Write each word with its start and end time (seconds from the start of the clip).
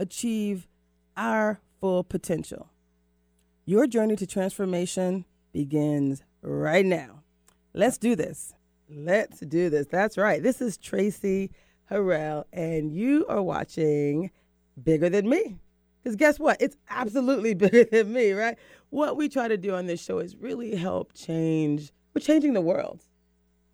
achieve 0.00 0.66
our 1.16 1.60
full 1.78 2.02
potential. 2.02 2.70
Your 3.66 3.86
journey 3.86 4.16
to 4.16 4.26
transformation 4.26 5.26
begins 5.52 6.22
right 6.42 6.86
now. 6.86 7.22
Let's 7.74 7.98
do 7.98 8.16
this. 8.16 8.54
Let's 8.88 9.40
do 9.40 9.70
this. 9.70 9.86
That's 9.86 10.16
right. 10.16 10.42
This 10.42 10.60
is 10.60 10.78
Traci 10.78 11.50
Harrell, 11.90 12.44
and 12.52 12.90
you 12.90 13.26
are 13.28 13.42
watching 13.42 14.30
Bigger 14.82 15.10
Than 15.10 15.28
Me. 15.28 15.58
Because 16.02 16.16
guess 16.16 16.40
what? 16.40 16.60
It's 16.60 16.76
absolutely 16.88 17.54
bigger 17.54 17.84
than 17.84 18.12
me, 18.12 18.32
right? 18.32 18.56
What 18.88 19.16
we 19.16 19.28
try 19.28 19.48
to 19.48 19.58
do 19.58 19.74
on 19.74 19.86
this 19.86 20.02
show 20.02 20.18
is 20.18 20.34
really 20.34 20.74
help 20.74 21.12
change. 21.12 21.92
We're 22.14 22.22
changing 22.22 22.54
the 22.54 22.60
world. 22.62 23.02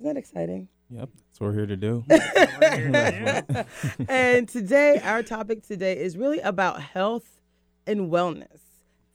Isn't 0.01 0.13
that 0.13 0.19
exciting? 0.19 0.69
Yep, 0.91 1.09
that's 1.15 1.41
what 1.41 1.49
we're 1.49 1.55
here 1.55 1.67
to 1.67 1.77
do. 1.77 2.05
and 4.09 4.49
today, 4.49 5.01
our 5.03 5.23
topic 5.23 5.67
today 5.67 5.99
is 5.99 6.17
really 6.17 6.39
about 6.41 6.81
health 6.81 7.41
and 7.87 8.11
wellness, 8.11 8.61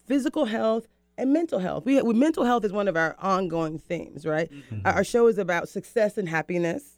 physical 0.05 0.45
health 0.45 0.87
and 1.17 1.31
mental 1.31 1.59
health. 1.59 1.85
We, 1.85 2.01
we 2.01 2.13
mental 2.13 2.43
health 2.43 2.65
is 2.65 2.73
one 2.73 2.89
of 2.89 2.97
our 2.97 3.15
ongoing 3.19 3.79
themes, 3.79 4.25
right? 4.25 4.51
Mm-hmm. 4.51 4.85
Our, 4.85 4.93
our 4.95 5.03
show 5.03 5.27
is 5.27 5.37
about 5.37 5.69
success 5.69 6.17
and 6.17 6.27
happiness. 6.27 6.97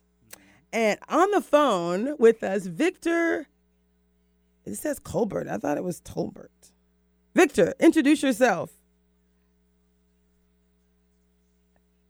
And 0.71 0.99
on 1.07 1.29
the 1.31 1.41
phone 1.41 2.15
with 2.17 2.43
us, 2.43 2.65
Victor. 2.65 3.47
It 4.65 4.75
says 4.75 4.97
Colbert. 4.97 5.47
I 5.49 5.57
thought 5.57 5.77
it 5.77 5.83
was 5.83 6.01
Tolbert. 6.01 6.47
Victor, 7.35 7.73
introduce 7.79 8.23
yourself. 8.23 8.71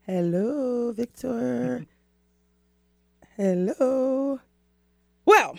Hello, 0.06 0.92
Victor. 0.92 1.86
Hello. 3.38 4.40
Well, 5.26 5.58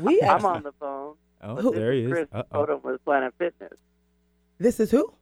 we 0.00 0.20
I'm 0.22 0.44
on 0.44 0.62
the 0.62 0.72
phone. 0.80 1.14
Oh, 1.42 1.56
This 1.56 1.72
there 1.74 1.92
he 1.92 2.04
is. 2.04 2.10
Chris 2.12 2.28
Uh-oh. 2.32 2.66
Odom 2.66 2.82
with 2.82 3.04
Planet 3.04 3.34
Fitness. 3.38 3.72
this 4.58 4.80
is 4.80 4.90
who? 4.90 5.12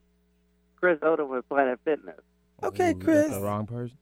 Chris 0.77 0.99
Odom 1.01 1.29
with 1.29 1.49
Planet 1.49 1.79
Fitness. 1.85 2.21
Okay, 2.63 2.91
Ooh, 2.91 2.95
that's 2.95 3.05
Chris. 3.05 3.31
The 3.33 3.41
wrong 3.41 3.67
person. 3.67 3.97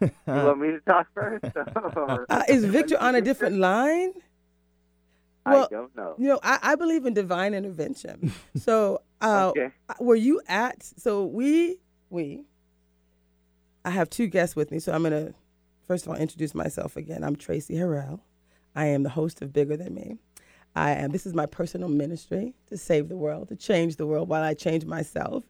You 0.00 0.10
want 0.26 0.60
me 0.60 0.68
to 0.72 0.80
talk 0.80 1.06
first? 1.14 1.44
Uh, 2.28 2.42
is 2.48 2.64
Victor 2.64 2.98
on 3.00 3.14
a 3.14 3.20
different 3.20 3.56
line? 3.58 4.12
Well, 5.46 5.64
I 5.70 5.74
don't 5.74 5.96
know. 5.96 6.14
You 6.18 6.28
know, 6.28 6.40
I, 6.42 6.58
I 6.62 6.74
believe 6.74 7.06
in 7.06 7.14
divine 7.14 7.54
intervention. 7.54 8.32
So, 8.56 9.02
uh, 9.20 9.48
Okay. 9.50 9.70
were 10.00 10.16
you 10.16 10.40
at? 10.48 10.82
So 10.82 11.24
we 11.24 11.78
we. 12.10 12.44
I 13.84 13.90
have 13.90 14.10
two 14.10 14.26
guests 14.26 14.54
with 14.56 14.70
me, 14.72 14.78
so 14.80 14.92
I'm 14.92 15.02
gonna 15.04 15.32
first 15.90 16.06
of 16.06 16.12
all 16.12 16.18
introduce 16.18 16.54
myself 16.54 16.96
again. 16.96 17.24
I'm 17.24 17.34
Traci 17.34 17.76
Harrell. 17.76 18.20
I 18.76 18.86
am 18.86 19.02
the 19.02 19.08
host 19.08 19.42
of 19.42 19.52
Bigger 19.52 19.76
Than 19.76 19.92
Me. 19.92 20.18
I 20.76 20.92
am. 20.92 21.10
This 21.10 21.26
is 21.26 21.34
my 21.34 21.46
personal 21.46 21.88
ministry 21.88 22.54
to 22.68 22.78
save 22.78 23.08
the 23.08 23.16
world, 23.16 23.48
to 23.48 23.56
change 23.56 23.96
the 23.96 24.06
world 24.06 24.28
while 24.28 24.44
I 24.44 24.54
change 24.54 24.84
myself. 24.84 25.42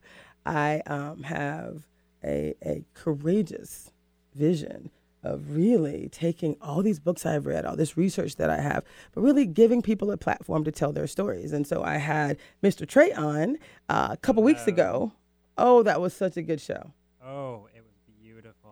I 0.46 0.80
um, 0.86 1.24
have 1.24 1.86
a 2.24 2.54
a 2.64 2.86
courageous 2.94 3.90
vision 4.34 4.88
of 5.22 5.54
really 5.54 6.08
taking 6.10 6.56
all 6.62 6.82
these 6.82 7.00
books 7.00 7.26
I've 7.26 7.44
read, 7.44 7.66
all 7.66 7.76
this 7.76 7.98
research 7.98 8.36
that 8.36 8.48
I 8.48 8.62
have, 8.62 8.82
but 9.12 9.20
really 9.20 9.44
giving 9.44 9.82
people 9.82 10.10
a 10.10 10.16
platform 10.16 10.64
to 10.64 10.72
tell 10.72 10.94
their 10.94 11.06
stories. 11.06 11.52
And 11.52 11.66
so 11.66 11.82
I 11.82 11.98
had 11.98 12.38
Mr. 12.62 12.88
Trey 12.88 13.12
on 13.12 13.58
uh, 13.90 14.08
a 14.12 14.16
couple 14.16 14.42
weeks 14.42 14.66
ago. 14.66 15.12
Oh, 15.58 15.82
that 15.82 16.00
was 16.00 16.14
such 16.14 16.38
a 16.38 16.42
good 16.42 16.62
show. 16.62 16.94
Oh, 17.22 17.68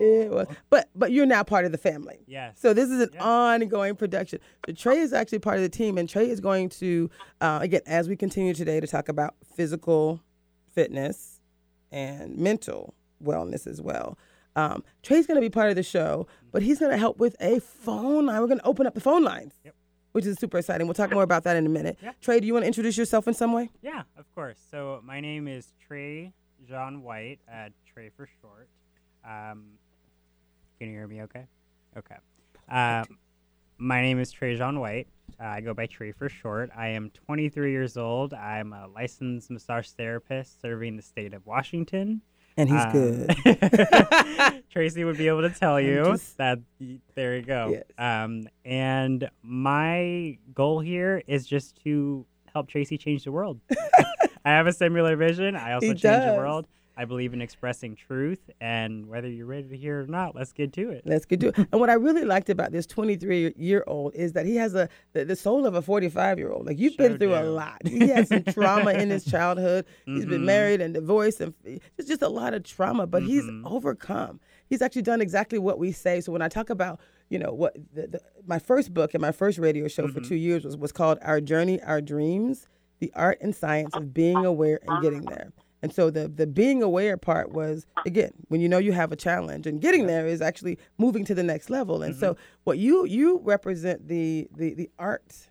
it 0.01 0.05
was 0.05 0.11
beautiful. 0.11 0.39
It 0.41 0.49
was, 0.49 0.57
but 0.71 0.89
but 0.95 1.13
you're 1.13 1.27
now 1.27 1.43
part 1.43 1.65
of 1.65 1.73
the 1.73 1.79
family. 1.79 2.21
Yes. 2.27 2.59
So 2.61 2.73
this 2.75 2.89
is 2.91 3.01
an 3.01 3.11
Yeah. 3.15 3.23
ongoing 3.25 3.95
production. 3.97 4.41
So 4.67 4.73
Trey 4.73 4.99
is 4.99 5.13
actually 5.13 5.39
part 5.41 5.57
of 5.57 5.63
the 5.63 5.69
team, 5.69 5.99
and 5.99 6.09
Trey 6.09 6.29
is 6.31 6.41
going 6.41 6.69
to, 6.71 7.11
uh, 7.41 7.59
again, 7.63 7.83
as 7.87 8.09
we 8.09 8.17
continue 8.17 8.55
today 8.55 8.81
to 8.81 8.87
talk 8.87 9.09
about 9.09 9.35
physical 9.55 10.21
fitness 10.75 11.41
and 11.91 12.37
mental 12.37 12.95
wellness 13.23 13.67
as 13.67 13.81
well. 13.81 14.19
Um, 14.57 14.83
Trey's 15.03 15.27
going 15.27 15.37
to 15.37 15.41
be 15.41 15.51
part 15.51 15.71
of 15.71 15.77
the 15.77 15.83
show, 15.83 16.27
but 16.53 16.63
he's 16.63 16.79
going 16.79 16.91
to 16.91 16.99
help 16.99 17.19
with 17.19 17.37
a 17.41 17.61
phone 17.61 18.27
line. 18.27 18.41
We're 18.41 18.47
going 18.49 18.59
to 18.61 18.67
open 18.67 18.87
up 18.87 18.95
the 18.95 19.01
phone 19.01 19.23
lines, 19.23 19.55
Yep. 19.65 19.75
which 20.13 20.27
is 20.27 20.37
super 20.39 20.59
exciting. 20.59 20.87
We'll 20.87 20.95
talk 20.95 21.13
more 21.13 21.23
about 21.23 21.45
that 21.45 21.57
in 21.57 21.65
a 21.65 21.69
minute. 21.69 21.97
Yeah. 22.03 22.13
Trey, 22.21 22.41
do 22.41 22.47
you 22.47 22.53
want 22.55 22.65
to 22.65 22.67
introduce 22.67 22.97
yourself 22.99 23.29
in 23.29 23.35
some 23.35 23.53
way? 23.53 23.71
Yeah, 23.83 24.03
of 24.17 24.33
course. 24.35 24.59
So 24.71 25.01
my 25.05 25.21
name 25.21 25.47
is 25.49 25.73
Trey 25.87 26.33
John 26.69 27.03
White, 27.03 27.39
uh, 27.53 27.69
Trey 27.87 28.11
for 28.17 28.29
short. 28.41 28.69
Um, 29.25 29.78
can 30.79 30.89
you 30.89 30.95
hear 30.95 31.07
me 31.07 31.23
okay? 31.23 31.45
Okay. 31.97 32.17
Um, 32.69 33.05
my 33.79 34.01
name 34.03 34.19
is 34.21 34.31
Trey 34.31 34.57
John 34.57 34.81
White. 34.81 35.09
Uh, 35.41 35.45
I 35.45 35.61
go 35.61 35.75
by 35.75 35.87
Trey 35.87 36.13
for 36.13 36.29
short. 36.29 36.71
I 36.77 36.89
am 36.89 37.11
23 37.11 37.71
years 37.71 37.97
old. 37.97 38.35
I'm 38.35 38.73
a 38.73 38.89
licensed 38.89 39.51
massage 39.51 39.89
therapist 39.91 40.61
serving 40.61 40.97
the 40.97 41.03
state 41.03 41.35
of 41.35 41.47
Washington. 41.47 42.21
And 42.57 42.69
he's 42.69 42.85
Um, 42.85 42.93
good. 42.93 43.29
Traci 44.75 45.05
would 45.05 45.17
be 45.17 45.29
able 45.29 45.43
to 45.43 45.51
tell 45.51 45.81
you 45.81 46.05
just- 46.05 46.37
that. 46.39 46.59
There 47.15 47.37
you 47.37 47.43
go. 47.43 47.69
Yes. 47.71 47.85
Um, 47.99 48.49
and 48.65 49.29
my 49.43 50.39
goal 50.55 50.81
here 50.81 51.23
is 51.27 51.47
just 51.47 51.77
to 51.85 52.27
help 52.53 52.69
Traci 52.69 52.99
change 52.99 53.25
the 53.25 53.33
world. 53.33 53.61
I 54.45 54.51
have 54.51 54.67
a 54.67 54.73
similar 54.73 55.15
vision. 55.17 55.55
I 55.57 55.73
also 55.75 55.87
He 55.87 55.93
change 55.93 56.03
does. 56.03 56.25
the 56.35 56.37
world. 56.41 56.67
I 56.99 57.05
believe 57.05 57.33
in 57.33 57.41
expressing 57.41 57.95
truth, 57.95 58.51
and 58.61 59.07
whether 59.07 59.29
you're 59.29 59.47
ready 59.47 59.69
to 59.69 59.77
hear 59.77 60.01
it 60.01 60.05
or 60.05 60.07
not, 60.09 60.35
let's 60.35 60.53
get 60.53 60.73
to 60.73 60.91
it. 60.91 61.03
Let's 61.07 61.25
get 61.25 61.39
to 61.41 61.49
it. 61.49 61.55
And 61.73 61.81
what 61.81 61.91
I 61.91 61.93
really 61.95 62.25
liked 62.25 62.51
about 62.51 62.73
this 62.73 62.87
23 62.87 63.55
year 63.57 63.85
old 63.87 64.17
is 64.17 64.33
that 64.33 64.47
he 64.47 64.57
has 64.57 64.75
a 64.75 64.89
the, 65.13 65.25
the 65.25 65.37
soul 65.37 65.65
of 65.65 65.75
a 65.77 65.81
45 65.83 66.39
year 66.39 66.51
old. 66.51 66.67
Like 66.67 66.79
you've 66.81 66.97
been 66.97 67.13
Sure 67.13 67.19
through 67.19 67.35
a 67.37 67.45
lot. 67.45 67.81
He 67.87 68.09
had 68.09 68.27
some 68.27 68.43
trauma 68.43 68.95
in 68.95 69.11
his 69.11 69.25
childhood. 69.35 69.87
He's 70.07 70.27
been 70.27 70.43
Mhm. 70.43 70.47
married 70.47 70.81
and 70.81 70.93
divorced, 70.93 71.41
and 71.41 71.55
it's 71.97 72.09
just 72.09 72.23
a 72.23 72.29
lot 72.29 72.53
of 72.53 72.65
trauma. 72.65 73.07
But 73.07 73.23
he's 73.23 73.45
Mhm. 73.45 73.63
overcome. 73.65 74.41
He's 74.69 74.83
actually 74.83 75.03
done 75.03 75.21
exactly 75.21 75.59
what 75.61 75.79
we 75.79 75.93
say. 75.93 76.21
So 76.21 76.33
when 76.33 76.43
I 76.43 76.49
talk 76.49 76.69
about 76.69 76.99
you 77.31 77.39
know 77.39 77.53
what 77.53 77.77
the, 77.95 78.09
the, 78.09 78.21
my 78.45 78.59
first 78.59 78.93
book 78.93 79.15
and 79.15 79.21
my 79.21 79.31
first 79.33 79.59
radio 79.59 79.87
show 79.87 80.09
for 80.09 80.19
Mhm. 80.21 80.27
two 80.29 80.35
years 80.35 80.65
was 80.65 80.77
was 80.77 80.91
called 80.91 81.19
Our 81.23 81.41
Journey, 81.41 81.81
Our 81.83 82.01
Dreams: 82.01 82.67
The 82.99 83.13
Art 83.15 83.39
and 83.41 83.55
Science 83.55 83.95
of 83.95 84.13
Being 84.13 84.45
Aware 84.45 84.81
and 84.83 85.01
Getting 85.01 85.27
There. 85.27 85.53
And 85.83 85.93
so 85.93 86.11
the 86.11 86.29
the 86.29 86.47
being 86.47 86.83
aware 86.83 87.17
part 87.17 87.53
was 87.53 87.87
again 88.05 88.33
when 88.49 88.61
you 88.61 88.69
know 88.69 88.79
you 88.79 88.93
have 88.93 89.13
a 89.13 89.17
challenge, 89.17 89.67
and 89.67 89.81
getting 89.81 90.07
there 90.07 90.27
is 90.27 90.41
actually 90.41 90.79
moving 90.99 91.25
to 91.27 91.35
the 91.35 91.43
next 91.43 91.71
level. 91.71 92.03
And 92.03 92.17
so 92.17 92.37
what 92.65 92.79
you 92.79 93.05
you 93.07 93.41
represent 93.45 94.09
the 94.09 94.49
the 94.57 94.75
the 94.75 94.91
art 94.99 95.49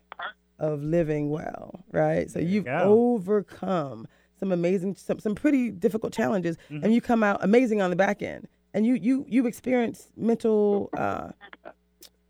of 0.58 0.82
living 0.82 1.30
well, 1.30 1.84
right? 1.92 2.28
So 2.30 2.40
There 2.40 2.48
you 2.48 2.54
you've 2.56 2.64
go. 2.64 2.78
overcome 2.82 4.06
some 4.38 4.52
amazing 4.52 4.96
some 4.96 5.18
some 5.18 5.34
pretty 5.34 5.70
difficult 5.70 6.12
challenges, 6.12 6.56
and 6.68 6.92
you 6.92 7.00
come 7.00 7.22
out 7.22 7.42
amazing 7.42 7.80
on 7.80 7.90
the 7.90 7.96
back 7.96 8.22
end. 8.22 8.48
And 8.74 8.86
you 8.86 8.94
you 8.94 9.24
you 9.28 9.46
experienced 9.46 10.10
mental. 10.16 10.90
Uh, 10.96 11.30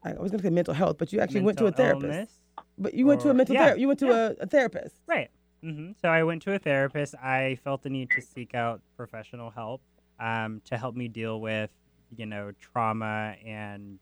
I 0.04 0.12
was 0.12 0.30
going 0.30 0.38
to 0.38 0.42
say 0.44 0.50
mental 0.50 0.72
health, 0.72 0.96
but 0.98 1.12
you 1.12 1.20
actually 1.20 1.40
went 1.42 1.58
to 1.58 1.66
a 1.66 1.72
therapist. 1.72 2.04
illness. 2.04 2.30
But 2.78 2.94
you 2.94 3.06
went 3.06 3.20
to 3.22 3.30
a 3.30 3.34
mental 3.34 3.54
yeah, 3.54 3.62
therapist. 3.62 3.80
You 3.80 3.88
went 3.88 3.98
to 4.00 4.06
yeah. 4.06 4.28
a, 4.40 4.44
a 4.44 4.46
therapist. 4.46 4.94
Right. 5.06 5.30
Hmm 5.62 5.90
So 6.00 6.08
I 6.08 6.22
went 6.24 6.42
to 6.42 6.52
a 6.54 6.58
therapist. 6.58 7.14
I 7.16 7.58
felt 7.64 7.82
the 7.82 7.90
need 7.90 8.10
to 8.10 8.20
seek 8.20 8.54
out 8.54 8.80
professional 8.96 9.50
help 9.50 9.80
um, 10.20 10.60
to 10.66 10.76
help 10.76 10.94
me 10.96 11.08
deal 11.08 11.40
with, 11.40 11.70
you 12.16 12.26
know, 12.26 12.52
trauma 12.60 13.34
and 13.44 13.98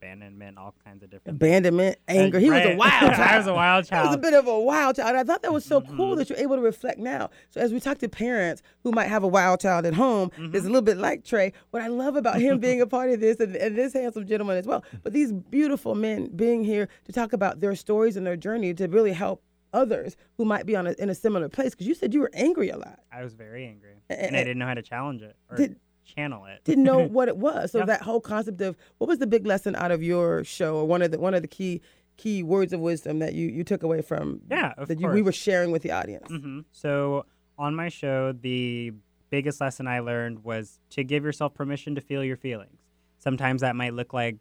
abandonment, 0.00 0.56
all 0.56 0.72
kinds 0.84 1.02
of 1.02 1.10
different. 1.10 1.40
things. 1.40 1.50
Abandonment, 1.50 1.98
anger. 2.06 2.38
He 2.38 2.48
was 2.50 2.64
a 2.64 2.76
wild 2.76 2.92
child. 3.14 3.20
I 3.20 3.36
was 3.36 3.46
a 3.48 3.54
wild 3.54 3.84
child. 3.84 4.02
He 4.04 4.06
was 4.10 4.14
a 4.14 4.18
bit 4.18 4.32
of 4.34 4.46
a 4.46 4.60
wild 4.60 4.94
child. 4.94 5.16
I 5.16 5.24
thought 5.24 5.42
that 5.42 5.52
was 5.52 5.64
so 5.64 5.80
cool 5.80 6.14
Mhm. 6.14 6.18
that 6.18 6.30
you're 6.30 6.38
able 6.38 6.54
to 6.54 6.62
reflect 6.62 7.00
now. 7.00 7.30
So 7.50 7.60
as 7.60 7.72
we 7.72 7.80
talk 7.80 7.98
to 7.98 8.08
parents 8.08 8.62
who 8.84 8.92
might 8.92 9.06
have 9.08 9.24
a 9.24 9.28
wild 9.28 9.58
child 9.60 9.86
at 9.86 9.94
home, 9.94 10.30
Mm-hmm. 10.30 10.54
it's 10.54 10.64
a 10.64 10.68
little 10.68 10.82
bit 10.82 10.98
like 10.98 11.24
Trey. 11.24 11.52
What 11.70 11.82
I 11.82 11.88
love 11.88 12.14
about 12.14 12.40
him 12.40 12.60
being 12.60 12.80
a 12.80 12.86
part 12.86 13.10
of 13.10 13.18
this 13.18 13.38
and, 13.40 13.56
and 13.56 13.76
this 13.76 13.92
handsome 13.92 14.24
gentleman 14.24 14.56
as 14.56 14.66
well, 14.66 14.84
but 15.02 15.12
these 15.12 15.32
beautiful 15.32 15.96
men 15.96 16.28
being 16.36 16.62
here 16.62 16.88
to 17.06 17.12
talk 17.12 17.32
about 17.32 17.60
their 17.60 17.74
stories 17.74 18.16
and 18.16 18.24
their 18.24 18.36
journey 18.36 18.72
to 18.74 18.86
really 18.86 19.12
help 19.12 19.42
others 19.72 20.16
who 20.36 20.44
might 20.44 20.66
be 20.66 20.74
on 20.76 20.86
a, 20.86 20.92
in 20.98 21.10
a 21.10 21.14
similar 21.14 21.48
place. 21.48 21.70
Because 21.72 21.86
you 21.86 21.94
said 21.94 22.14
you 22.14 22.20
were 22.20 22.30
angry 22.34 22.70
a 22.70 22.76
lot. 22.76 23.00
I 23.12 23.22
was 23.22 23.34
very 23.34 23.66
angry, 23.66 23.94
A- 24.10 24.20
and 24.24 24.36
I 24.36 24.40
didn't 24.40 24.58
know 24.58 24.66
how 24.66 24.74
to 24.74 24.82
challenge 24.82 25.22
it 25.22 25.36
or 25.50 25.56
Did- 25.56 25.76
channel 26.04 26.46
it. 26.46 26.64
didn't 26.64 26.84
know 26.84 27.00
what 27.06 27.28
it 27.28 27.36
was. 27.36 27.72
So 27.72 27.78
Yeah. 27.80 27.84
that 27.86 28.02
whole 28.02 28.20
concept 28.20 28.60
of 28.62 28.76
what 28.98 29.08
was 29.08 29.18
the 29.18 29.26
big 29.26 29.46
lesson 29.46 29.76
out 29.76 29.90
of 29.90 30.02
your 30.02 30.42
show, 30.44 30.76
or 30.76 30.84
one 30.86 31.02
of 31.02 31.10
the 31.10 31.18
one 31.18 31.34
of 31.34 31.42
the 31.42 31.48
key 31.48 31.82
key 32.16 32.42
words 32.42 32.72
of 32.72 32.80
wisdom 32.80 33.18
that 33.20 33.34
you, 33.34 33.46
you 33.48 33.62
took 33.62 33.82
away 33.84 34.02
from 34.02 34.40
Yeah, 34.50 34.72
that 34.76 34.98
you, 34.98 35.06
we 35.08 35.22
were 35.22 35.30
sharing 35.32 35.70
with 35.70 35.82
the 35.82 35.92
audience. 35.92 36.28
hmm 36.28 36.60
So 36.72 37.26
on 37.58 37.74
my 37.76 37.88
show, 37.90 38.32
the 38.32 38.92
biggest 39.30 39.60
lesson 39.60 39.86
I 39.86 40.00
learned 40.00 40.42
was 40.44 40.80
to 40.90 41.04
give 41.04 41.22
yourself 41.24 41.54
permission 41.54 41.94
to 41.94 42.00
feel 42.00 42.24
your 42.24 42.36
feelings. 42.36 42.80
Sometimes 43.18 43.60
that 43.60 43.76
might 43.76 43.92
look 43.94 44.12
like 44.14 44.36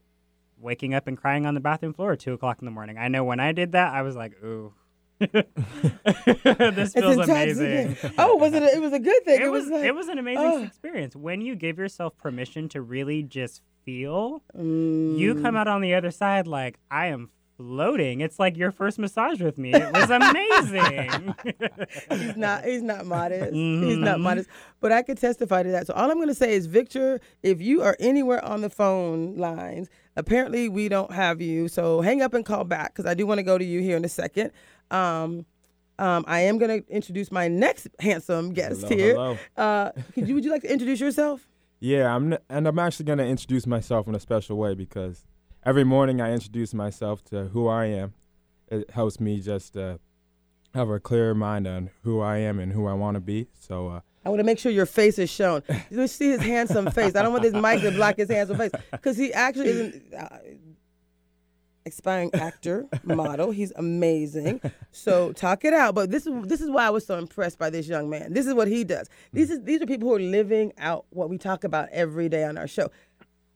waking 0.59 0.93
up 0.95 1.05
and 1.07 1.17
crying 1.17 1.45
on 1.45 1.53
the 1.53 1.59
bathroom 1.59 1.93
floor 1.93 2.13
at 2.13 2.19
two 2.19 2.33
o'clock 2.33 2.57
in 2.61 2.65
the 2.65 2.71
morning. 2.71 2.97
I 2.97 3.09
know 3.09 3.23
when 3.23 3.39
I 3.39 3.51
did 3.51 3.73
that, 3.73 3.93
I 3.93 4.01
was 4.01 4.15
like, 4.15 4.41
ooh. 4.43 4.73
this 5.19 6.93
feels 6.93 7.17
amazing. 7.17 7.97
Oh, 8.17 8.35
was 8.35 8.53
it? 8.53 8.61
A, 8.61 8.75
it 8.75 8.81
was 8.81 8.93
a 8.93 8.99
good 8.99 9.25
thing. 9.25 9.41
It 9.41 9.51
was 9.51 9.67
like, 9.67 9.83
it 9.83 9.95
was 9.95 10.07
an 10.07 10.19
amazing 10.19 10.43
oh. 10.43 10.63
experience. 10.63 11.15
When 11.15 11.41
you 11.41 11.55
give 11.55 11.77
yourself 11.77 12.15
permission 12.17 12.69
to 12.69 12.81
really 12.81 13.23
just 13.23 13.61
feel, 13.83 14.43
mm, 14.55 15.17
you 15.17 15.35
come 15.41 15.55
out 15.55 15.67
on 15.67 15.81
the 15.81 15.95
other 15.95 16.11
side 16.11 16.45
like 16.45 16.77
I 16.91 17.07
am 17.07 17.29
floating. 17.57 18.21
It's 18.21 18.37
like 18.37 18.55
your 18.55 18.71
first 18.71 18.99
massage 18.99 19.41
with 19.41 19.57
me. 19.57 19.73
It 19.73 19.91
was 19.91 20.09
amazing. 20.11 21.33
he's 22.11 22.37
not 22.37 22.63
he's 22.63 22.83
not 22.83 23.05
modest. 23.05 23.53
He's 23.53 23.97
not 23.97 24.19
Mhm. 24.19 24.21
modest. 24.21 24.49
But 24.79 24.91
I 24.91 25.01
could 25.01 25.17
testify 25.17 25.63
to 25.63 25.69
that. 25.71 25.87
So 25.87 25.93
all 25.93 26.09
I'm 26.09 26.17
going 26.17 26.27
to 26.27 26.35
say 26.35 26.53
is, 26.53 26.67
Victor, 26.67 27.19
if 27.41 27.59
you 27.59 27.81
are 27.81 27.97
anywhere 27.99 28.43
on 28.45 28.61
the 28.61 28.69
phone 28.69 29.35
lines, 29.37 29.89
apparently 30.15 30.69
we 30.69 30.87
don't 30.87 31.11
have 31.11 31.41
you. 31.41 31.67
So 31.67 32.01
hang 32.01 32.21
up 32.21 32.35
and 32.35 32.45
call 32.45 32.63
back 32.63 32.93
because 32.93 33.09
I 33.09 33.15
do 33.15 33.25
want 33.25 33.39
to 33.39 33.43
go 33.43 33.57
to 33.57 33.65
you 33.65 33.81
here 33.81 33.97
in 33.97 34.05
a 34.05 34.09
second. 34.09 34.51
Um, 34.91 35.45
um, 35.99 36.23
I 36.27 36.41
am 36.41 36.57
going 36.59 36.83
to 36.83 36.89
introduce 36.89 37.31
my 37.31 37.47
next 37.47 37.87
handsome 37.99 38.53
guest 38.53 38.81
Hello, 38.81 38.95
here. 38.95 39.13
hello. 39.15 39.37
Uh, 39.55 39.91
could 40.13 40.27
you 40.27 40.35
would 40.35 40.45
you 40.45 40.51
like 40.51 40.61
to 40.61 40.71
introduce 40.71 40.99
yourself? 40.99 41.47
Yeah, 41.79 42.15
I'm, 42.15 42.33
n- 42.33 42.39
and 42.49 42.67
I'm 42.67 42.79
actually 42.79 43.05
going 43.05 43.19
to 43.19 43.25
introduce 43.27 43.67
myself 43.67 44.07
in 44.07 44.15
a 44.15 44.19
special 44.19 44.57
way 44.57 44.73
because 44.73 45.27
every 45.63 45.83
morning 45.83 46.19
I 46.21 46.33
introduce 46.33 46.73
myself 46.73 47.23
to 47.25 47.49
who 47.49 47.67
I 47.67 47.85
am. 47.85 48.15
It 48.69 48.89
helps 48.89 49.19
me 49.19 49.39
just 49.41 49.77
uh, 49.77 49.99
have 50.73 50.89
a 50.89 50.99
clear 50.99 51.35
mind 51.35 51.67
on 51.67 51.91
who 52.01 52.19
I 52.19 52.37
am 52.37 52.57
and 52.57 52.73
who 52.73 52.87
I 52.87 52.93
want 52.93 53.13
to 53.13 53.21
be. 53.21 53.45
So, 53.53 53.89
uh, 53.89 53.99
I 54.25 54.29
want 54.29 54.39
to 54.39 54.43
make 54.43 54.57
sure 54.57 54.71
your 54.71 54.87
face 54.87 55.19
is 55.19 55.29
shown. 55.29 55.61
You 55.91 56.07
see 56.07 56.29
his 56.31 56.41
handsome 56.41 56.89
face. 56.89 57.15
I 57.15 57.21
don't 57.21 57.31
want 57.31 57.43
this 57.43 57.53
mic 57.53 57.81
to 57.81 57.91
block 57.91 58.17
his 58.17 58.29
handsome 58.31 58.57
face 58.57 58.71
because 58.91 59.15
he 59.15 59.31
actually 59.31 59.69
is 59.69 59.79
an 59.95 60.01
uh, 60.17 60.37
aspiring 61.87 62.33
actor, 62.33 62.87
model. 63.03 63.51
He's 63.51 63.71
amazing. 63.75 64.61
So 64.91 65.31
talk 65.33 65.63
it 65.63 65.73
out. 65.73 65.95
But 65.95 66.11
this 66.11 66.25
is 66.25 66.33
this 66.43 66.61
is 66.61 66.69
why 66.69 66.87
I 66.87 66.89
was 66.89 67.05
so 67.05 67.17
impressed 67.17 67.59
by 67.59 67.69
this 67.69 67.87
young 67.87 68.09
man. 68.09 68.33
This 68.33 68.47
is 68.47 68.53
what 68.53 68.67
he 68.67 68.83
does. 68.83 69.09
These 69.33 69.51
is 69.51 69.63
these 69.63 69.81
are 69.81 69.85
people 69.85 70.09
who 70.09 70.15
are 70.15 70.19
living 70.19 70.73
out 70.77 71.05
what 71.09 71.29
we 71.29 71.37
talk 71.37 71.63
about 71.63 71.89
every 71.91 72.29
day 72.29 72.43
on 72.43 72.57
our 72.57 72.67
show. 72.67 72.89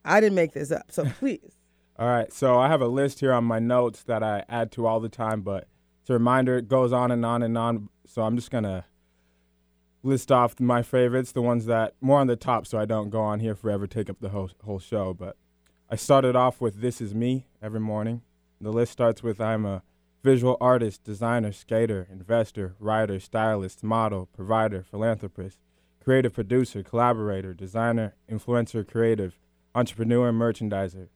I 0.05 0.19
didn't 0.19 0.35
make 0.35 0.53
this 0.53 0.71
up. 0.71 0.91
So 0.91 1.05
please. 1.19 1.55
all 1.97 2.07
right. 2.07 2.31
So 2.31 2.59
I 2.59 2.67
have 2.67 2.81
a 2.81 2.87
list 2.87 3.19
here 3.19 3.33
on 3.33 3.43
my 3.43 3.59
notes 3.59 4.03
that 4.03 4.23
I 4.23 4.43
add 4.49 4.71
to 4.73 4.85
all 4.85 4.99
the 4.99 5.09
time, 5.09 5.41
but 5.41 5.67
it's 6.01 6.09
a 6.09 6.13
reminder. 6.13 6.57
It 6.57 6.67
goes 6.67 6.93
on 6.93 7.11
and 7.11 7.25
on 7.25 7.43
and 7.43 7.57
on. 7.57 7.89
So 8.07 8.23
I'm 8.23 8.35
just 8.35 8.51
to 8.51 8.85
list 10.03 10.31
off 10.31 10.59
my 10.59 10.81
favorites, 10.81 11.31
the 11.31 11.41
ones 11.41 11.65
that 11.65 11.93
more 12.01 12.19
on 12.19 12.27
the 12.27 12.35
top, 12.35 12.65
so 12.65 12.79
I 12.79 12.85
don't 12.85 13.09
go 13.09 13.21
on 13.21 13.39
here 13.39 13.55
forever, 13.55 13.87
take 13.87 14.09
up 14.09 14.19
the 14.19 14.29
whole, 14.29 14.49
whole 14.63 14.79
show. 14.79 15.13
But 15.13 15.37
I 15.93 15.97
started 15.97 16.38
off 16.38 16.61
with 16.61 16.79
This 16.79 17.01
Is 17.01 17.13
Me 17.13 17.47
every 17.61 17.81
morning. 17.81 18.21
The 18.61 18.71
list 18.71 18.93
starts 18.93 19.21
with 19.21 19.41
I'm 19.41 19.65
a 19.65 19.83
visual 20.23 20.55
artist, 20.61 21.03
designer, 21.03 21.51
skater, 21.51 22.07
investor, 22.09 22.75
writer, 22.79 23.19
stylist, 23.19 23.83
model, 23.83 24.29
provider, 24.33 24.85
philanthropist, 24.89 25.59
creative 26.01 26.31
producer, 26.31 26.81
collaborator, 26.81 27.53
designer, 27.53 28.15
influencer, 28.31 28.88
creative, 28.88 29.38
entrepreneur, 29.75 30.31
merchandiser. 30.31 31.09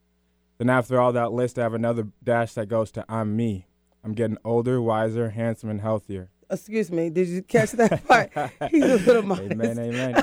Then 0.58 0.70
after 0.70 1.00
all 1.00 1.14
that 1.14 1.32
list, 1.32 1.58
I 1.58 1.62
have 1.62 1.74
another 1.74 2.10
dash 2.22 2.56
that 2.56 2.68
goes 2.68 2.92
to 2.92 3.06
I'm 3.08 3.34
me. 3.34 3.68
I'm 4.04 4.12
getting 4.12 4.38
older, 4.44 4.82
wiser, 4.82 5.30
handsome, 5.30 5.70
and 5.70 5.80
healthier. 5.80 6.32
Excuse 6.50 6.92
me. 6.92 7.10
Did 7.10 7.30
you 7.30 7.44
catch 7.44 7.72
that 7.72 8.06
part? 8.08 8.30
He's 8.72 8.84
a 8.84 8.98
little 8.98 9.24
modest. 9.24 9.54
Amen, 9.54 9.80
amen. 9.80 10.22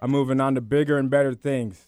I'm 0.00 0.10
moving 0.10 0.40
on 0.40 0.56
to 0.56 0.60
bigger 0.60 0.98
and 0.98 1.08
better 1.08 1.34
things. 1.34 1.86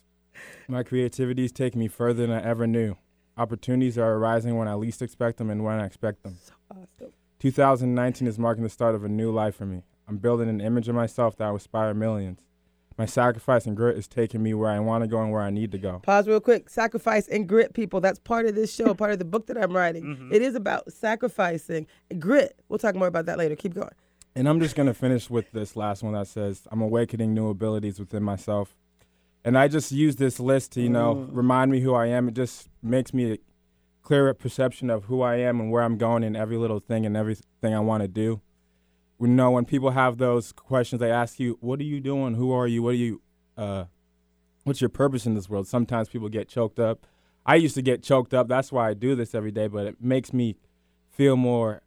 My 0.68 0.82
creativity 0.82 1.44
is 1.44 1.52
taking 1.52 1.80
me 1.80 1.88
further 1.88 2.26
than 2.26 2.30
I 2.36 2.42
ever 2.42 2.66
knew. 2.66 2.96
Opportunities 3.36 3.96
are 3.98 4.14
arising 4.14 4.56
when 4.56 4.68
I 4.68 4.74
least 4.74 5.02
expect 5.02 5.38
them 5.38 5.50
and 5.50 5.64
when 5.64 5.80
I 5.80 5.86
expect 5.86 6.22
them. 6.22 6.36
So 6.44 6.52
Awesome. 6.70 7.12
2019 7.38 8.28
is 8.28 8.38
marking 8.38 8.62
the 8.62 8.70
start 8.70 8.94
of 8.94 9.04
a 9.04 9.08
new 9.08 9.30
life 9.32 9.56
for 9.56 9.66
me. 9.66 9.82
I'm 10.08 10.18
building 10.18 10.48
an 10.48 10.60
image 10.60 10.88
of 10.88 10.94
myself 10.94 11.36
that 11.36 11.46
will 11.48 11.54
inspire 11.56 11.92
millions. 11.94 12.40
My 12.98 13.06
sacrifice 13.06 13.64
and 13.66 13.76
grit 13.76 13.96
is 13.96 14.06
taking 14.06 14.42
me 14.42 14.52
where 14.54 14.70
I 14.70 14.78
want 14.78 15.02
to 15.02 15.08
go 15.08 15.22
and 15.22 15.32
where 15.32 15.40
I 15.40 15.50
need 15.50 15.72
to 15.72 15.78
go. 15.78 16.00
Pause 16.04 16.28
real 16.28 16.40
quick. 16.40 16.68
Sacrifice 16.68 17.26
and 17.26 17.48
grit, 17.48 17.72
people. 17.72 18.00
That's 18.00 18.18
part 18.18 18.46
of 18.46 18.54
this 18.54 18.72
show, 18.72 18.92
part 19.02 19.12
of 19.12 19.18
the 19.18 19.24
book 19.24 19.46
that 19.46 19.56
I'm 19.56 19.72
writing. 19.74 20.04
Mhm. 20.04 20.32
It 20.32 20.42
is 20.42 20.54
about 20.54 20.92
sacrificing 20.92 21.86
grit. 22.18 22.58
We'll 22.68 22.78
talk 22.78 22.94
more 22.94 23.08
about 23.08 23.26
that 23.26 23.38
later. 23.38 23.56
Keep 23.56 23.74
going. 23.74 23.90
And 24.36 24.48
I'm 24.48 24.60
just 24.60 24.76
going 24.76 24.86
to 24.86 24.94
finish 24.94 25.28
with 25.30 25.50
this 25.52 25.74
last 25.74 26.02
one 26.02 26.12
that 26.14 26.26
says, 26.26 26.66
I'm 26.70 26.80
awakening 26.80 27.34
new 27.34 27.48
abilities 27.48 27.98
within 27.98 28.22
myself. 28.22 28.74
And 29.44 29.58
I 29.58 29.68
just 29.68 29.90
use 29.92 30.16
this 30.16 30.38
list 30.38 30.72
to, 30.72 30.82
you 30.82 30.88
know, 30.88 31.14
Mm. 31.16 31.28
remind 31.32 31.72
me 31.72 31.80
who 31.80 31.94
I 31.94 32.06
am. 32.06 32.28
It 32.28 32.34
just 32.34 32.68
makes 32.82 33.12
me 33.12 33.32
a 33.32 33.38
clearer 34.02 34.34
perception 34.34 34.88
of 34.90 35.04
who 35.04 35.20
I 35.22 35.36
am 35.36 35.60
and 35.60 35.70
where 35.70 35.82
I'm 35.82 35.96
going 35.96 36.22
in 36.22 36.36
every 36.36 36.56
little 36.56 36.80
thing 36.80 37.04
and 37.06 37.16
everything 37.16 37.74
I 37.74 37.80
want 37.80 38.02
to 38.02 38.08
do. 38.08 38.40
We 39.18 39.28
know 39.28 39.50
when 39.52 39.64
people 39.64 39.90
have 39.90 40.18
those 40.18 40.52
questions, 40.52 41.00
they 41.00 41.10
ask 41.10 41.38
you, 41.40 41.56
What 41.60 41.80
are 41.80 41.84
you 41.84 42.00
doing? 42.00 42.34
Who 42.34 42.52
are 42.52 42.66
you? 42.66 42.82
What 42.82 42.90
are 42.90 42.98
you, 42.98 43.20
uh, 43.56 43.84
what's 44.64 44.80
your 44.80 44.90
purpose 44.90 45.26
in 45.26 45.34
this 45.34 45.48
world? 45.48 45.66
Sometimes 45.66 46.08
people 46.08 46.28
get 46.28 46.48
choked 46.48 46.78
up. 46.78 47.06
I 47.44 47.56
used 47.56 47.74
to 47.74 47.82
get 47.82 48.02
choked 48.02 48.32
up. 48.34 48.46
That's 48.48 48.70
why 48.72 48.88
I 48.90 48.94
do 48.94 49.14
this 49.16 49.34
every 49.34 49.50
day, 49.50 49.66
but 49.66 49.86
it 49.86 49.96
makes 50.00 50.32
me 50.32 50.56
feel 51.10 51.36
more, 51.36 51.82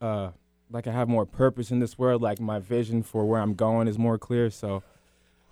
uh, 0.00 0.30
like 0.70 0.86
I 0.86 0.92
have 0.92 1.08
more 1.08 1.24
purpose 1.26 1.70
in 1.70 1.78
this 1.80 1.98
world. 1.98 2.20
Like 2.20 2.40
my 2.40 2.58
vision 2.58 3.02
for 3.02 3.24
where 3.24 3.40
I'm 3.40 3.54
going 3.54 3.88
is 3.88 3.98
more 3.98 4.18
clear. 4.18 4.50
So 4.50 4.82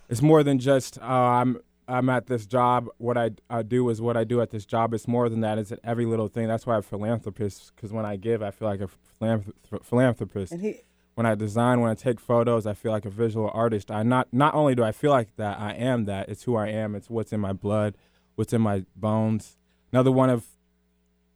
it's 0.08 0.22
more 0.22 0.42
than 0.42 0.58
just 0.58 0.98
uh, 1.00 1.04
I'm 1.04 1.58
I'm 1.88 2.08
at 2.08 2.26
this 2.26 2.46
job. 2.46 2.88
What 2.98 3.16
I, 3.16 3.30
I 3.48 3.62
do 3.62 3.88
is 3.90 4.00
what 4.00 4.16
I 4.16 4.24
do 4.24 4.40
at 4.40 4.50
this 4.50 4.64
job. 4.64 4.92
It's 4.92 5.06
more 5.06 5.28
than 5.28 5.40
that. 5.42 5.58
It's 5.58 5.72
every 5.84 6.04
little 6.04 6.28
thing. 6.28 6.48
That's 6.48 6.66
why 6.66 6.74
I'm 6.74 6.80
a 6.80 6.82
philanthropist. 6.82 7.72
Because 7.74 7.92
when 7.92 8.04
I 8.04 8.16
give, 8.16 8.42
I 8.42 8.50
feel 8.50 8.68
like 8.68 8.80
a 8.80 8.88
philanthrop- 9.20 9.84
philanthropist. 9.84 10.54
He, 10.54 10.80
When 11.14 11.26
I 11.26 11.34
design, 11.34 11.80
when 11.80 11.90
I 11.90 11.94
take 11.94 12.20
photos, 12.20 12.66
I 12.66 12.74
feel 12.74 12.92
like 12.92 13.04
a 13.06 13.10
visual 13.10 13.50
artist. 13.54 13.90
I 13.90 14.02
not 14.02 14.28
not 14.32 14.54
only 14.54 14.74
do 14.74 14.82
I 14.84 14.92
feel 14.92 15.10
like 15.10 15.34
that, 15.36 15.58
I 15.58 15.72
am 15.72 16.04
that. 16.06 16.28
It's 16.28 16.42
who 16.42 16.56
I 16.56 16.68
am. 16.68 16.94
It's 16.94 17.08
what's 17.08 17.32
in 17.32 17.40
my 17.40 17.52
blood, 17.52 17.96
what's 18.34 18.52
in 18.52 18.60
my 18.60 18.84
bones. 18.96 19.56
Another 19.92 20.12
one 20.12 20.28
of 20.28 20.46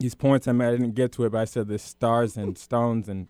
these 0.00 0.14
points 0.14 0.48
I 0.48 0.52
made, 0.52 0.68
I 0.68 0.72
didn't 0.72 0.94
get 0.94 1.12
to 1.12 1.24
it, 1.24 1.32
but 1.32 1.38
I 1.40 1.44
said 1.44 1.68
there's 1.68 1.82
stars 1.82 2.36
and 2.36 2.58
stones 2.58 3.08
and 3.08 3.28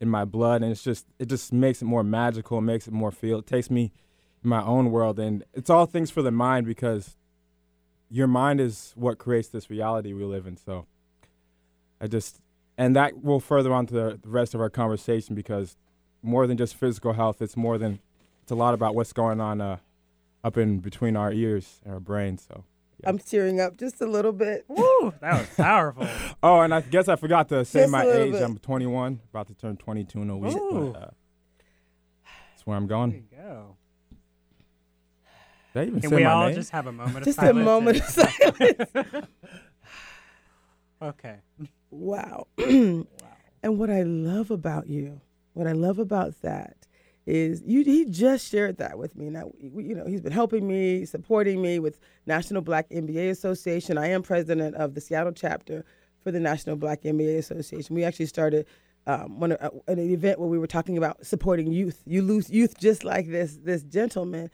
in 0.00 0.08
my 0.08 0.24
blood, 0.24 0.62
and 0.62 0.72
it's 0.72 0.82
just 0.82 1.06
it 1.20 1.26
just 1.26 1.52
makes 1.52 1.80
it 1.82 1.84
more 1.84 2.02
magical, 2.02 2.58
it 2.58 2.62
makes 2.62 2.88
it 2.88 2.92
more 2.92 3.12
feel. 3.12 3.38
It 3.38 3.46
takes 3.46 3.70
me 3.70 3.92
my 4.42 4.62
own 4.62 4.90
world, 4.90 5.18
and 5.18 5.44
it's 5.52 5.70
all 5.70 5.86
things 5.86 6.10
for 6.10 6.22
the 6.22 6.30
mind 6.30 6.66
because 6.66 7.16
your 8.10 8.26
mind 8.26 8.60
is 8.60 8.92
what 8.96 9.18
creates 9.18 9.48
this 9.48 9.70
reality 9.70 10.12
we 10.12 10.24
live 10.24 10.46
in. 10.46 10.56
So 10.56 10.86
I 12.00 12.06
just 12.08 12.40
and 12.78 12.96
that 12.96 13.22
will 13.22 13.40
further 13.40 13.72
on 13.72 13.86
to 13.86 13.94
the, 13.94 14.18
the 14.22 14.28
rest 14.28 14.54
of 14.54 14.60
our 14.60 14.70
conversation 14.70 15.34
because 15.34 15.76
more 16.22 16.46
than 16.46 16.56
just 16.56 16.74
physical 16.74 17.12
health, 17.12 17.40
it's 17.42 17.56
more 17.56 17.78
than 17.78 18.00
it's 18.42 18.50
a 18.52 18.54
lot 18.56 18.74
about 18.74 18.94
what's 18.94 19.12
going 19.12 19.40
on 19.40 19.60
uh, 19.60 19.76
up 20.42 20.56
in 20.56 20.78
between 20.80 21.16
our 21.16 21.32
ears 21.32 21.80
and 21.84 21.94
our 21.94 22.00
brains. 22.00 22.44
So. 22.48 22.64
I'm 23.04 23.18
tearing 23.18 23.60
up 23.60 23.76
just 23.76 24.00
a 24.00 24.06
little 24.06 24.32
bit. 24.32 24.64
Woo, 24.68 25.12
that 25.20 25.38
was 25.40 25.48
powerful. 25.56 26.06
Oh, 26.44 26.60
and 26.60 26.74
I 26.74 26.80
guess 26.80 27.06
I 27.08 27.14
forgot 27.16 27.48
to 27.50 27.64
say 27.64 27.82
Just 27.82 27.92
my 27.92 28.04
age. 28.04 28.32
bit. 28.32 28.42
I'm 28.42 28.58
21, 28.58 29.20
about 29.30 29.46
to 29.48 29.54
turn 29.54 29.76
22 29.76 30.22
in 30.22 30.30
a 30.30 30.36
week. 30.36 30.54
But, 30.56 30.98
uh, 31.00 31.10
that's 32.50 32.64
where 32.66 32.76
I'm 32.76 32.86
There 32.88 32.96
going. 32.96 33.12
you 33.12 33.36
go. 33.36 33.76
Did 35.72 35.80
I 35.80 35.86
even 35.86 36.00
Can 36.00 36.10
say 36.10 36.16
we 36.16 36.24
my 36.24 36.30
all 36.30 36.46
name? 36.46 36.54
just 36.54 36.70
have 36.70 36.86
a 36.86 36.92
moment 36.92 37.24
Just 37.24 37.38
of 37.38 37.48
a 37.48 37.54
moment 37.54 38.00
of 38.00 38.04
silence. 38.04 38.80
okay. 41.02 41.36
Wow. 41.90 42.46
wow. 42.58 43.06
and 43.62 43.78
what 43.78 43.90
I 43.90 44.02
love 44.02 44.50
about 44.50 44.88
you, 44.88 45.20
what 45.54 45.66
I 45.66 45.72
love 45.72 45.98
about 45.98 46.40
that 46.42 46.76
is 47.26 47.62
you 47.64 47.84
he 47.84 48.04
just 48.04 48.50
shared 48.50 48.78
that 48.78 48.98
with 48.98 49.16
me. 49.16 49.30
Now, 49.30 49.52
you 49.60 49.94
know, 49.94 50.06
he's 50.06 50.20
been 50.20 50.32
helping 50.32 50.66
me, 50.66 51.04
supporting 51.04 51.62
me 51.62 51.78
with 51.78 51.98
National 52.26 52.62
Black 52.62 52.88
MBA 52.90 53.30
Association. 53.30 53.96
I 53.96 54.08
am 54.08 54.22
president 54.22 54.74
of 54.74 54.94
the 54.94 55.00
Seattle 55.00 55.32
chapter 55.32 55.84
for 56.20 56.30
the 56.32 56.40
National 56.40 56.76
Black 56.76 57.02
MBA 57.02 57.38
Association. 57.38 57.94
We 57.94 58.04
actually 58.04 58.26
started 58.26 58.66
um, 59.06 59.40
one 59.40 59.52
uh, 59.52 59.70
an 59.88 59.98
event 59.98 60.38
where 60.38 60.48
we 60.48 60.58
were 60.58 60.66
talking 60.66 60.96
about 60.96 61.24
supporting 61.24 61.72
youth. 61.72 62.02
You 62.06 62.22
lose 62.22 62.50
youth 62.50 62.78
just 62.78 63.04
like 63.04 63.28
this 63.28 63.58
this 63.62 63.82
gentleman, 63.82 64.50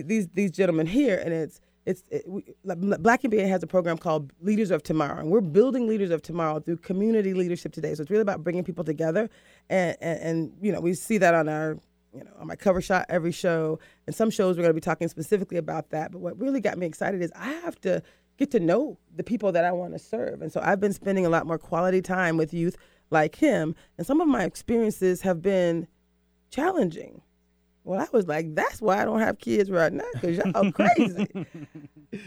these 0.00 0.28
these, 0.28 0.50
gentlemen 0.50 0.86
here, 0.86 1.20
and 1.22 1.34
it's 1.34 1.60
it's 1.84 2.02
it, 2.10 2.24
we, 2.26 2.44
Black 2.64 3.22
MBA 3.22 3.46
has 3.48 3.62
a 3.62 3.66
program 3.66 3.98
called 3.98 4.32
Leaders 4.40 4.70
of 4.70 4.82
Tomorrow, 4.82 5.20
and 5.20 5.30
we're 5.30 5.40
building 5.40 5.86
leaders 5.86 6.10
of 6.10 6.22
tomorrow 6.22 6.60
through 6.60 6.78
community 6.78 7.34
leadership 7.34 7.72
today. 7.72 7.94
So 7.94 8.02
it's 8.02 8.10
really 8.10 8.22
about 8.22 8.42
bringing 8.42 8.64
people 8.64 8.84
together, 8.84 9.28
and 9.68 9.96
and, 10.00 10.20
and 10.20 10.52
you 10.62 10.72
know 10.72 10.80
we 10.80 10.94
see 10.94 11.18
that 11.18 11.34
on 11.34 11.48
our 11.48 11.78
you 12.14 12.24
know 12.24 12.30
on 12.38 12.46
my 12.46 12.56
cover 12.56 12.80
shot 12.80 13.04
every 13.10 13.32
show, 13.32 13.78
and 14.06 14.16
some 14.16 14.30
shows 14.30 14.56
we're 14.56 14.62
going 14.62 14.70
to 14.70 14.74
be 14.74 14.80
talking 14.80 15.08
specifically 15.08 15.58
about 15.58 15.90
that. 15.90 16.12
But 16.12 16.20
what 16.20 16.38
really 16.38 16.60
got 16.60 16.78
me 16.78 16.86
excited 16.86 17.20
is 17.20 17.30
I 17.36 17.52
have 17.52 17.78
to 17.82 18.02
get 18.38 18.50
to 18.52 18.60
know 18.60 18.98
the 19.14 19.22
people 19.22 19.52
that 19.52 19.64
I 19.64 19.72
want 19.72 19.92
to 19.92 19.98
serve. 19.98 20.42
And 20.42 20.50
so 20.50 20.60
I've 20.62 20.80
been 20.80 20.92
spending 20.92 21.26
a 21.26 21.28
lot 21.28 21.46
more 21.46 21.58
quality 21.58 22.00
time 22.00 22.36
with 22.36 22.54
youth 22.54 22.76
like 23.10 23.36
him. 23.36 23.74
And 23.98 24.06
some 24.06 24.20
of 24.20 24.28
my 24.28 24.44
experiences 24.44 25.20
have 25.22 25.42
been 25.42 25.86
challenging. 26.50 27.22
Well, 27.84 28.00
I 28.00 28.06
was 28.12 28.28
like, 28.28 28.54
that's 28.54 28.80
why 28.80 29.02
I 29.02 29.04
don't 29.04 29.20
have 29.20 29.38
kids 29.38 29.70
right 29.70 29.92
now, 29.92 30.04
because 30.14 30.36
y'all 30.36 30.72
crazy. 30.72 31.26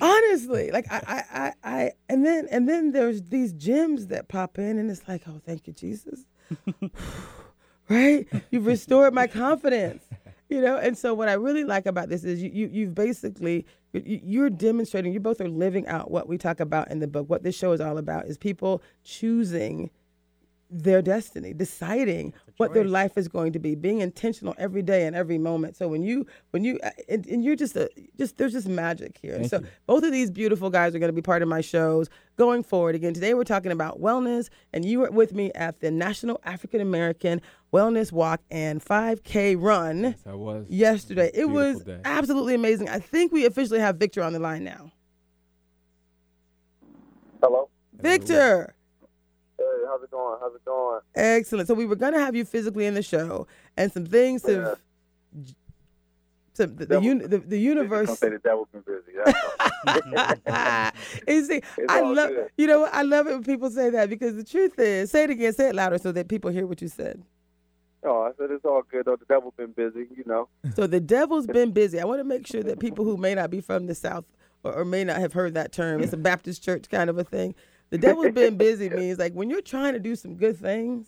Honestly, 0.02 0.72
like 0.72 0.86
I, 0.92 1.02
I, 1.08 1.40
I, 1.40 1.54
I, 1.64 1.92
and 2.10 2.26
then 2.26 2.48
and 2.52 2.68
then 2.68 2.92
there's 2.92 3.22
these 3.24 3.54
gems 3.54 4.08
that 4.08 4.28
pop 4.28 4.58
in, 4.58 4.78
and 4.78 4.92
it's 4.92 5.08
like, 5.08 5.24
oh, 5.28 5.40
thank 5.46 5.68
you, 5.68 5.74
Jesus. 5.74 6.26
right? 7.90 8.28
You've 8.52 8.66
restored 8.66 9.14
my 9.14 9.28
confidence. 9.28 10.04
You 10.50 10.62
know, 10.62 10.78
and 10.78 10.96
so 10.96 11.14
what 11.14 11.28
I 11.28 11.34
really 11.34 11.64
like 11.64 11.88
about 11.88 12.10
this 12.10 12.24
is 12.24 12.42
you, 12.44 12.52
you 12.54 12.70
you've 12.72 12.96
basically 12.96 13.66
you're 13.94 14.50
demonstrating. 14.50 15.14
You 15.14 15.20
both 15.20 15.42
are 15.42 15.50
living 15.50 15.88
out 15.88 16.12
what 16.12 16.28
we 16.28 16.38
talk 16.38 16.60
about 16.60 16.92
in 16.92 17.00
the 17.00 17.08
book. 17.08 17.30
What 17.30 17.44
this 17.44 17.56
show 17.56 17.72
is 17.72 17.82
all 17.82 17.98
about 17.98 18.28
is 18.28 18.38
people 18.38 18.84
choosing 19.04 19.90
their 20.84 21.02
destiny, 21.02 21.54
deciding 21.54 22.34
what 22.58 22.74
their 22.74 22.84
life 22.84 23.18
is 23.18 23.28
going 23.28 23.54
to 23.54 23.60
be, 23.60 23.76
being 23.76 24.02
intentional 24.02 24.54
every 24.58 24.82
day 24.82 25.06
and 25.06 25.16
every 25.16 25.38
moment. 25.38 25.76
So 25.78 25.88
when 25.88 26.04
you 26.04 26.26
when 26.52 26.64
you 26.66 26.80
uh, 26.84 26.90
and, 27.08 27.26
and 27.28 27.44
you're 27.44 27.56
just 27.56 27.76
a 27.76 27.90
just 28.18 28.38
there's 28.38 28.52
just 28.52 28.68
magic 28.68 29.18
here. 29.22 29.36
And 29.36 29.50
so 29.50 29.60
you. 29.60 29.68
both 29.88 30.04
of 30.04 30.12
these 30.12 30.30
beautiful 30.30 30.70
guys 30.70 30.94
are 30.94 31.00
going 31.00 31.10
to 31.10 31.14
be 31.14 31.22
part 31.22 31.42
of 31.42 31.48
my 31.48 31.62
shows 31.62 32.10
going 32.36 32.64
forward. 32.64 32.96
Again, 32.96 33.14
today 33.14 33.34
we're 33.34 33.46
talking 33.46 33.72
about 33.72 34.02
wellness, 34.02 34.50
and 34.74 34.84
you 34.84 35.00
were 35.00 35.12
with 35.12 35.34
me 35.34 35.52
at 35.56 35.80
the 35.80 35.92
National 35.92 36.42
African 36.44 36.82
American 36.82 37.42
Wellness 37.74 38.12
Walk 38.12 38.42
and 38.52 38.84
5K 38.84 39.56
Run 39.58 40.04
Yes, 40.04 40.20
I 40.26 40.34
was. 40.34 40.66
yesterday. 40.70 41.28
It 41.34 41.48
Beautiful 41.48 41.54
was 41.56 42.00
absolutely 42.04 42.56
amazing. 42.56 42.90
I 42.90 43.00
think 43.00 43.32
we 43.32 43.46
officially 43.46 43.80
have 43.80 43.96
Victor 43.96 44.22
on 44.24 44.34
the 44.34 44.40
line 44.40 44.64
now. 44.66 44.92
Hello. 47.42 47.70
Victor. 47.94 48.75
How's 49.88 50.04
it 50.04 50.12
going? 50.12 50.38
How's 50.42 50.56
it 50.56 50.66
going? 50.66 51.02
Excellent. 51.16 51.68
So 51.68 51.74
we 51.74 51.86
were 51.86 51.96
gonna 51.96 52.20
have 52.20 52.36
you 52.36 52.46
physically 52.46 52.86
in 52.86 52.94
the 52.94 53.04
show, 53.04 53.48
and 53.78 53.92
some 53.92 54.06
things 54.06 54.46
have. 54.46 54.80
To 56.56 56.68
the, 56.68 56.86
the, 56.86 57.28
the, 57.28 57.38
the 57.40 57.58
universe. 57.60 58.08
Don't 58.08 58.18
say 58.18 58.30
the 58.30 58.38
devil's 58.40 58.70
been 58.72 58.82
busy. 58.88 59.12
You 61.28 61.44
see, 61.46 61.58
It's 61.78 61.90
I 61.90 62.00
love 62.02 62.30
good. 62.30 62.50
you 62.58 62.66
know 62.68 62.80
what 62.82 62.94
I 62.94 63.02
love 63.02 63.28
it 63.28 63.34
when 63.34 63.44
people 63.44 63.70
say 63.70 63.90
that 63.90 64.10
because 64.10 64.36
the 64.36 64.44
truth 64.44 64.80
is, 64.80 65.12
say 65.12 65.24
it 65.26 65.30
again, 65.32 65.52
say 65.54 65.70
it 65.70 65.76
louder 65.76 65.98
so 65.98 66.12
that 66.14 66.28
people 66.30 66.50
hear 66.52 66.66
what 66.66 66.82
you 66.82 66.88
said. 66.88 67.22
oh, 68.04 68.22
I 68.24 68.32
said 68.38 68.52
it's 68.52 68.64
all 68.66 68.84
good. 68.90 69.06
though. 69.06 69.16
The 69.18 69.26
devil's 69.26 69.54
been 69.58 69.72
busy, 69.74 70.08
you 70.16 70.24
know. 70.26 70.48
So 70.76 70.88
the 70.88 71.00
devil's 71.02 71.46
been 71.48 71.72
busy. 71.72 72.00
I 72.00 72.06
want 72.06 72.20
to 72.20 72.24
make 72.24 72.48
sure 72.48 72.64
that 72.64 72.80
people 72.80 73.04
who 73.04 73.18
may 73.18 73.36
not 73.36 73.50
be 73.50 73.60
from 73.62 73.88
the 73.88 73.96
South 73.96 74.26
or, 74.64 74.74
or 74.74 74.86
may 74.86 75.04
not 75.04 75.18
have 75.18 75.34
heard 75.34 75.56
that 75.56 75.72
term, 75.74 76.02
it's 76.02 76.14
a 76.14 76.18
Baptist 76.18 76.64
church 76.64 76.90
kind 76.90 77.10
of 77.10 77.18
a 77.18 77.24
thing. 77.26 77.54
The 77.90 77.98
devil's 77.98 78.34
been 78.34 78.58
busy 78.70 78.90
means 78.90 79.20
like 79.20 79.34
when 79.34 79.50
you're 79.50 79.62
trying 79.62 79.94
to 79.94 80.00
do 80.00 80.16
some 80.16 80.36
good 80.36 80.58
things, 80.58 81.08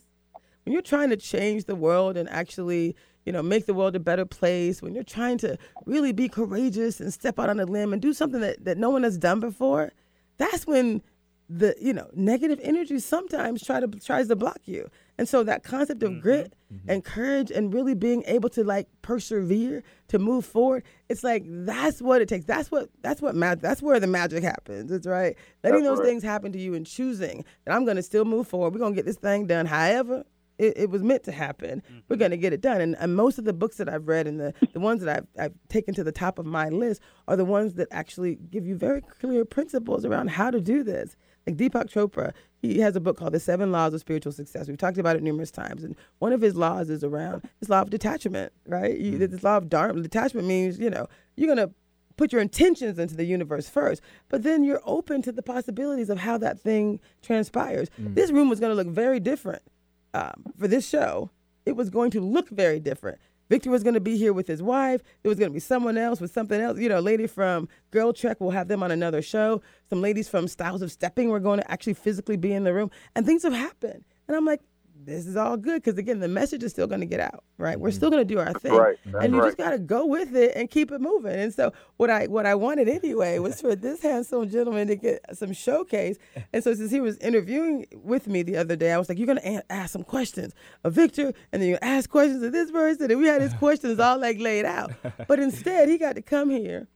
when 0.66 0.74
you're 0.74 0.82
trying 0.82 1.10
to 1.10 1.18
change 1.18 1.66
the 1.66 1.76
world 1.76 2.18
and 2.18 2.30
actually, 2.30 2.96
you 3.26 3.32
know, 3.32 3.42
make 3.42 3.66
the 3.66 3.74
world 3.74 3.96
a 3.96 4.00
better 4.00 4.26
place, 4.26 4.82
when 4.82 4.94
you're 4.94 5.04
trying 5.04 5.38
to 5.40 5.58
really 5.86 6.12
be 6.12 6.30
courageous 6.30 7.00
and 7.00 7.14
step 7.14 7.40
out 7.40 7.50
on 7.50 7.60
a 7.60 7.66
limb 7.66 7.94
and 7.94 8.02
do 8.02 8.14
something 8.14 8.42
that, 8.42 8.64
that 8.66 8.78
no 8.78 8.90
one 8.90 9.04
has 9.04 9.18
done 9.18 9.40
before, 9.40 9.92
that's 10.38 10.68
when 10.68 11.02
the 11.50 11.76
you 11.80 11.94
know 11.94 12.10
negative 12.14 12.60
energy 12.62 13.00
sometimes 13.00 13.64
try 13.64 13.80
to 13.80 13.88
tries 13.88 14.28
to 14.28 14.36
block 14.36 14.60
you. 14.66 14.90
And 15.18 15.28
so 15.28 15.44
that 15.44 15.64
concept 15.64 16.04
of 16.04 16.12
mm-hmm. 16.12 16.20
grit 16.20 16.54
mm-hmm. 16.72 16.90
and 16.90 17.04
courage 17.04 17.50
and 17.50 17.74
really 17.74 17.96
being 17.96 18.24
able 18.28 18.50
to 18.50 18.64
like 18.64 18.88
persevere 19.02 19.82
to 20.10 20.20
move 20.20 20.46
forward 20.46 20.84
it's 21.10 21.24
like 21.24 21.44
that's 21.48 22.02
what 22.02 22.22
it 22.22 22.28
takes. 22.28 22.46
That's 22.46 22.70
what 22.70 22.90
that's 23.02 23.22
what 23.22 23.36
mag- 23.36 23.62
that's 23.62 23.82
where 23.82 24.00
the 24.00 24.08
magic 24.08 24.44
happens 24.44 24.92
it's 24.92 25.08
right. 25.08 25.36
Letting 25.64 25.84
That's 25.84 25.90
those 25.90 26.00
right. 26.00 26.08
things 26.08 26.24
happen 26.24 26.52
to 26.52 26.60
you 26.60 26.74
and 26.74 26.86
choosing 26.86 27.46
that 27.66 27.74
i'm 27.74 27.86
going 27.86 27.98
to 27.98 28.04
still 28.04 28.26
move 28.26 28.48
forward. 28.48 28.74
We're 28.74 28.80
going 28.80 28.94
to 28.94 28.96
get 28.96 29.06
this 29.06 29.18
thing 29.18 29.48
done 29.48 29.66
however 29.66 30.26
it, 30.58 30.78
it 30.78 30.90
was 30.90 31.04
meant 31.04 31.24
to 31.24 31.32
happen. 31.32 31.82
We're 31.88 32.16
mm-hmm. 32.16 32.20
going 32.20 32.32
to 32.32 32.38
get 32.38 32.54
it 32.54 32.62
done. 32.62 32.82
And, 32.82 32.96
and 33.00 33.16
most 33.16 33.38
of 33.38 33.46
the 33.46 33.54
books 33.54 33.78
that 33.78 33.90
I've 33.90 34.08
read 34.08 34.28
and 34.28 34.40
the, 34.40 34.54
the 34.74 34.80
ones 34.80 35.04
that 35.04 35.18
I've, 35.18 35.28
I've 35.40 35.54
taken 35.70 35.94
to 35.96 36.04
the 36.04 36.12
top 36.12 36.40
of 36.40 36.46
my 36.46 36.70
list 36.70 37.02
are 37.28 37.36
the 37.36 37.46
ones 37.46 37.76
that 37.76 37.88
actually 37.92 38.36
give 38.36 38.66
you 38.66 38.76
very 38.76 39.02
clear 39.02 39.46
principles 39.46 40.06
around 40.06 40.32
how 40.32 40.52
to 40.52 40.60
do 40.60 40.84
this. 40.84 41.16
Like 41.46 41.56
Deepak 41.56 41.90
Chopra, 41.90 42.34
he 42.62 42.80
has 42.80 42.96
a 42.96 43.00
book 43.00 43.18
called 43.18 43.34
The 43.34 43.40
Seven 43.40 43.72
Laws 43.72 43.94
of 43.94 44.02
Spiritual 44.02 44.34
Success. 44.34 44.68
We've 44.68 44.78
talked 44.78 44.98
about 44.98 45.16
it 45.16 45.24
numerous 45.24 45.52
times. 45.52 45.84
And 45.84 45.96
one 46.20 46.34
of 46.34 46.42
his 46.42 46.56
laws 46.56 46.90
is 46.90 47.04
around 47.04 47.48
this 47.60 47.70
law 47.70 47.82
of 47.82 47.90
detachment, 47.90 48.52
right? 48.66 48.98
You, 48.98 49.14
mm-hmm. 49.14 49.32
this 49.32 49.44
law 49.44 49.58
of 49.58 49.70
dharma. 49.70 50.02
Detachment 50.02 50.48
means, 50.48 50.78
you 50.80 50.90
know, 50.90 51.08
you're 51.36 51.54
going 51.54 51.68
to 51.68 51.74
put 52.18 52.34
your 52.34 52.42
intentions 52.42 53.00
into 53.00 53.16
the 53.16 53.24
universe 53.24 53.70
first, 53.70 54.02
but 54.28 54.44
then 54.44 54.64
you're 54.64 54.82
open 54.86 55.22
to 55.22 55.32
the 55.32 55.44
possibilities 55.44 56.10
of 56.10 56.18
how 56.18 56.38
that 56.40 56.60
thing 56.60 57.00
transpires. 57.22 57.90
Mm. 58.02 58.16
This 58.16 58.32
room 58.32 58.50
was 58.50 58.60
going 58.60 58.72
to 58.72 58.76
look 58.76 58.88
very 58.88 59.20
different 59.20 59.62
um, 60.18 60.54
for 60.58 60.68
this 60.68 60.88
show. 60.88 61.30
It 61.66 61.76
was 61.76 61.90
going 61.90 62.12
to 62.12 62.22
look 62.22 62.50
very 62.50 62.80
different. 62.80 63.20
Victor 63.50 63.70
was 63.70 63.84
going 63.84 63.94
to 63.94 64.02
be 64.02 64.18
here 64.18 64.34
with 64.34 64.48
his 64.48 64.62
wife. 64.62 65.02
There 65.22 65.30
was 65.30 65.40
going 65.40 65.50
to 65.50 65.54
be 65.54 65.60
someone 65.60 65.98
else 65.98 66.20
with 66.20 66.32
something 66.32 66.60
else. 66.60 66.80
You 66.80 66.90
know, 66.90 67.00
a 67.00 67.02
lady 67.02 67.28
from 67.28 67.70
GirlTrek 67.92 68.40
will 68.40 68.52
have 68.52 68.68
them 68.68 68.84
on 68.84 68.92
another 68.92 69.22
show. 69.22 69.62
Some 69.90 70.02
ladies 70.02 70.28
from 70.28 70.48
Styles 70.48 70.82
of 70.82 70.92
Stepping 70.92 71.30
were 71.30 71.40
going 71.40 71.60
to 71.60 71.72
actually 71.72 71.94
physically 71.94 72.36
be 72.38 72.52
in 72.54 72.64
the 72.64 72.74
room, 72.74 72.92
and 73.16 73.26
things 73.26 73.44
have 73.44 73.54
happened. 73.54 74.04
And 74.28 74.36
I'm 74.36 74.46
like, 74.46 74.62
this 75.08 75.26
is 75.26 75.36
all 75.36 75.58
good 75.58 75.82
because 75.82 75.98
again, 75.98 76.20
the 76.20 76.28
message 76.28 76.64
is 76.64 76.72
still 76.72 76.86
going 76.86 77.00
to 77.00 77.06
get 77.06 77.20
out, 77.20 77.44
right? 77.58 77.80
We're 77.80 77.90
mm-hmm. 77.90 77.96
still 77.96 78.10
going 78.10 78.28
to 78.28 78.34
do 78.34 78.40
our 78.40 78.54
thing, 78.54 78.74
right. 78.74 78.98
And 79.20 79.34
you 79.34 79.42
just 79.42 79.58
got 79.58 79.72
to 79.72 79.80
go 79.80 80.06
with 80.06 80.36
it 80.36 80.54
and 80.56 80.70
keep 80.70 80.92
it 80.92 81.00
moving. 81.00 81.34
And 81.34 81.54
so, 81.54 81.74
what 81.96 82.10
I 82.10 82.28
what 82.28 82.46
I 82.46 82.56
wanted 82.56 82.88
anyway 82.88 83.40
was 83.40 83.62
for 83.62 83.76
this 83.76 84.02
handsome 84.02 84.50
gentleman 84.50 84.88
to 84.88 84.96
get 84.96 85.22
some 85.34 85.54
showcase. 85.54 86.18
And 86.54 86.64
so, 86.64 86.74
since 86.74 86.92
he 86.92 87.00
was 87.00 87.18
interviewing 87.18 87.88
with 87.94 88.28
me 88.28 88.44
the 88.44 88.58
other 88.58 88.76
day, 88.76 88.92
I 88.92 88.98
was 88.98 89.10
like, 89.10 89.18
"You're 89.18 89.28
going 89.28 89.40
to 89.40 89.48
a- 89.48 89.72
ask 89.72 89.94
some 89.94 90.04
questions 90.04 90.54
of 90.84 90.94
Victor, 90.94 91.34
and 91.52 91.62
then 91.62 91.70
you 91.70 91.78
ask 91.82 92.10
questions 92.10 92.44
of 92.44 92.52
this 92.52 92.70
person." 92.70 93.10
And 93.10 93.20
we 93.20 93.28
had 93.28 93.42
his 93.42 93.54
questions 93.66 94.00
all 94.00 94.20
like 94.20 94.40
laid 94.40 94.66
out. 94.66 94.92
But 95.28 95.40
instead, 95.40 95.90
he 95.90 95.98
got 95.98 96.16
to 96.16 96.22
come 96.22 96.50
here 96.50 96.88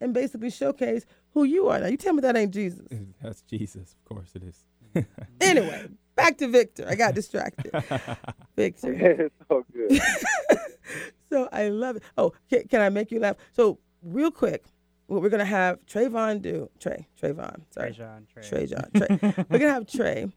and 0.00 0.12
basically 0.12 0.50
showcase 0.50 1.06
who 1.32 1.44
you 1.44 1.68
are. 1.68 1.78
Now, 1.80 1.86
you 1.86 1.96
tell 1.96 2.12
me 2.12 2.22
that 2.22 2.36
ain't 2.36 2.52
Jesus. 2.52 2.86
That's 3.22 3.42
Jesus, 3.42 3.94
of 3.94 4.04
course 4.04 4.32
it 4.34 4.42
is. 4.42 4.64
Anyway, 5.42 5.88
back 6.16 6.38
to 6.38 6.48
Victor. 6.48 6.86
I 6.88 6.94
got 6.94 7.14
distracted. 7.14 7.70
Victor. 8.56 8.92
it's 9.20 9.34
all 9.48 9.62
good. 9.72 10.00
so 11.30 11.48
I 11.52 11.68
love 11.68 11.96
it. 11.96 12.02
Oh, 12.18 12.32
can, 12.50 12.66
can 12.68 12.80
I 12.80 12.88
make 12.88 13.10
you 13.10 13.20
laugh? 13.20 13.36
So 13.52 13.78
real 14.02 14.30
quick, 14.30 14.64
what 15.06 15.22
we're 15.22 15.28
gonna 15.28 15.44
have 15.44 15.84
Trayvon 15.86 16.42
do 16.42 16.68
Trey 16.80 17.06
Trayvon. 17.22 17.60
Sorry, 17.70 17.94
Trajan, 17.94 18.26
Trey. 18.32 18.42
Trey 18.42 18.66
John. 18.66 18.90
Trey. 18.96 19.34
we're 19.48 19.58
gonna 19.58 19.72
have 19.72 19.86
Trey 19.86 20.28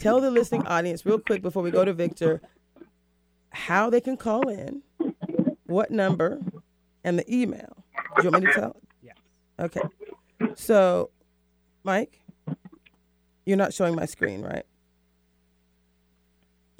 tell 0.00 0.20
the 0.20 0.30
listening 0.30 0.66
audience 0.66 1.06
real 1.06 1.18
quick 1.20 1.42
before 1.42 1.62
we 1.62 1.70
go 1.70 1.84
to 1.84 1.92
Victor 1.92 2.40
how 3.50 3.90
they 3.90 4.00
can 4.00 4.16
call 4.16 4.48
in, 4.48 4.82
what 5.66 5.90
number, 5.90 6.40
and 7.04 7.18
the 7.18 7.34
email. 7.34 7.84
Do 8.16 8.22
you 8.24 8.30
want 8.30 8.44
me 8.44 8.52
to 8.52 8.60
tell? 8.60 8.76
Yes. 9.02 9.16
Okay. 9.58 9.80
So, 10.54 11.10
Mike, 11.84 12.20
you're 13.44 13.56
not 13.56 13.74
showing 13.74 13.94
my 13.94 14.06
screen, 14.06 14.42
right? 14.42 14.64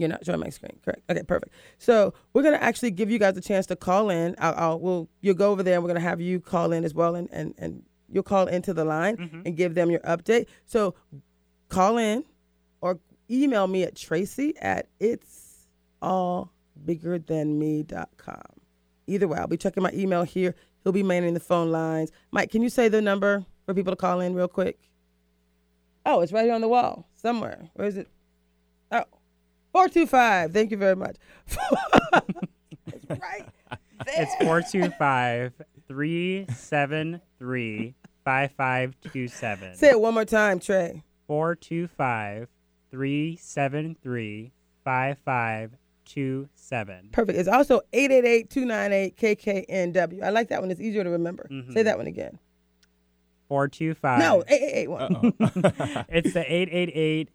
You're 0.00 0.09
not 0.09 0.25
showing 0.25 0.40
my 0.40 0.49
screen, 0.49 0.78
correct? 0.85 1.02
Okay, 1.11 1.23
perfect. 1.23 1.52
So 1.78 2.14
we're 2.33 2.42
gonna 2.42 2.57
actually 2.57 2.90
give 2.90 3.11
you 3.11 3.19
guys 3.19 3.37
a 3.37 3.40
chance 3.40 3.66
to 3.66 3.76
call 3.76 4.11
in. 4.11 4.35
I'll, 4.38 4.54
I'll 4.57 4.80
we'll 4.80 5.09
you'll 5.21 5.35
go 5.35 5.52
over 5.52 5.62
there 5.62 5.75
and 5.75 5.85
we're 5.85 5.88
gonna 5.88 6.00
have 6.00 6.21
you 6.21 6.40
call 6.40 6.73
in 6.73 6.85
as 6.85 6.95
well, 6.95 7.14
and 7.14 7.28
and 7.33 7.54
and 7.59 7.83
you'll 8.11 8.23
call 8.23 8.47
into 8.47 8.75
the 8.75 8.85
line 8.85 9.16
mm-hmm. 9.16 9.42
and 9.45 9.57
give 9.57 9.75
them 9.75 9.90
your 9.90 10.00
update. 10.00 10.47
So 10.64 10.95
call 11.69 11.99
in 11.99 12.25
or 12.80 12.99
email 13.30 13.66
me 13.66 13.85
at 13.85 13.95
Traci 13.95 14.54
at 14.61 14.88
it's 14.99 15.69
all 16.02 16.52
bigger 16.85 17.19
than 17.19 17.59
me.com. 17.59 18.42
Either 19.07 19.28
way, 19.28 19.38
I'll 19.38 19.47
be 19.47 19.57
checking 19.57 19.83
my 19.83 19.90
email 19.92 20.23
here. 20.23 20.54
He'll 20.83 20.92
be 20.92 21.02
manning 21.02 21.35
the 21.35 21.40
phone 21.40 21.71
lines. 21.71 22.11
Mike, 22.30 22.50
can 22.50 22.62
you 22.62 22.69
say 22.69 22.88
the 22.88 23.02
number 23.02 23.45
for 23.66 23.75
people 23.75 23.92
to 23.92 23.97
call 23.97 24.21
in 24.21 24.35
real 24.35 24.49
quick? 24.49 24.78
Oh, 26.07 26.21
it's 26.21 26.33
right 26.33 26.45
here 26.45 26.54
on 26.54 26.61
the 26.61 26.69
wall 26.69 27.07
somewhere. 27.16 27.69
Where 27.75 27.87
is 27.87 27.97
it? 27.97 28.09
Oh, 29.74 29.88
425. 29.88 30.52
Thank 30.52 30.70
you 30.70 30.76
very 30.76 30.94
much. 30.96 31.16
it's 31.46 31.56
right 33.10 33.44
there. 33.68 33.78
It's 34.22 34.34
425 34.36 35.52
373 35.88 37.94
5527. 38.24 39.74
Say 39.76 39.90
it 39.90 40.00
one 40.00 40.14
more 40.14 40.24
time, 40.24 40.58
Trey. 40.60 41.02
425 41.26 42.48
373 42.90 44.52
5527. 44.84 47.08
Perfect. 47.12 47.38
It's 47.38 47.48
also 47.48 47.80
888-298-KKNW. 47.92 50.22
I 50.22 50.30
like 50.30 50.48
that 50.48 50.60
one. 50.60 50.70
It's 50.70 50.80
easier 50.80 51.04
to 51.04 51.10
remember. 51.10 51.46
Mm-hmm. 51.50 51.72
Say 51.72 51.82
that 51.84 51.98
one 51.98 52.06
again. 52.08 52.38
425. 53.48 54.18
No, 54.18 54.42
8881. 54.48 56.06
It's 56.08 56.32
the 56.32 56.40
888 56.52 57.28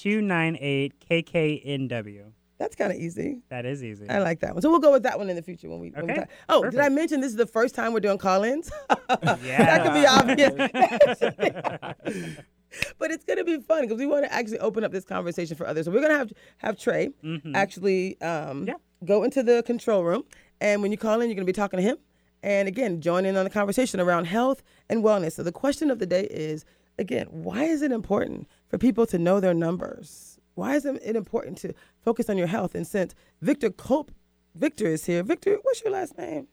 298 0.00 0.94
KKNW. 1.08 2.32
That's 2.58 2.74
kind 2.76 2.92
of 2.92 2.98
easy. 2.98 3.40
That 3.48 3.64
is 3.66 3.82
easy. 3.84 4.08
I 4.08 4.18
like 4.18 4.40
that 4.40 4.52
one. 4.54 4.62
So 4.62 4.70
we'll 4.70 4.80
go 4.80 4.92
with 4.92 5.02
that 5.04 5.18
one 5.18 5.30
in 5.30 5.36
the 5.36 5.42
future 5.42 5.68
when 5.68 5.78
we. 5.80 5.90
When 5.90 6.06
we 6.06 6.12
Okay. 6.12 6.24
Oh, 6.48 6.68
did 6.68 6.80
I 6.80 6.88
mention 6.90 7.20
this 7.20 7.30
is 7.30 7.36
the 7.36 7.46
first 7.46 7.74
time 7.74 7.92
we're 7.92 8.00
doing 8.00 8.18
call-ins? 8.18 8.70
Yeah. 8.98 9.06
that 9.42 9.82
could 9.82 9.94
be 9.94 10.06
obvious. 10.06 10.52
but 12.98 13.10
it's 13.10 13.24
gonna 13.24 13.44
be 13.44 13.58
fun 13.60 13.82
because 13.82 13.98
we 13.98 14.06
want 14.06 14.24
to 14.24 14.32
actually 14.32 14.58
open 14.60 14.84
up 14.84 14.92
this 14.92 15.04
conversation 15.04 15.56
for 15.56 15.66
others. 15.66 15.86
So 15.86 15.90
we're 15.92 16.00
gonna 16.02 16.16
have 16.18 16.32
have 16.58 16.78
Trey 16.78 17.10
Mhm. 17.24 17.54
actually 17.54 18.20
um, 18.20 18.64
Yeah. 18.66 18.74
go 19.04 19.22
into 19.24 19.42
the 19.42 19.62
control 19.64 20.04
room, 20.04 20.24
and 20.60 20.80
when 20.82 20.90
you 20.92 20.98
call 20.98 21.20
in, 21.20 21.28
you're 21.28 21.36
gonna 21.36 21.46
be 21.46 21.52
talking 21.52 21.78
to 21.78 21.82
him, 21.82 21.96
and 22.42 22.68
again, 22.68 23.00
join 23.00 23.24
in 23.26 23.36
on 23.36 23.44
the 23.44 23.50
conversation 23.50 24.00
around 24.00 24.26
health 24.26 24.62
and 24.88 25.02
wellness. 25.02 25.32
So 25.32 25.42
the 25.42 25.52
question 25.52 25.90
of 25.90 25.98
the 25.98 26.06
day 26.06 26.24
is, 26.30 26.64
again, 26.98 27.26
why 27.30 27.64
is 27.64 27.82
it 27.82 27.90
important 27.92 28.46
for 28.70 28.78
people 28.78 29.04
to 29.06 29.18
know 29.18 29.40
their 29.40 29.54
numbers? 29.54 30.38
Why 30.54 30.76
is 30.76 30.84
it 30.86 31.16
important 31.16 31.58
to 31.58 31.74
focus 32.02 32.30
on 32.30 32.38
your 32.38 32.46
health? 32.46 32.74
And 32.74 32.86
since 32.86 33.14
Victor 33.42 33.70
Cope, 33.70 34.12
Victor 34.54 34.86
is 34.86 35.04
here. 35.04 35.22
Victor, 35.22 35.58
what's 35.62 35.82
your 35.82 35.92
last 35.92 36.16
name? 36.16 36.48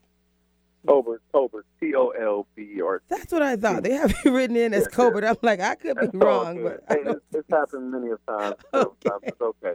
Tolbert, 0.86 1.18
Tolbert, 1.34 1.64
T 1.82 1.94
O 1.96 2.10
L 2.10 2.48
B 2.56 2.80
R. 2.82 3.02
That's 3.10 3.32
what 3.34 3.42
I 3.42 3.58
thought. 3.58 3.84
They 3.84 3.94
have 3.94 4.14
you 4.24 4.34
written 4.34 4.56
in 4.56 4.74
as 4.74 4.84
Yeah, 4.84 4.90
Colbert. 4.96 5.26
I'm 5.26 5.36
like, 5.42 5.60
I 5.60 5.76
could 5.76 5.96
be 5.98 6.06
That's 6.06 6.16
all 6.16 6.22
wrong, 6.22 6.64
but 6.64 6.84
Hey, 6.88 7.02
it's, 7.06 7.26
it's 7.34 7.50
happened 7.50 7.92
many 7.92 8.08
a 8.12 8.18
time. 8.32 8.54
Okay. 8.74 9.10
times. 9.10 9.34
Okay. 9.42 9.74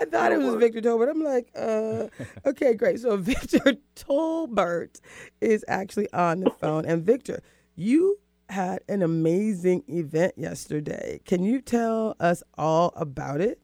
I 0.00 0.04
thought 0.06 0.32
it 0.32 0.38
was 0.38 0.54
worries. 0.54 0.72
Victor 0.72 0.80
Tolbert. 0.80 1.10
I'm 1.10 1.22
like, 1.22 1.48
uh, 1.54 2.08
okay, 2.48 2.74
great. 2.74 2.98
So 2.98 3.16
Victor 3.16 3.60
Tolbert 3.96 5.00
is 5.40 5.64
actually 5.68 6.12
on 6.12 6.40
the 6.40 6.50
phone. 6.50 6.86
And 6.86 7.04
Victor, 7.04 7.40
you 7.76 8.18
had 8.52 8.80
an 8.86 9.02
amazing 9.02 9.82
event 9.88 10.34
yesterday. 10.36 11.20
Can 11.24 11.42
you 11.42 11.60
tell 11.62 12.14
us 12.20 12.42
all 12.58 12.92
about 12.96 13.40
it? 13.40 13.58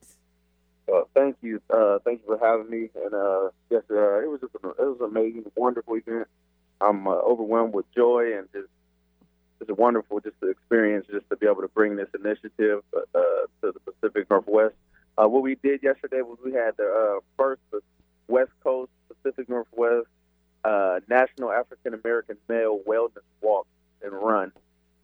Uh, 0.92 1.02
thank 1.14 1.36
you, 1.42 1.60
uh, 1.68 1.98
thank 2.04 2.22
you 2.22 2.36
for 2.36 2.44
having 2.44 2.70
me. 2.70 2.88
And 3.04 3.12
uh, 3.12 3.50
yes, 3.68 3.82
uh, 3.90 4.20
it 4.20 4.30
was 4.30 4.40
just 4.40 4.54
an, 4.62 4.70
it 4.70 4.82
was 4.82 4.96
an 5.00 5.06
amazing, 5.06 5.44
wonderful 5.54 5.94
event. 5.94 6.26
I'm 6.80 7.06
uh, 7.06 7.10
overwhelmed 7.10 7.74
with 7.74 7.84
joy 7.94 8.38
and 8.38 8.48
just 8.52 8.68
it's 9.60 9.68
a 9.68 9.74
wonderful 9.74 10.20
just 10.20 10.40
the 10.40 10.48
experience 10.48 11.06
just 11.10 11.28
to 11.28 11.36
be 11.36 11.46
able 11.46 11.62
to 11.62 11.68
bring 11.68 11.96
this 11.96 12.08
initiative 12.14 12.82
uh, 12.96 13.18
to 13.60 13.72
the 13.72 13.80
Pacific 13.80 14.30
Northwest. 14.30 14.74
What 15.16 15.42
we 15.42 15.56
did 15.56 15.82
yesterday 15.82 16.22
was 16.22 16.38
we 16.42 16.52
had 16.52 16.76
the 16.76 17.20
first 17.36 17.60
West 18.28 18.52
Coast 18.62 18.92
Pacific 19.08 19.48
Northwest 19.48 20.06
National 21.08 21.50
African 21.52 21.92
American 21.94 22.36
Male 22.48 22.80
Wellness 22.86 23.26
Walk 23.42 23.66
and 24.02 24.12
Run, 24.12 24.52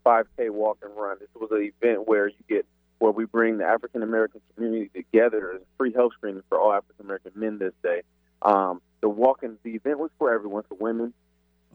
5K 0.05 0.49
walk 0.51 0.77
and 0.83 0.95
run. 0.95 1.17
This 1.19 1.29
was 1.35 1.49
an 1.51 1.71
event 1.81 2.07
where 2.07 2.27
you 2.27 2.35
get 2.47 2.65
where 2.99 3.11
we 3.11 3.25
bring 3.25 3.57
the 3.57 3.65
African 3.65 4.03
American 4.03 4.41
community 4.55 4.89
together. 4.95 5.51
It's 5.55 5.65
free 5.77 5.91
health 5.93 6.13
screening 6.13 6.43
for 6.47 6.59
all 6.59 6.71
African 6.71 7.05
American 7.05 7.31
men 7.35 7.57
this 7.57 7.73
day. 7.83 8.03
Um, 8.41 8.81
the 9.01 9.09
walking, 9.09 9.57
the 9.63 9.71
event 9.75 9.99
was 9.99 10.11
for 10.17 10.33
everyone, 10.33 10.63
for 10.69 10.75
women, 10.75 11.13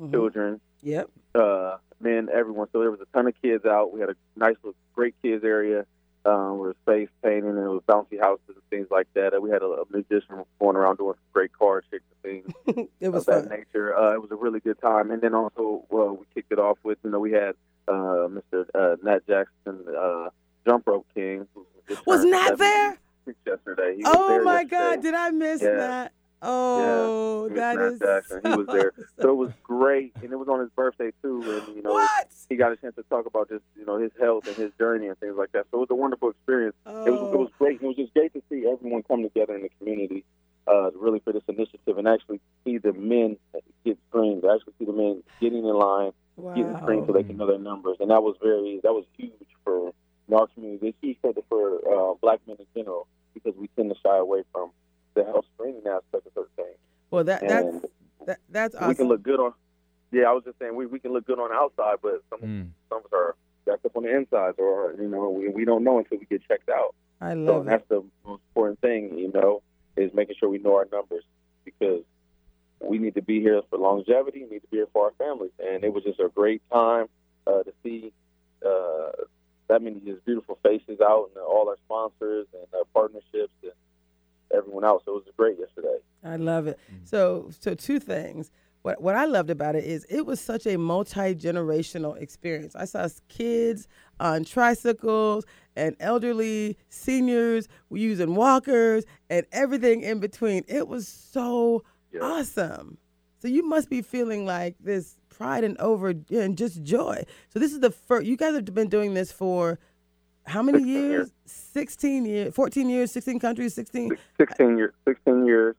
Mhm. 0.01 0.11
children, 0.13 0.61
Yep. 0.83 1.11
uh, 1.35 1.77
men, 2.01 2.31
everyone. 2.33 2.69
So 2.73 2.81
there 2.81 2.91
was 2.91 3.01
a 3.01 3.07
ton 3.13 3.27
of 3.27 3.35
kids 3.43 3.67
out. 3.67 3.93
We 3.93 4.01
had 4.01 4.09
a 4.11 4.17
nice, 4.37 4.57
little, 4.63 4.75
great 4.95 5.15
kids 5.23 5.45
area. 5.45 5.85
Um, 6.27 6.59
where 6.59 6.75
space 6.83 7.09
painting 7.23 7.49
and 7.49 7.59
it 7.59 7.63
was 7.69 7.83
bouncy 7.89 8.21
houses 8.21 8.45
and 8.49 8.63
things 8.69 8.89
like 8.91 9.09
that. 9.15 9.33
And 9.33 9.43
we 9.43 9.49
had 9.49 9.63
a, 9.63 9.67
a 9.69 9.85
musician 9.91 10.45
going 10.59 10.77
around 10.77 10.99
doing 10.99 11.15
some 11.15 11.23
great 11.33 11.51
card 11.51 11.83
tricks 11.89 12.05
and 12.23 12.45
things 12.67 12.89
it 13.01 13.09
was 13.09 13.27
of 13.27 13.45
that 13.45 13.49
nature. 13.51 13.97
Uh, 13.97 14.13
it 14.13 14.21
was 14.21 14.31
a 14.31 14.37
really 14.37 14.61
good 14.61 14.79
time. 14.83 15.11
And 15.11 15.23
then 15.23 15.35
also, 15.35 15.87
well, 15.89 16.15
we 16.19 16.27
kicked 16.35 16.53
it 16.53 16.59
off 16.59 16.77
with, 16.83 16.99
you 17.05 17.09
know, 17.11 17.21
we 17.21 17.33
had 17.33 17.55
uh, 17.90 18.28
Mr. 18.28 18.66
Uh, 18.75 18.97
Nat 19.02 19.20
Jackson, 19.26 19.85
uh, 19.99 20.28
Jump 20.66 20.87
Rope 20.87 21.06
King. 21.14 21.47
Was 22.06 22.25
Nat 22.25 22.56
there? 22.56 22.99
Yesterday. 23.47 23.97
He 23.97 24.02
was 24.04 24.12
Oh 24.16 24.42
my 24.44 24.61
yesterday. 24.61 24.70
God, 24.70 25.02
did 25.02 25.14
I 25.14 25.30
miss 25.30 25.61
Yeah. 25.62 25.75
that? 25.76 26.12
Oh, 26.42 27.42
was 27.42 27.52
that 27.52 27.76
Nat 27.76 27.85
is 27.92 27.99
Jackson. 27.99 28.40
He 28.44 28.50
was 28.56 28.66
there. 28.68 28.92
So 29.20 29.30
it 29.32 29.37
was 29.37 29.50
great. 29.62 30.14
And 30.23 30.32
it 30.32 30.37
was 30.37 30.49
on 30.49 30.61
his 30.61 30.70
birthday, 30.70 31.11
too. 31.23 31.61
And, 31.66 31.76
you 31.76 31.82
know, 31.82 31.92
what? 31.92 32.26
he 32.49 32.56
got 32.56 32.73
a 32.73 32.76
chance 32.76 32.94
to 32.97 33.02
talk 33.04 33.26
about 33.26 33.50
just, 33.50 33.62
you 33.78 33.85
know, 33.85 33.99
his 33.99 34.11
health 34.18 34.44
and 34.47 34.56
his 34.56 34.73
journey 34.78 35.09
and 35.09 35.18
things 35.18 35.35
like 35.37 35.52
that. 35.52 35.66
So 35.70 35.78
it 35.78 35.80
was 35.80 35.88
a 35.90 35.94
wonderful 35.94 36.30
experience. 36.30 36.75
Oh, 36.87 37.04
It 37.04 37.11
was 37.11 37.20
it 37.32 37.37
was 37.38 37.50
great. 37.59 37.82
It 37.82 37.87
was 37.87 37.97
just 37.97 38.14
great 38.14 38.32
to 38.32 38.42
see 38.49 38.66
everyone 38.66 39.02
come 39.02 39.23
together 39.23 39.54
in 39.56 39.62
the 39.62 39.70
community, 39.78 40.25
uh, 40.67 40.90
really 40.93 41.21
for 41.21 41.33
this 41.33 41.43
initiative 41.49 41.99
and 41.99 42.07
actually 42.09 42.40
see 42.64 42.79
the 42.79 42.93
men 42.93 43.37
get 43.85 43.99
screened. 44.09 44.45
Actually 44.45 44.75
see 44.79 44.85
the 44.85 44.93
men 44.93 45.23
getting 45.40 45.64
in 45.66 45.75
line, 45.75 46.12
getting 46.55 46.77
screened 46.79 47.07
so 47.07 47.12
they 47.12 47.23
can 47.23 47.37
know 47.37 47.46
their 47.46 47.59
numbers, 47.59 47.96
and 48.01 48.11
that 48.11 48.23
was 48.23 48.37
very 48.42 48.81
that 48.83 48.92
was 48.92 49.05
huge 49.16 49.33
for 49.64 49.92
our 50.33 50.46
community. 50.49 50.88
It's 50.88 50.99
huge 51.01 51.18
for 51.20 51.33
the, 51.33 51.42
for 51.49 51.79
uh, 52.12 52.14
black 52.20 52.40
men 52.46 52.57
in 52.59 52.66
general 52.75 53.07
because 53.35 53.55
we 53.57 53.68
tend 53.77 53.90
to 53.90 53.96
shy 54.01 54.16
away 54.16 54.42
from 54.53 54.70
the 55.14 55.25
health 55.25 55.44
screening 55.55 55.83
aspect 55.87 56.27
of 56.27 56.33
certain 56.35 56.51
things. 56.57 56.79
Well, 57.11 57.25
that 57.25 57.40
that's 57.49 57.66
And 57.66 57.88
that, 58.27 58.38
that's 58.49 58.77
we 58.87 58.94
can 58.94 59.09
look 59.09 59.23
good 59.23 59.40
on. 59.40 59.53
Yeah, 60.12 60.25
I 60.25 60.33
was 60.33 60.44
just 60.44 60.59
saying 60.59 60.75
we, 60.75 60.87
we 60.87 60.99
can 60.99 61.12
look 61.12 61.27
good 61.27 61.38
on 61.38 61.51
the 61.51 61.55
outside, 61.55 61.96
but 62.03 62.23
some 62.31 62.40
Mm. 62.40 62.70
some 62.88 62.99
of 62.99 63.05
us 63.07 63.11
are 63.12 63.35
jacked 63.66 63.87
up 63.87 63.96
on 63.96 64.03
the 64.05 64.14
insides, 64.16 64.57
or 64.59 64.94
you 64.99 65.09
know 65.09 65.31
we, 65.31 65.49
we 65.49 65.64
don't 65.64 65.85
know 65.85 65.99
until 65.99 66.18
we 66.18 66.27
get 66.27 66.42
checked 66.46 66.68
out. 66.68 66.94
I 67.20 67.35
love 67.35 67.62
and 67.62 67.68
it. 67.68 67.70
that's 67.70 67.88
the 67.88 68.03
most 68.25 68.42
important 68.51 68.81
thing, 68.81 69.18
you 69.18 69.31
know, 69.33 69.62
is 70.01 70.15
making 70.15 70.37
sure 70.39 70.49
we 70.49 70.59
know 70.59 70.77
our 70.77 70.89
numbers 70.91 71.25
because 71.65 72.03
we 72.81 72.99
need 72.99 73.15
to 73.15 73.23
be 73.23 73.41
here 73.41 73.63
for 73.69 73.79
longevity. 73.79 74.45
We 74.45 74.55
need 74.55 74.63
to 74.63 74.69
be 74.69 74.79
here 74.79 74.89
for 74.93 75.07
our 75.07 75.13
families. 75.19 75.53
And 75.59 75.85
it 75.85 75.93
was 75.93 76.05
just 76.05 76.19
a 76.21 76.29
great 76.29 76.63
time 76.73 77.07
uh, 77.47 77.63
to 77.63 77.73
see 77.83 78.13
uh, 78.65 79.11
that 79.69 79.83
many 79.83 80.01
just 80.01 80.25
beautiful 80.25 80.59
faces 80.63 81.01
out 81.01 81.31
and 81.35 81.45
all 81.45 81.69
our 81.69 81.77
sponsors 81.85 82.47
and 82.53 82.67
our 82.75 82.85
partnerships 82.95 83.53
and 83.63 83.73
everyone 84.55 84.85
else. 84.85 85.03
It 85.07 85.11
was 85.11 85.25
great 85.37 85.59
yesterday. 85.59 85.99
I 86.25 86.37
love 86.37 86.67
it. 86.67 86.79
So, 87.05 87.51
so 87.61 87.75
two 87.75 88.01
things. 88.01 88.51
What 88.83 89.03
what 89.03 89.15
I 89.15 89.27
loved 89.27 89.51
about 89.51 89.77
it 89.77 89.85
is 89.85 90.07
it 90.09 90.25
was 90.25 90.41
such 90.41 90.67
a 90.67 90.79
multi 90.79 91.35
generational 91.35 92.17
experience. 92.17 92.75
I 92.75 92.87
saw 92.87 93.07
kids 93.29 93.87
on 94.20 94.44
tricycles 94.44 95.44
and 95.74 95.96
elderly 95.98 96.76
seniors 96.88 97.68
using 97.90 98.35
walkers 98.35 99.04
and 99.28 99.46
everything 99.50 100.02
in 100.02 100.20
between. 100.20 100.64
It 100.68 100.87
was 100.87 101.09
so 101.09 101.83
Yeah. 102.12 102.20
awesome. 102.20 102.98
So 103.38 103.48
you 103.48 103.62
must 103.66 103.88
be 103.88 104.02
feeling 104.02 104.44
like 104.44 104.76
this 104.78 105.16
pride 105.30 105.64
and 105.64 105.76
over 105.78 106.12
and 106.30 106.56
just 106.59 106.83
joy. 106.83 107.24
So 107.48 107.59
this 107.59 107.72
is 107.72 107.80
the 107.80 107.90
first. 107.90 108.26
You 108.26 108.37
guys 108.37 108.54
have 108.54 108.66
been 108.66 108.88
doing 108.90 109.14
this 109.14 109.33
for 109.33 109.78
how 110.44 110.62
many 110.62 110.83
years? 110.83 111.33
Sixteen 111.46 112.26
years, 112.26 112.54
fourteen 112.54 112.90
years, 112.90 113.11
sixteen 113.12 113.38
countries, 113.38 113.72
16, 113.74 114.11
16 114.37 114.76
years, 114.76 114.92
16 115.06 115.46
years, 115.46 115.76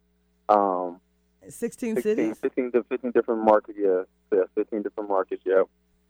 um, 0.50 1.00
16 1.48 1.96
16, 1.98 2.02
cities. 2.02 2.38
15 2.40 2.72
to 2.72 2.84
15 2.84 3.12
different 3.12 3.44
markets, 3.44 3.78
yeah. 3.80 4.04
yeah 4.34 4.44
15 4.56 4.82
different 4.84 5.10
markets, 5.10 5.44
yeah. 5.46 5.64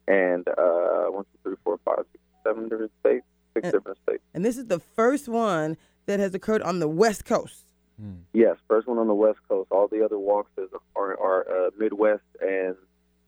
And 0.08 0.48
uh, 0.48 1.06
one, 1.08 1.24
two, 1.26 1.38
three, 1.44 1.56
four, 1.64 1.80
five, 1.86 2.06
six, 2.12 2.21
seven 2.44 2.70
different 2.70 2.92
states, 3.00 3.26
six 3.54 3.66
And- 3.66 3.74
different 3.74 3.98
states. 4.04 4.24
And 4.34 4.44
this 4.46 4.58
is 4.58 4.66
the 4.68 4.80
first 4.80 5.28
one 5.28 5.78
that 6.06 6.20
has 6.20 6.34
occurred 6.34 6.62
on 6.62 6.80
the 6.80 6.88
West 6.88 7.26
Coast. 7.26 7.66
Mm. 8.02 8.22
Yes, 8.34 8.58
first 8.68 8.88
one 8.88 8.98
on 8.98 9.08
the 9.08 9.14
West 9.14 9.40
Coast. 9.48 9.72
All 9.72 9.88
the 9.88 10.04
other 10.04 10.18
walks 10.18 10.52
is, 10.58 10.70
are, 10.96 11.20
are 11.20 11.68
uh, 11.68 11.70
Midwest 11.78 12.24
and 12.42 12.76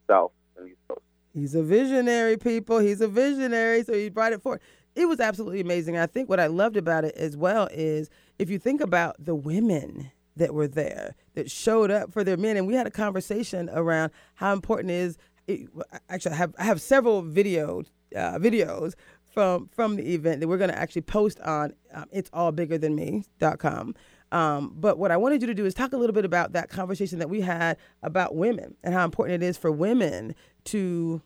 South 0.07 0.31
and 0.57 0.67
East 0.67 0.79
Coast. 0.87 1.01
He's 1.33 1.55
a 1.55 1.63
visionary, 1.63 2.37
people. 2.37 2.79
He's 2.79 3.01
a 3.01 3.07
visionary, 3.07 3.83
so 3.83 3.93
he 3.93 4.09
brought 4.09 4.33
it 4.33 4.41
forward. 4.41 4.61
It 4.95 5.07
was 5.07 5.19
absolutely 5.19 5.61
amazing. 5.61 5.97
I 5.97 6.05
think 6.05 6.29
what 6.29 6.39
I 6.39 6.47
loved 6.47 6.77
about 6.77 7.05
it 7.05 7.15
as 7.15 7.35
well 7.35 7.67
is 7.71 8.09
if 8.37 8.49
you 8.49 8.59
think 8.59 8.81
about 8.81 9.15
the 9.23 9.33
women 9.35 10.11
that 10.35 10.53
were 10.53 10.67
there 10.67 11.15
that 11.35 11.49
showed 11.49 11.91
up 11.91 12.11
for 12.11 12.23
their 12.23 12.37
men, 12.37 12.57
and 12.57 12.67
we 12.67 12.73
had 12.75 12.87
a 12.87 12.91
conversation 12.91 13.69
around 13.73 14.11
how 14.35 14.53
important 14.53 14.91
it 14.91 14.95
is. 14.95 15.17
It, 15.45 15.67
actually, 16.09 16.33
I 16.33 16.35
have 16.37 16.55
I 16.57 16.63
have 16.63 16.81
several 16.81 17.21
video 17.21 17.83
uh, 18.15 18.37
videos 18.39 18.93
from 19.31 19.67
from 19.67 19.95
the 19.95 20.13
event 20.13 20.39
that 20.41 20.47
we're 20.47 20.57
going 20.57 20.69
to 20.69 20.77
actually 20.77 21.01
post 21.01 21.39
on 21.41 21.73
um, 21.93 22.05
it's 22.11 22.29
all 22.33 22.51
bigger 22.51 22.77
than 22.77 22.95
me.com. 22.95 23.95
Um, 24.31 24.73
but 24.75 24.97
what 24.97 25.11
I 25.11 25.17
wanted 25.17 25.41
you 25.41 25.47
to 25.47 25.53
do 25.53 25.65
is 25.65 25.73
talk 25.75 25.93
a 25.93 25.97
little 25.97 26.13
bit 26.13 26.25
about 26.25 26.53
that 26.53 26.69
conversation 26.69 27.19
that 27.19 27.29
we 27.29 27.41
had 27.41 27.77
about 28.01 28.35
women 28.35 28.75
and 28.83 28.93
how 28.93 29.05
important 29.05 29.43
it 29.43 29.45
is 29.45 29.57
for 29.57 29.71
women 29.71 30.33
to, 30.65 31.21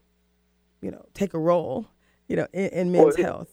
you 0.82 0.91
know, 0.91 1.06
take 1.13 1.34
a 1.34 1.39
role, 1.39 1.88
you 2.28 2.36
know, 2.36 2.47
in, 2.52 2.65
in 2.69 2.91
Well, 2.91 3.06
men's 3.06 3.17
it- 3.17 3.23
health. 3.23 3.50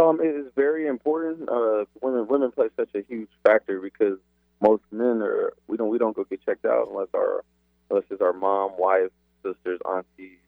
Um, 0.00 0.20
it 0.20 0.26
is 0.28 0.52
very 0.54 0.86
important. 0.86 1.48
Uh, 1.48 1.84
women 2.02 2.28
women 2.28 2.52
play 2.52 2.68
such 2.76 2.90
a 2.94 3.02
huge 3.08 3.30
factor 3.44 3.80
because 3.80 4.18
most 4.60 4.82
men 4.92 5.20
are 5.22 5.52
we 5.66 5.76
don't 5.76 5.88
we 5.88 5.98
don't 5.98 6.14
go 6.14 6.22
get 6.24 6.44
checked 6.44 6.64
out 6.64 6.88
unless 6.88 7.08
our 7.16 7.44
unless 7.90 8.04
it's 8.10 8.20
our 8.20 8.32
mom, 8.32 8.72
wife, 8.78 9.10
sisters, 9.42 9.80
aunties, 9.88 10.38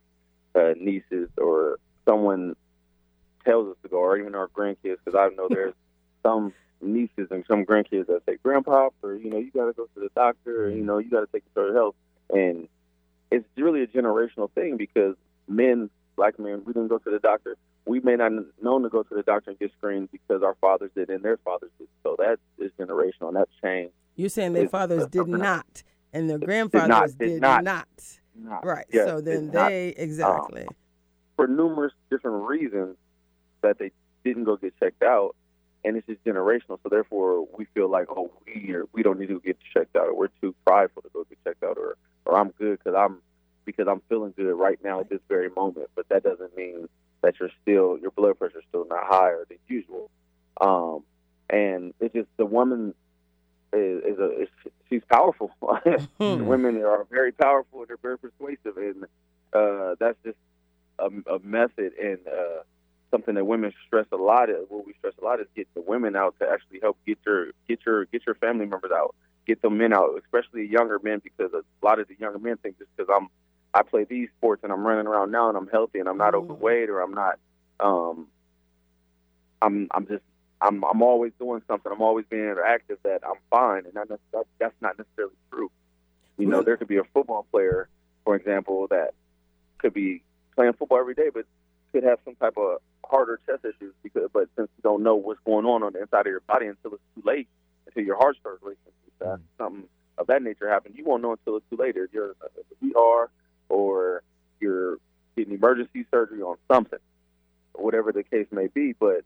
uh, 0.55 0.75
nieces, 0.79 1.31
or 1.37 1.79
someone 2.11 2.57
tells 3.44 3.68
us 3.68 3.77
to 3.83 3.88
go, 3.88 3.99
or 3.99 4.18
even 4.18 4.35
our 4.35 4.49
grandkids. 4.49 4.96
Because 5.05 5.14
I 5.18 5.35
know 5.35 5.49
there's 5.49 5.75
some 6.23 6.53
nieces 6.83 7.29
and 7.31 7.44
some 7.46 7.64
grandkids 7.64 8.07
that 8.09 8.23
say, 8.27 8.37
"Grandpa, 8.42 8.88
or 9.03 9.14
you 9.14 9.31
know, 9.31 9.38
you 9.38 9.51
got 9.51 9.66
to 9.66 9.73
go 9.73 9.85
to 9.94 10.01
the 10.01 10.11
doctor, 10.14 10.64
or 10.66 10.70
you 10.70 10.83
know, 10.85 10.99
you 10.99 11.11
got 11.11 11.20
to 11.20 11.29
take 11.33 11.44
care 11.55 11.68
of 11.68 11.75
health." 11.75 11.94
And 12.31 12.68
it's 13.31 13.46
really 13.57 13.83
a 13.83 13.87
generational 13.87 14.51
thing 14.53 14.77
because 14.77 15.14
men 15.49 15.90
black 16.16 16.38
men, 16.38 16.62
we 16.66 16.73
didn't 16.75 16.88
go 16.88 16.99
to 16.99 17.11
the 17.11 17.18
doctor. 17.18 17.57
We 17.87 18.01
may 18.01 18.14
not 18.16 18.33
known 18.62 18.83
to 18.83 18.88
go 18.90 19.03
to 19.03 19.14
the 19.14 19.23
doctor 19.23 19.51
and 19.51 19.59
get 19.59 19.73
screened 19.79 20.11
because 20.12 20.42
our 20.42 20.55
fathers 20.61 20.90
did 20.94 21.09
and 21.09 21.25
their 21.25 21.38
fathers 21.38 21.70
did. 21.79 21.88
So 22.03 22.14
that 22.18 22.38
is 22.59 22.70
generational 22.79 23.29
and 23.29 23.37
that's 23.37 23.51
changed. 23.62 23.94
You're 24.16 24.29
saying 24.29 24.53
their 24.53 24.64
It's- 24.64 24.70
fathers 24.70 25.07
did 25.07 25.27
not, 25.29 25.83
and 26.12 26.29
their 26.29 26.38
grandfathers 26.38 27.14
did 27.14 27.27
did 27.29 27.40
not. 27.40 27.64
not. 27.64 27.88
Not- 28.37 28.64
Right. 28.64 28.87
so 28.92 29.20
then 29.23 29.46
did 29.46 29.55
not. 29.55 29.68
they 29.70 29.88
exactly. 29.96 30.62
Uh-huh. 30.62 30.75
For 31.40 31.46
numerous 31.46 31.94
different 32.11 32.46
reasons 32.46 32.96
that 33.62 33.79
they 33.79 33.90
didn't 34.24 34.44
go 34.44 34.57
get 34.57 34.79
checked 34.79 35.03
out, 35.03 35.35
and 35.85 35.96
it's 35.96 36.07
just 36.07 36.22
generational. 36.22 36.79
So 36.83 36.90
therefore, 36.90 37.46
we 37.57 37.64
feel 37.72 37.88
like, 37.88 38.09
oh, 38.11 38.31
we 38.44 38.74
are, 38.74 38.85
we 38.92 39.03
don't 39.03 39.18
need 39.18 39.29
to 39.29 39.40
get 39.40 39.57
checked 39.72 39.96
out, 39.96 40.09
or 40.09 40.14
we're 40.14 40.29
too 40.42 40.55
prideful 40.66 41.00
to 41.00 41.09
go 41.14 41.24
get 41.24 41.38
checked 41.42 41.62
out, 41.64 41.79
or 41.79 41.96
or 42.26 42.38
I'm 42.38 42.50
good 42.50 42.79
because 42.79 42.94
I'm 42.94 43.22
because 43.64 43.88
I'm 43.88 44.03
feeling 44.11 44.35
good 44.37 44.53
right 44.53 44.79
now 44.85 45.00
at 45.00 45.09
this 45.09 45.20
very 45.29 45.48
moment. 45.48 45.88
But 45.94 46.11
that 46.11 46.24
doesn't 46.24 46.55
mean 46.55 46.90
that 47.22 47.40
you're 47.40 47.50
still 47.62 47.98
your 47.98 48.11
blood 48.11 48.38
pressure 48.38 48.59
is 48.59 48.64
still 48.68 48.87
not 48.87 49.05
higher 49.05 49.46
than 49.48 49.59
usual. 49.66 50.11
Um, 50.61 51.05
and 51.48 51.94
it's 52.00 52.12
just 52.12 52.29
the 52.37 52.44
woman 52.44 52.92
is, 53.72 54.03
is 54.05 54.18
a 54.18 54.42
is, 54.42 54.48
she's 54.90 55.03
powerful. 55.11 55.53
Hmm. 56.18 56.44
Women 56.44 56.83
are 56.83 57.07
very 57.11 57.33
powerful 57.33 57.81
and 57.81 57.88
they're 57.88 57.96
very 57.96 58.18
persuasive, 58.18 58.76
and 58.76 59.05
uh, 59.55 59.94
that's 59.98 60.18
just 60.22 60.37
a, 61.01 61.35
a 61.35 61.39
method 61.41 61.93
and 62.03 62.19
uh, 62.27 62.63
something 63.11 63.35
that 63.35 63.45
women 63.45 63.73
stress 63.87 64.07
a 64.13 64.17
lot. 64.17 64.51
Of, 64.51 64.67
What 64.69 64.87
we 64.87 64.95
stress 64.99 65.15
a 65.21 65.25
lot 65.25 65.41
is 65.41 65.47
getting 65.57 65.73
the 65.75 65.81
women 65.83 66.17
out 66.17 66.37
to 66.41 66.49
actually 66.49 66.81
help 66.81 66.99
get 67.07 67.19
your 67.27 67.47
get 67.69 67.81
your 67.87 68.05
get 68.07 68.27
your 68.27 68.35
family 68.37 68.67
members 68.67 68.93
out, 68.93 69.15
get 69.47 69.63
the 69.63 69.71
men 69.71 69.93
out, 69.93 70.11
especially 70.25 70.67
younger 70.67 70.99
men, 71.03 71.21
because 71.23 71.53
a 71.53 71.63
lot 71.85 71.99
of 71.99 72.09
the 72.09 72.17
younger 72.19 72.39
men 72.39 72.57
think 72.59 72.79
just 72.79 72.91
because 72.97 73.13
I'm 73.15 73.29
I 73.73 73.83
play 73.83 74.05
these 74.05 74.29
sports 74.39 74.63
and 74.65 74.73
I'm 74.73 74.85
running 74.87 75.07
around 75.07 75.31
now 75.31 75.49
and 75.49 75.57
I'm 75.57 75.69
healthy 75.69 76.01
and 76.01 76.09
I'm 76.09 76.19
not 76.19 76.35
Mhm. 76.35 76.39
overweight 76.43 76.91
or 76.91 77.01
I'm 77.01 77.15
not 77.15 77.39
um 77.79 78.27
I'm 79.63 79.89
I'm 79.93 80.07
just 80.07 80.23
I'm 80.61 80.85
I'm 80.85 81.03
always 81.03 81.33
doing 81.39 81.63
something. 81.67 81.91
I'm 81.91 82.03
always 82.03 82.27
being 82.29 82.55
active. 82.65 82.99
That 83.05 83.23
I'm 83.27 83.39
fine, 83.51 83.87
and 83.87 83.95
that, 83.95 84.09
that 84.33 84.47
that's 84.59 84.75
not 84.81 84.99
necessarily 84.99 85.35
true. 85.53 85.71
You 86.39 86.47
know, 86.47 86.63
there 86.63 86.77
could 86.77 86.89
be 86.89 86.97
a 86.97 87.05
football 87.05 87.47
player, 87.51 87.89
for 88.25 88.35
example, 88.35 88.87
that 88.89 89.13
could 89.79 89.93
be 89.93 90.23
playing 90.55 90.73
football 90.75 90.99
every 90.99 91.15
day, 91.15 91.31
but 91.33 91.45
could 91.93 92.05
have 92.05 92.19
some 92.25 92.37
type 92.37 92.57
of 92.57 92.79
heart 93.05 93.29
or 93.29 93.41
chest 93.47 93.65
issues. 93.65 93.95
Because, 94.03 94.29
but 94.33 94.49
since 94.57 94.69
you 94.77 94.83
don't 94.83 95.03
know 95.03 95.17
what's 95.17 95.41
going 95.45 95.67
on 95.67 95.83
on 95.83 95.93
the 95.93 96.03
inside 96.03 96.21
of 96.21 96.27
your 96.27 96.41
body 96.41 96.67
until 96.67 96.93
it's 96.93 97.03
too 97.15 97.23
late, 97.25 97.49
until 97.87 98.05
your 98.05 98.17
heart 98.17 98.37
starts 98.41 98.63
racing, 98.63 98.79
that, 99.19 99.41
something 99.59 99.85
of 100.19 100.27
that 100.29 100.43
nature 100.43 100.69
happens, 100.69 100.97
you 100.97 101.05
won't 101.05 101.23
know 101.23 101.33
until 101.33 101.57
it's 101.57 101.67
too 101.71 101.77
late. 101.77 101.97
If 101.97 102.13
you're 102.13 102.31
at 102.31 102.53
the 102.81 102.99
ER 102.99 103.31
or 103.69 104.23
you're 104.61 104.99
getting 105.37 105.55
emergency 105.55 106.05
surgery 106.11 106.43
on 106.43 106.57
something, 106.71 106.99
or 107.75 107.85
whatever 107.85 108.13
the 108.13 108.23
case 108.23 108.47
may 108.51 108.67
be. 108.69 108.93
But 108.93 109.25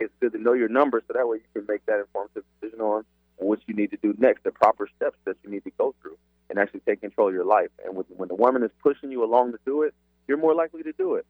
it's 0.00 0.12
good 0.20 0.32
to 0.32 0.38
know 0.38 0.52
your 0.52 0.68
numbers 0.68 1.02
so 1.06 1.14
that 1.14 1.28
way 1.28 1.38
you 1.38 1.60
can 1.60 1.66
make 1.68 1.84
that 1.86 2.00
informed 2.00 2.30
decision 2.34 2.80
on 2.80 3.04
what 3.36 3.60
you 3.66 3.74
need 3.74 3.90
to 3.90 3.96
do 3.96 4.14
next, 4.18 4.44
the 4.44 4.52
proper 4.52 4.88
steps 4.96 5.16
that 5.24 5.36
you 5.42 5.50
need 5.50 5.64
to 5.64 5.72
go 5.76 5.94
through, 6.00 6.16
and 6.48 6.58
actually 6.58 6.80
take 6.80 7.00
control 7.00 7.28
of 7.28 7.34
your 7.34 7.44
life. 7.44 7.70
And 7.84 7.96
when, 7.96 8.04
when 8.08 8.28
the 8.28 8.34
woman 8.34 8.62
is 8.62 8.70
pushing 8.82 9.10
you 9.10 9.24
along 9.24 9.52
to 9.52 9.58
do 9.64 9.82
it, 9.82 9.94
you're 10.26 10.38
more 10.38 10.54
likely 10.54 10.82
to 10.82 10.92
do 10.92 11.14
it. 11.14 11.26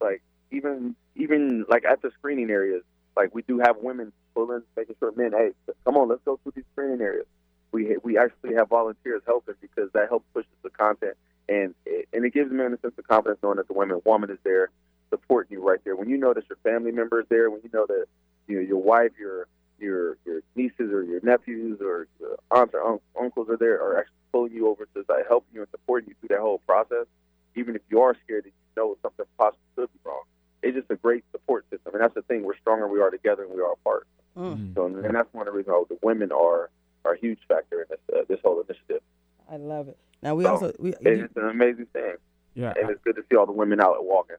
Like 0.00 0.22
even 0.50 0.96
even 1.16 1.64
like 1.68 1.84
at 1.84 2.02
the 2.02 2.10
screening 2.18 2.50
areas, 2.50 2.82
like 3.16 3.34
we 3.34 3.42
do 3.42 3.58
have 3.58 3.76
women 3.78 4.12
pulling, 4.34 4.62
making 4.76 4.96
sure 4.98 5.12
men, 5.12 5.32
hey, 5.32 5.50
come 5.84 5.96
on, 5.96 6.08
let's 6.08 6.22
go 6.24 6.38
through 6.42 6.52
these 6.56 6.64
screening 6.72 7.00
areas. 7.00 7.26
We 7.72 7.96
we 8.02 8.18
actually 8.18 8.54
have 8.54 8.68
volunteers 8.68 9.22
helping 9.26 9.54
because 9.60 9.90
that 9.92 10.08
helps 10.08 10.26
push 10.32 10.46
the 10.62 10.70
content, 10.70 11.16
and 11.48 11.74
it, 11.86 12.08
and 12.12 12.24
it 12.24 12.32
gives 12.32 12.50
men 12.52 12.72
a 12.72 12.78
sense 12.80 12.94
of 12.98 13.06
confidence 13.06 13.40
knowing 13.42 13.56
that 13.56 13.68
the 13.68 13.74
women 13.74 14.00
woman 14.04 14.30
is 14.30 14.38
there 14.44 14.70
supporting 15.10 15.58
you 15.58 15.66
right 15.66 15.80
there. 15.84 15.96
When 15.96 16.08
you 16.08 16.16
know 16.16 16.34
that 16.34 16.44
your 16.48 16.58
family 16.62 16.92
member 16.92 17.20
is 17.20 17.26
there, 17.28 17.50
when 17.50 17.60
you 17.62 17.70
know 17.72 17.86
that 17.86 18.06
you 18.46 18.56
know 18.56 18.62
your 18.62 18.82
wife, 18.82 19.12
your 19.18 19.48
your 19.78 20.16
your 20.24 20.40
nieces 20.54 20.92
or 20.92 21.02
your 21.02 21.20
nephews 21.22 21.80
or 21.80 22.06
your 22.20 22.38
aunts 22.50 22.74
or 22.74 22.82
un- 22.84 23.00
uncles 23.20 23.48
are 23.48 23.56
there, 23.56 23.80
are 23.82 23.98
actually 23.98 24.14
pulling 24.32 24.52
you 24.52 24.68
over 24.68 24.86
to 24.94 25.04
like, 25.08 25.26
help 25.28 25.46
you 25.52 25.60
and 25.60 25.70
supporting 25.70 26.08
you 26.08 26.14
through 26.20 26.36
that 26.36 26.40
whole 26.40 26.58
process. 26.66 27.06
Even 27.56 27.76
if 27.76 27.82
you 27.90 28.00
are 28.00 28.16
scared 28.24 28.44
that 28.44 28.48
you 28.48 28.52
know 28.76 28.96
something 29.02 29.26
possibly 29.38 29.60
could 29.76 29.88
be 29.92 29.98
wrong, 30.04 30.22
it's 30.62 30.76
just 30.76 30.90
a 30.90 30.96
great 30.96 31.24
support 31.32 31.64
system, 31.70 31.92
and 31.94 32.02
that's 32.02 32.14
the 32.14 32.22
thing. 32.22 32.42
We're 32.42 32.56
stronger 32.58 32.88
we 32.88 33.00
are 33.00 33.10
together, 33.10 33.44
and 33.44 33.52
we 33.54 33.60
are 33.60 33.72
apart. 33.72 34.06
Mm, 34.36 34.74
So, 34.74 34.86
and 34.86 35.14
that's 35.14 35.32
one 35.32 35.46
of 35.46 35.52
the 35.52 35.56
reasons 35.56 35.72
why 35.74 35.84
the 35.88 35.98
women 36.02 36.32
are 36.32 36.70
are 37.04 37.12
a 37.12 37.18
huge 37.18 37.38
factor 37.46 37.82
in 37.82 37.86
this 37.90 38.00
uh, 38.14 38.24
this 38.28 38.40
whole 38.44 38.60
initiative. 38.60 39.02
I 39.50 39.56
love 39.58 39.88
it. 39.88 39.98
Now 40.22 40.34
we 40.34 40.44
So, 40.44 40.50
also 40.50 40.72
we 40.78 40.94
And 41.04 41.18
you- 41.18 41.24
it's 41.24 41.36
an 41.36 41.48
amazing 41.48 41.86
thing, 41.92 42.14
Yeah, 42.54 42.72
and 42.80 42.90
it's 42.90 43.00
good 43.04 43.16
to 43.16 43.22
see 43.30 43.36
all 43.36 43.46
the 43.46 43.52
women 43.52 43.80
out 43.80 43.96
and 43.98 44.06
walking. 44.06 44.36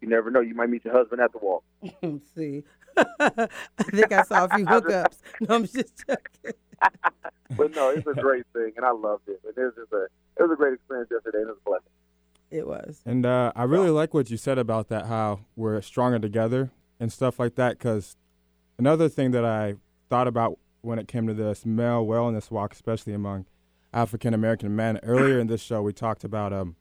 You 0.00 0.08
never 0.08 0.30
know; 0.30 0.40
you 0.40 0.54
might 0.54 0.70
meet 0.70 0.84
your 0.84 0.94
husband 0.94 1.20
at 1.20 1.30
the 1.32 1.38
walk. 1.38 1.62
see. 2.34 2.64
I 2.96 3.48
think 3.84 4.10
I 4.12 4.22
saw 4.22 4.46
a 4.46 4.48
few 4.48 4.66
hookups. 4.74 5.18
No, 5.48 5.54
I'm 5.56 5.64
just 5.66 6.04
joking. 6.08 6.54
But 7.56 7.74
no, 7.74 7.90
it's 7.90 8.06
a 8.06 8.14
great 8.14 8.44
thing, 8.52 8.72
and 8.76 8.84
I 8.86 8.90
loved 8.90 9.28
it. 9.28 9.40
And 9.46 9.56
it 9.56 9.60
was 9.60 9.74
just 9.76 9.92
a 9.92 10.04
it 10.38 10.42
was 10.42 10.50
a 10.52 10.56
great 10.56 10.74
experience 10.74 11.10
yesterday, 11.12 11.38
and 11.38 11.48
it 11.48 11.52
was 11.52 11.58
a 11.66 11.68
blessing. 11.68 11.92
It 12.50 12.66
was. 12.66 13.00
And 13.06 13.24
uh, 13.24 13.52
I 13.54 13.62
really 13.62 13.90
like 13.90 14.12
what 14.12 14.30
you 14.30 14.36
said 14.36 14.58
about 14.58 14.88
that, 14.88 15.06
how 15.06 15.40
we're 15.54 15.80
stronger 15.82 16.18
together 16.18 16.70
and 16.98 17.12
stuff 17.12 17.38
like 17.38 17.54
that. 17.54 17.78
Because 17.78 18.16
another 18.78 19.08
thing 19.08 19.30
that 19.30 19.44
I 19.44 19.76
thought 20.08 20.26
about 20.26 20.58
when 20.80 20.98
it 20.98 21.06
came 21.06 21.26
to 21.28 21.34
this 21.34 21.64
male 21.64 22.04
wellness 22.04 22.50
walk, 22.50 22.72
especially 22.72 23.12
among 23.12 23.46
African 23.92 24.34
American 24.34 24.74
men, 24.74 24.98
earlier 25.02 25.38
in 25.38 25.46
this 25.46 25.62
show, 25.62 25.82
we 25.82 25.92
talked 25.92 26.24
about 26.24 26.52
um, 26.52 26.76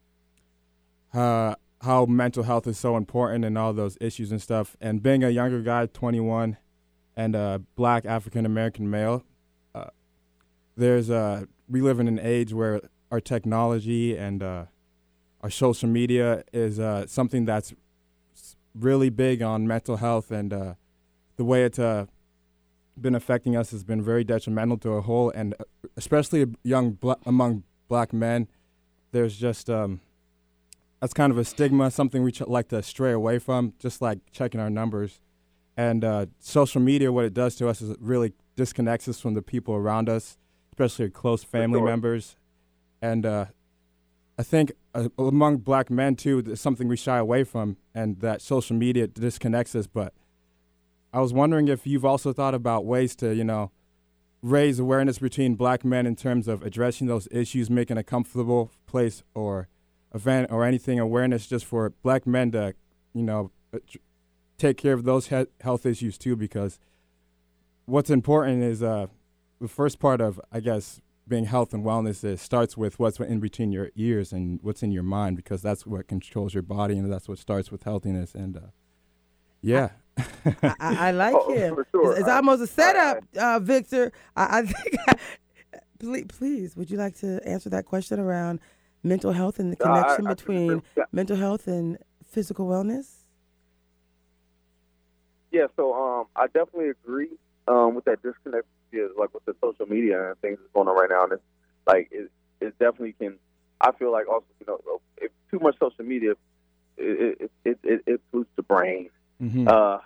uh, 1.14 1.56
how 1.82 2.06
mental 2.06 2.44
health 2.44 2.66
is 2.66 2.78
so 2.78 2.98
important 2.98 3.46
and 3.46 3.58
all 3.58 3.72
those 3.72 3.98
issues 4.02 4.32
and 4.32 4.42
stuff. 4.42 4.76
And 4.82 5.04
being 5.04 5.24
a 5.24 5.30
younger 5.30 5.62
guy, 5.62 5.86
21, 5.86 6.58
and 7.16 7.36
a 7.36 7.62
black 7.76 8.06
African 8.06 8.46
American 8.46 8.90
male, 8.90 9.24
uh, 9.76 9.90
there's 10.76 11.12
uh, 11.12 11.46
we 11.68 11.82
live 11.82 12.00
in 12.00 12.08
an 12.08 12.20
age 12.20 12.54
where 12.54 12.82
our 13.12 13.22
technology 13.22 14.18
and 14.18 14.42
uh, 14.42 14.66
our 15.42 15.50
social 15.50 15.90
media 15.90 16.44
is 16.52 16.80
uh, 16.80 17.06
something 17.08 17.46
that's 17.46 17.74
really 18.76 19.10
big 19.10 19.42
on 19.42 19.68
mental 19.68 19.98
health 19.98 20.32
and 20.32 20.54
uh, 20.54 20.74
the 21.38 21.44
way 21.44 21.64
it's 21.64 21.80
uh, 21.80 22.06
been 23.00 23.16
affecting 23.16 23.56
us 23.56 23.72
has 23.72 23.84
been 23.84 24.02
very 24.02 24.24
detrimental 24.24 24.78
to 24.78 24.92
a 24.92 25.02
whole 25.02 25.30
and 25.32 25.54
uh, 25.60 25.64
especially 25.98 26.46
young 26.64 26.92
bla- 26.92 27.18
among 27.26 27.64
black 27.88 28.14
men 28.14 28.48
there's 29.12 29.38
just 29.38 29.70
um, 29.70 30.02
that's 31.00 31.14
kind 31.14 31.32
of 31.32 31.38
a 31.38 31.46
stigma 31.46 31.90
something 31.90 32.24
we 32.24 32.32
ch- 32.32 32.42
like 32.42 32.68
to 32.68 32.82
stray 32.84 33.12
away 33.12 33.40
from 33.40 33.74
just 33.80 34.02
like 34.02 34.20
checking 34.32 34.60
our 34.60 34.70
numbers 34.70 35.20
and 35.78 36.04
uh, 36.04 36.26
social 36.40 36.82
media 36.82 37.12
what 37.12 37.26
it 37.26 37.34
does 37.34 37.56
to 37.56 37.68
us 37.68 37.82
is 37.82 37.90
it 37.90 37.98
really 38.02 38.34
disconnects 38.56 39.08
us 39.08 39.20
from 39.20 39.34
the 39.34 39.42
people 39.42 39.74
around 39.74 40.10
us 40.10 40.38
especially 40.74 41.10
close 41.10 41.44
family 41.44 41.80
sure. 41.80 41.88
members 41.88 42.36
and 43.02 43.26
uh, 43.26 43.46
I 44.40 44.44
think 44.44 44.72
uh, 44.96 45.10
among 45.18 45.58
black 45.58 45.90
men 45.90 46.16
too, 46.16 46.42
there's 46.42 46.62
something 46.62 46.88
we 46.88 46.96
shy 46.96 47.18
away 47.18 47.44
from, 47.44 47.76
and 47.94 48.22
that 48.22 48.42
social 48.42 48.74
media 48.74 49.06
disconnects 49.06 49.76
us. 49.76 49.86
But 49.86 50.14
I 51.12 51.20
was 51.20 51.34
wondering 51.34 51.68
if 51.68 51.86
you've 51.86 52.06
also 52.06 52.32
thought 52.32 52.56
about 52.56 52.86
ways 52.86 53.18
to, 53.18 53.36
you 53.36 53.44
know, 53.44 53.72
raise 54.42 54.80
awareness 54.80 55.20
between 55.20 55.56
black 55.56 55.84
men 55.84 56.08
in 56.08 56.16
terms 56.16 56.48
of 56.48 56.64
addressing 56.64 57.08
those 57.08 57.28
issues, 57.32 57.70
making 57.70 57.98
a 57.98 58.04
comfortable 58.04 58.72
place 58.88 59.24
or 59.34 59.68
event 60.16 60.48
or 60.50 60.64
anything 60.64 61.00
awareness 61.00 61.46
just 61.46 61.66
for 61.66 61.90
black 62.02 62.26
men 62.26 62.50
to, 62.54 62.74
you 63.14 63.24
know, 63.24 63.52
uh, 63.74 63.80
take 64.58 64.78
care 64.78 64.94
of 64.94 65.04
those 65.04 65.28
he- 65.28 65.48
health 65.60 65.86
issues 65.86 66.18
too. 66.18 66.38
Because 66.38 66.80
what's 67.86 68.10
important 68.10 68.64
is 68.64 68.82
uh, 68.82 69.08
the 69.60 69.68
first 69.68 70.00
part 70.00 70.22
of, 70.22 70.40
I 70.50 70.62
guess, 70.62 71.02
being 71.30 71.46
health 71.46 71.74
and 71.74 71.86
wellness 71.86 72.24
is 72.24 72.42
starts 72.42 72.76
with 72.76 73.00
what's 73.00 73.20
in 73.20 73.40
between 73.40 73.72
your 73.72 73.92
ears 73.96 74.34
and 74.34 74.60
what's 74.64 74.82
in 74.84 74.92
your 74.92 75.04
mind 75.04 75.36
because 75.38 75.62
that's 75.62 75.86
what 75.86 76.08
controls 76.08 76.54
your 76.54 76.64
body 76.64 76.98
and 76.98 77.12
that's 77.12 77.30
what 77.30 77.38
starts 77.38 77.72
with 77.72 77.84
healthiness 77.84 78.34
and 78.36 78.58
uh, 78.58 78.62
yeah 79.62 79.90
I, 80.18 80.76
I, 80.80 81.08
I 81.08 81.12
like 81.12 81.36
Oh, 81.36 81.54
him. 81.54 81.76
for 81.76 81.88
sure. 81.92 82.12
It's, 82.12 82.22
it's 82.22 82.30
I- 82.30 82.36
almost 82.38 82.62
a 82.62 82.68
setup, 82.68 83.24
I- 83.40 83.56
uh, 83.56 83.60
Victor. 83.60 84.12
I, 84.36 84.60
I 84.60 84.62
think. 84.64 84.98
please, 86.00 86.26
please, 86.28 86.76
would 86.76 86.92
you 86.92 86.98
like 86.98 87.16
to 87.20 87.40
answer 87.48 87.70
that 87.70 87.86
question 87.86 88.20
around 88.20 88.60
mental 89.04 89.32
health 89.32 89.60
and 89.60 89.72
the 89.72 89.78
I- 89.82 89.88
connection 89.88 90.28
I- 90.28 90.34
between 90.34 90.82
yeah. 90.98 91.04
mental 91.14 91.38
health 91.38 91.68
and 91.68 91.98
physical 92.26 92.68
wellness? 92.68 93.08
Yeah, 95.52 95.68
so 95.78 95.94
um, 95.94 96.26
I 96.36 96.48
definitely 96.48 96.90
agree 96.90 97.30
um, 97.68 97.96
with 97.96 98.06
that 98.06 98.22
disconnect, 98.22 98.68
yeah, 98.92 99.08
like 99.18 99.34
with 99.34 99.46
the 99.46 99.56
social 99.62 99.86
media 99.86 100.30
and 100.30 100.40
things 100.40 100.58
that's 100.60 100.74
going 100.74 100.88
on 100.88 100.96
right 100.96 101.10
now. 101.10 101.24
And 101.24 101.34
it's 101.34 101.44
like 101.88 102.10
it, 102.12 102.32
it 102.62 102.78
definitely 102.80 103.14
can. 103.14 103.38
I 103.82 103.92
feel 103.94 104.12
like 104.12 104.28
also, 104.28 104.46
you 104.60 104.66
know, 104.68 105.02
if 105.18 105.32
too 105.52 105.60
much 105.60 105.78
social 105.80 106.06
media, 106.06 106.34
it 106.98 107.52
it 107.64 107.80
it, 107.84 108.04
it, 108.06 108.22
the 108.56 108.64
brain. 108.64 109.10
hmm 109.40 109.68
Uh, 109.68 110.00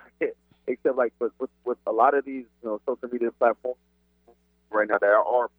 except 0.68 0.96
like 0.96 1.14
with, 1.20 1.32
with 1.40 1.50
with 1.66 1.78
a 1.88 1.92
lot 1.92 2.14
of 2.14 2.24
these, 2.26 2.46
you 2.62 2.70
know, 2.70 2.80
social 2.86 3.10
media 3.10 3.32
platforms 3.32 3.80
right 4.70 4.88
now, 4.88 4.98
there 5.00 5.18
are 5.18 5.50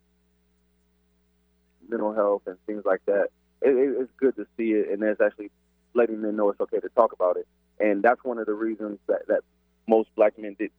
mental 1.89 2.15
health 2.15 2.43
and 2.47 2.57
things 2.67 2.85
like 2.85 3.05
that. 3.07 3.29
It, 3.63 3.71
it, 3.71 3.97
it's 4.01 4.13
good 4.17 4.37
to 4.37 4.47
see 4.57 4.73
it, 4.73 4.91
and 4.91 5.03
there's 5.03 5.21
actually 5.21 5.51
letting 5.95 6.21
men 6.23 6.37
know 6.37 6.51
it's 6.51 6.61
okay 6.61 6.81
to 6.81 6.89
talk 6.91 7.13
about 7.13 7.37
it. 7.37 7.47
And 7.79 8.03
that's 8.03 8.23
one 8.25 8.39
of 8.39 8.47
the 8.47 8.55
reasons 8.55 8.99
that, 9.09 9.27
that 9.29 9.41
most 9.87 10.09
black 10.17 10.39
men 10.39 10.57
did 10.59 10.71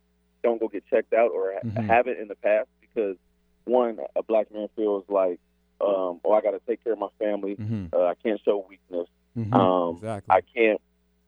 don't 0.46 0.60
go 0.60 0.68
get 0.68 0.86
checked 0.88 1.14
out 1.14 1.32
or 1.32 1.54
Mhm. 1.64 1.88
haven't 1.88 2.20
in 2.20 2.28
the 2.28 2.36
past 2.36 2.68
because 2.80 3.18
one, 3.66 4.00
a 4.16 4.22
black 4.22 4.52
man 4.54 4.68
feels 4.76 5.04
like, 5.10 5.40
um, 5.82 6.22
oh, 6.24 6.34
I 6.34 6.42
got 6.42 6.52
to 6.52 6.62
take 6.68 6.84
care 6.84 6.94
of 6.94 7.00
my 7.00 7.10
family. 7.18 7.56
hmm 7.56 7.88
Uh, 7.92 8.06
I 8.06 8.16
can't 8.16 8.40
show 8.46 8.64
weakness. 8.70 9.08
hmm 9.34 9.54
Um, 9.54 9.96
exactly. 9.96 10.36
I 10.38 10.42
can't. 10.42 10.82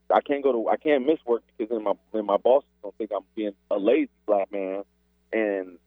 I 0.09 0.21
can't 0.21 0.41
go 0.43 0.51
to. 0.53 0.69
I 0.69 0.77
can't 0.77 1.05
miss 1.05 1.19
work 1.25 1.41
because 1.57 1.69
then 1.71 1.83
my 1.83 1.93
then 2.13 2.25
my 2.25 2.37
bosses 2.37 2.69
don't 2.81 2.95
think 2.97 3.11
I'm 3.11 3.25
being 3.35 3.53
a 3.71 3.77
lazy 3.77 4.09
black 4.27 4.49
man, 4.51 4.83
and 5.33 5.77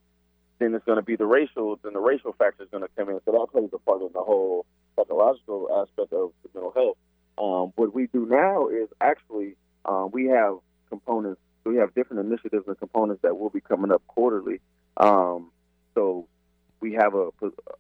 then 0.59 0.75
it's 0.75 0.85
going 0.85 0.97
to 0.99 1.03
be 1.13 1.17
the 1.17 1.25
racial. 1.25 1.77
Then 1.83 1.95
the 1.95 2.01
racial 2.01 2.33
factor 2.35 2.65
is 2.65 2.69
going 2.71 2.83
to 2.83 2.91
come 2.97 3.09
in. 3.09 3.21
So 3.25 3.31
that 3.33 3.47
plays 3.53 3.71
a 3.73 3.79
part 3.79 4.03
in 4.03 4.11
the 4.13 4.21
whole 4.21 4.67
psychological 4.97 5.61
aspect 5.81 6.13
of 6.13 6.33
mental 6.53 6.73
health. 6.73 6.99
Um, 7.39 7.73
what 7.77 7.95
we 7.95 8.09
do 8.09 8.27
now 8.27 8.69
is 8.69 8.89
actually 9.01 9.55
um, 9.87 10.11
we 10.13 10.27
have 10.27 10.59
components. 10.91 11.41
So 11.63 11.71
we 11.71 11.77
have 11.77 11.95
different 11.95 12.27
initiatives 12.27 12.67
and 12.67 12.79
components 12.79 13.23
that 13.23 13.39
will 13.39 13.51
be 13.51 13.61
coming 13.61 13.93
up 13.93 14.03
quarterly. 14.07 14.61
Um, 14.97 15.51
so 15.95 16.27
we 16.81 16.95
have 16.95 17.15
a, 17.15 17.29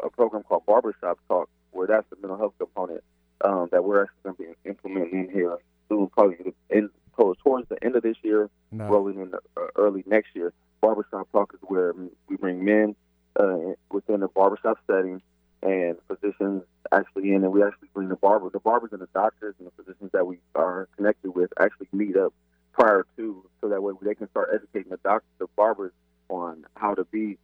a 0.01 0.11
program 0.11 0.43
called 0.43 0.67
Barbershop 0.67 1.19
Talk, 1.29 1.49
where 1.71 1.87
that's 1.87 2.09
the 2.11 2.17
mental 2.17 2.37
health 2.37 2.55
component 2.59 3.03
um, 3.45 3.69
that 3.73 3.85
we're 3.85 4.03
actually 4.03 4.23
going 4.23 4.37
to 4.37 4.43
be 4.43 4.69
implementing 4.69 5.25
in 5.25 5.31
here 5.31 5.57
soon, 5.89 6.09
probably 6.09 6.37
in, 6.69 6.91
towards 7.17 7.69
the 7.69 7.83
end 7.83 7.97
of 7.97 8.03
this 8.03 8.17
year, 8.23 8.49
no. 8.71 8.87
rolling 8.87 9.21
in 9.21 9.31
the, 9.31 9.39
uh, 9.57 9.67
early 9.77 10.05
next 10.07 10.35
year. 10.35 10.53
Barbershop 10.81 11.31
Talk 11.33 11.53
is 11.55 11.61
where 11.63 11.95
we 12.29 12.37
bring 12.37 12.65
men 12.65 12.95
uh, 13.39 13.75
within 13.91 14.23
a 14.23 14.29
barbershop 14.29 14.79
setting 14.87 15.21
and 15.63 15.97
physicians 16.09 16.63
actually 16.93 17.33
in, 17.33 17.45
and 17.45 17.53
we 17.53 17.63
actually 17.63 17.89
bring 17.93 18.09
the 18.09 18.17
barber, 18.17 18.49
the 18.51 18.61
barbers 18.61 18.91
and 18.93 19.01
the 19.01 19.09
doctors 19.13 19.55
and 19.59 19.69
the 19.69 19.83
physicians 19.83 20.11
that 20.13 20.27
we 20.27 20.39
are 20.55 20.89
connected 20.97 21.31
with 21.31 21.51
actually 21.61 21.89
meet 21.93 22.17
up 22.17 22.33
prior 22.73 23.05
to, 23.17 23.45
so 23.61 23.69
that 23.69 23.83
way 23.83 23.93
they 24.03 24.15
can 24.15 24.29
start 24.31 24.51
educating 24.55 24.91
the 24.91 24.99
doctors, 24.99 25.29
the 25.39 25.47
barbers 25.57 25.93
on 26.29 26.65
how 26.77 26.95
to 26.95 27.05
be 27.05 27.37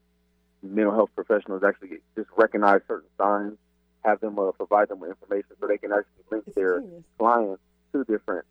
mental 0.62 0.94
health 0.94 1.10
professionals. 1.14 1.62
Actually, 1.66 1.98
just 2.16 2.28
recognize 2.36 2.80
certain 2.88 3.08
signs, 3.18 3.56
have 4.04 4.20
them 4.20 4.38
uh, 4.38 4.50
provide 4.52 4.88
them 4.88 5.00
with 5.00 5.10
information 5.10 5.50
so 5.60 5.66
they 5.66 5.78
can 5.78 5.92
actually 5.92 6.24
link 6.30 6.44
It's 6.46 6.56
their 6.56 6.80
genius. 6.80 7.02
clients 7.18 7.62
to 7.92 8.04
different 8.04 8.44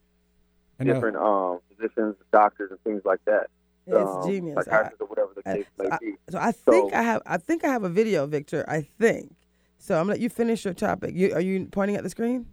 I 0.79 0.83
know. 0.83 0.93
different 0.93 1.17
um, 1.17 1.59
physicians, 1.69 2.15
doctors, 2.33 2.71
and 2.71 2.79
things 2.81 3.01
like 3.05 3.23
that. 3.25 3.47
It's 3.87 3.95
um, 3.97 4.27
genius. 4.27 4.57
I- 4.57 4.63
Psychiatrists 4.63 5.01
or 5.01 5.07
whatever 5.07 5.29
the 5.35 5.49
I- 5.49 5.53
case 5.57 5.65
may 5.77 5.85
so 5.89 5.97
be. 6.01 6.13
So 6.29 6.37
I 6.39 6.51
think 6.51 6.91
So- 6.91 6.97
I 6.97 7.01
have 7.03 7.21
I 7.25 7.37
think 7.37 7.63
I 7.63 7.69
have 7.69 7.83
a 7.83 7.89
video, 7.89 8.25
Victor. 8.27 8.65
I 8.67 8.81
think. 8.81 9.33
So 9.77 9.95
I'm 9.95 10.01
gonna 10.03 10.13
let 10.13 10.19
you 10.19 10.29
finish 10.29 10.65
your 10.65 10.73
topic. 10.73 11.13
You 11.15 11.33
are 11.33 11.39
you 11.41 11.65
pointing 11.71 11.95
at 11.95 12.03
the 12.03 12.09
screen? 12.09 12.47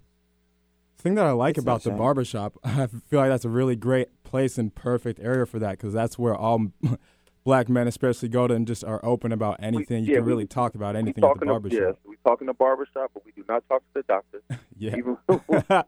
Thing 1.03 1.15
that 1.17 1.27
I 1.27 1.33
like 1.33 1.57
It's 1.57 1.65
about 1.65 1.83
the 1.83 1.91
barbershop, 1.91 2.55
I 2.65 2.87
feel 2.87 3.21
like 3.21 3.31
that's 3.31 3.45
a 3.45 3.49
really 3.51 3.77
great 3.77 4.09
place 4.25 4.59
and 4.59 4.75
perfect 4.75 5.21
area 5.21 5.47
for 5.47 5.59
that 5.59 5.73
because 5.73 5.93
that's 5.93 6.19
where 6.19 6.35
all 6.35 6.67
black 7.45 7.69
men, 7.69 7.89
especially, 7.89 8.29
go 8.29 8.47
to 8.47 8.55
and 8.55 8.67
just 8.67 8.85
are 8.85 9.05
open 9.05 9.33
about 9.33 9.57
anything. 9.63 10.05
you 10.05 10.11
yeah, 10.13 10.17
can 10.19 10.25
we- 10.27 10.33
really 10.33 10.47
talk 10.47 10.75
about 10.75 10.95
anything 10.97 11.11
at 11.11 11.17
the 11.17 11.21
talking 11.23 11.41
to, 11.49 11.53
barbershop. 11.55 11.81
yes, 11.81 11.95
we 12.07 12.17
talking 12.25 12.47
to 12.47 12.55
barbershop, 12.55 13.11
but 13.15 13.25
we 13.25 13.33
do 13.33 13.45
not 13.49 13.63
talk 13.69 13.81
to 13.81 13.87
the 13.95 14.03
doctor. 14.05 14.41
Yeah. 14.79 14.97
Even 14.97 15.17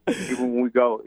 even 0.08 0.52
when 0.54 0.60
we 0.62 0.70
go, 0.70 1.02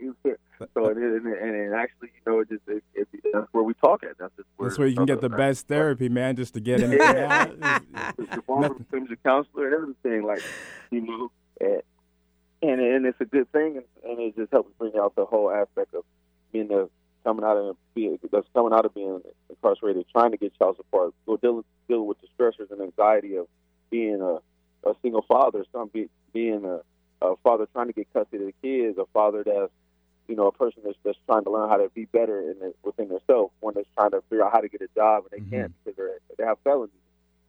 so 0.74 0.88
it 0.88 0.98
is, 0.98 1.24
and, 1.24 1.26
and, 1.26 1.54
and 1.56 1.74
actually, 1.74 2.10
you 2.14 2.20
know, 2.30 2.40
it 2.40 2.48
just 2.50 2.60
it, 2.66 2.82
it, 2.94 3.08
that's 3.32 3.46
where 3.52 3.62
we 3.62 3.72
talk 3.74 4.02
at. 4.02 4.18
That's 4.18 4.34
just 4.36 4.46
where, 4.58 4.68
That's 4.68 4.78
where 4.78 4.88
you 4.88 4.96
can 4.96 5.06
get 5.06 5.22
the 5.22 5.30
best 5.30 5.68
therapy, 5.68 6.10
man, 6.10 6.36
just 6.36 6.52
to 6.54 6.60
get 6.60 6.80
anything 6.82 6.98
Yeah. 7.00 7.46
out. 7.62 8.16
the, 8.18 8.26
the 8.36 8.42
barber 8.46 8.74
becomes 8.74 9.08
your 9.08 9.16
counselor 9.24 9.66
and 9.68 9.74
everything, 9.74 10.26
like 10.26 10.42
you 10.90 11.00
know, 11.00 11.30
and 11.62 11.80
and, 12.62 12.80
and 12.80 13.06
it's 13.06 13.20
a 13.20 13.24
good 13.24 13.50
thing, 13.52 13.76
and, 13.76 14.10
and 14.10 14.20
it 14.20 14.36
just 14.36 14.52
helps 14.52 14.72
bring 14.78 14.92
out 14.98 15.14
the 15.14 15.24
whole 15.24 15.50
aspect 15.50 15.94
of 15.94 16.04
being 16.52 16.68
the 16.68 16.88
coming 17.24 17.44
out 17.44 17.56
of 17.56 17.76
being 17.94 18.18
that's 18.32 18.46
coming 18.54 18.72
out 18.72 18.84
of 18.84 18.94
being 18.94 19.20
incarcerated, 19.50 20.06
trying 20.10 20.30
to 20.30 20.36
get 20.36 20.56
child 20.58 20.76
support, 20.76 21.14
go 21.26 21.36
deal 21.36 21.64
deal 21.88 22.06
with 22.06 22.18
the 22.20 22.28
stressors 22.38 22.70
and 22.70 22.80
anxiety 22.80 23.36
of 23.36 23.46
being 23.90 24.20
a, 24.20 24.38
a 24.88 24.94
single 25.02 25.22
father, 25.22 25.64
some 25.72 25.88
be, 25.88 26.08
being 26.32 26.64
a, 26.64 26.80
a 27.24 27.36
father 27.42 27.66
trying 27.72 27.86
to 27.86 27.92
get 27.92 28.12
custody 28.12 28.44
of 28.44 28.46
the 28.46 28.54
kids, 28.62 28.98
a 28.98 29.04
father 29.12 29.42
that's 29.44 29.72
you 30.26 30.36
know 30.36 30.46
a 30.46 30.52
person 30.52 30.82
that's, 30.84 30.98
that's 31.04 31.18
trying 31.26 31.44
to 31.44 31.50
learn 31.50 31.68
how 31.68 31.76
to 31.76 31.88
be 31.90 32.06
better 32.06 32.40
in 32.40 32.58
the, 32.60 32.74
within 32.82 33.08
themselves, 33.08 33.52
one 33.60 33.74
that's 33.74 33.88
trying 33.94 34.10
to 34.10 34.22
figure 34.28 34.44
out 34.44 34.52
how 34.52 34.60
to 34.60 34.68
get 34.68 34.80
a 34.80 34.88
job 34.94 35.24
and 35.30 35.32
they 35.32 35.50
can't 35.50 35.70
mm-hmm. 35.70 35.84
because 35.84 35.96
they're, 35.96 36.18
they 36.36 36.44
have 36.44 36.58
felonies. 36.64 36.94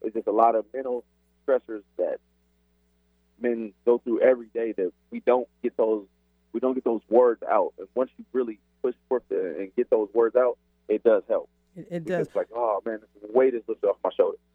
It's 0.02 0.14
just 0.14 0.26
a 0.26 0.32
lot 0.32 0.54
of 0.54 0.64
mental 0.72 1.04
stressors 1.46 1.82
that 1.98 2.20
men 3.40 3.72
go 3.84 3.98
through 3.98 4.20
every 4.20 4.48
day 4.54 4.72
that 4.72 4.92
we 5.10 5.20
don't 5.20 5.48
get 5.62 5.76
those 5.76 6.06
we 6.52 6.58
don't 6.60 6.74
get 6.74 6.84
those 6.84 7.02
words 7.08 7.42
out. 7.48 7.72
And 7.78 7.86
once 7.94 8.10
you 8.16 8.24
really 8.32 8.58
push 8.82 8.94
forth 9.08 9.22
the, 9.28 9.54
and 9.58 9.74
get 9.76 9.88
those 9.88 10.08
words 10.12 10.34
out, 10.34 10.58
it 10.88 11.04
does 11.04 11.22
help. 11.28 11.48
It, 11.76 11.86
it 11.90 12.04
does. 12.04 12.26
It's 12.26 12.34
like, 12.36 12.48
oh 12.54 12.80
man, 12.84 12.98
this 13.22 13.30
weight 13.32 13.54
is 13.54 13.62
lifted 13.68 13.86
off 13.86 13.96
my 14.02 14.10
shoulder. 14.16 14.36
I- 14.36 14.46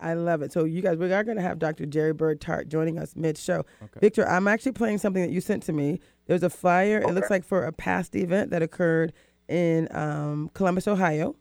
I 0.00 0.14
love 0.14 0.40
it. 0.42 0.50
So 0.50 0.64
you 0.64 0.80
guys, 0.80 0.96
we 0.96 1.12
are 1.12 1.22
going 1.22 1.36
to 1.36 1.42
have 1.42 1.58
Dr. 1.58 1.84
Jerry 1.86 2.12
Bird 2.14 2.40
Tart 2.40 2.68
joining 2.70 2.98
us 2.98 3.14
mid 3.14 3.36
show. 3.36 3.66
Okay. 3.82 4.00
Victor, 4.00 4.26
I'm 4.26 4.48
actually 4.48 4.72
playing 4.72 4.96
something 4.98 5.22
that 5.22 5.30
you 5.30 5.42
sent 5.42 5.62
to 5.64 5.72
me. 5.74 6.00
There's 6.26 6.42
a 6.42 6.48
flyer. 6.50 6.98
It 7.02 7.12
looks 7.12 7.28
like 7.30 7.44
for 7.44 7.66
a 7.66 7.72
past 7.72 8.16
event 8.16 8.50
that 8.50 8.62
occurred 8.62 9.12
in 9.46 9.86
um, 9.94 10.50
Columbus, 10.54 10.88
Ohio, 10.88 11.36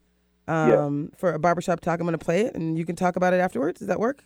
um, 0.50 1.12
for 1.18 1.32
a 1.34 1.40
barbershop 1.40 1.80
talk. 1.80 2.00
I'm 2.02 2.06
going 2.06 2.18
to 2.20 2.24
play 2.24 2.42
it, 2.42 2.54
and 2.54 2.78
you 2.78 2.86
can 2.86 2.96
talk 2.98 3.16
about 3.16 3.34
it 3.34 3.38
afterwards. 3.40 3.80
Does 3.80 3.88
that 3.88 4.00
work? 4.00 4.26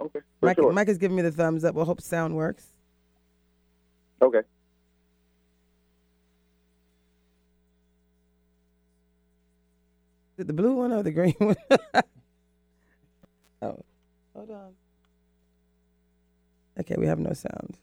Okay, 0.00 0.20
Mike, 0.42 0.56
sure. 0.56 0.72
Mike 0.72 0.88
is 0.88 0.98
giving 0.98 1.16
me 1.16 1.22
the 1.22 1.32
thumbs 1.32 1.64
up. 1.64 1.74
We'll 1.74 1.84
hope 1.84 2.00
sound 2.00 2.36
works. 2.36 2.66
Okay. 4.20 4.42
Is 10.36 10.42
it 10.42 10.46
the 10.48 10.52
blue 10.52 10.74
one 10.74 10.92
or 10.92 11.02
the 11.02 11.10
green 11.12 11.34
one? 11.38 11.56
oh, 13.62 13.78
hold 14.34 14.50
on. 14.50 14.72
Okay, 16.78 16.94
we 16.98 17.06
have 17.06 17.18
no 17.18 17.32
sound. 17.32 17.78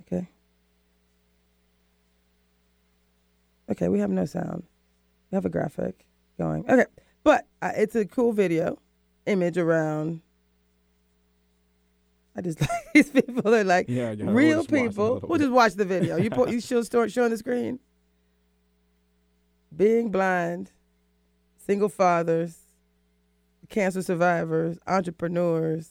Okay. 0.00 0.26
Okay, 3.70 3.88
we 3.88 3.98
have 3.98 4.10
no 4.10 4.24
sound. 4.24 4.62
We 5.30 5.36
have 5.36 5.44
a 5.44 5.50
graphic 5.50 6.06
going. 6.38 6.64
Okay, 6.70 6.86
but 7.22 7.46
uh, 7.60 7.72
it's 7.76 7.94
a 7.94 8.06
cool 8.06 8.32
video, 8.32 8.78
image 9.26 9.58
around. 9.58 10.20
I 12.36 12.40
just 12.40 12.60
like 12.60 12.70
these 12.94 13.10
people. 13.10 13.50
They're 13.50 13.64
like 13.64 13.88
Yeah, 13.88 14.12
yeah, 14.12 14.24
we'll 14.24 14.34
real 14.34 14.60
a 14.60 14.64
people. 14.64 15.20
We'll 15.22 15.38
just 15.38 15.52
watch 15.52 15.74
the 15.74 15.84
video. 15.84 16.16
You 16.16 16.30
put, 16.30 16.50
you 16.50 16.60
show 16.60 16.82
start 16.82 17.10
showing 17.10 17.30
the 17.30 17.38
screen. 17.38 17.78
Being 19.74 20.10
blind, 20.10 20.70
single 21.66 21.88
fathers, 21.88 22.58
cancer 23.68 24.02
survivors, 24.02 24.78
entrepreneurs. 24.86 25.90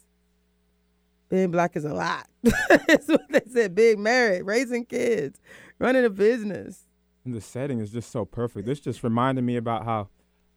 Being 1.29 1.49
black 1.49 1.75
is 1.75 1.85
a 1.85 1.93
lot. 1.93 2.27
That's 2.43 3.07
what 3.07 3.21
they 3.29 3.41
said. 3.49 3.73
Being 3.73 4.03
married, 4.03 4.43
raising 4.43 4.85
kids, 4.85 5.39
running 5.79 6.03
a 6.03 6.09
business. 6.09 6.85
And 7.23 7.33
the 7.33 7.41
setting 7.41 7.79
is 7.79 7.91
just 7.91 8.11
so 8.11 8.25
perfect. 8.25 8.67
This 8.67 8.79
just 8.79 9.03
reminded 9.03 9.43
me 9.43 9.55
about 9.55 9.85
how 9.85 10.09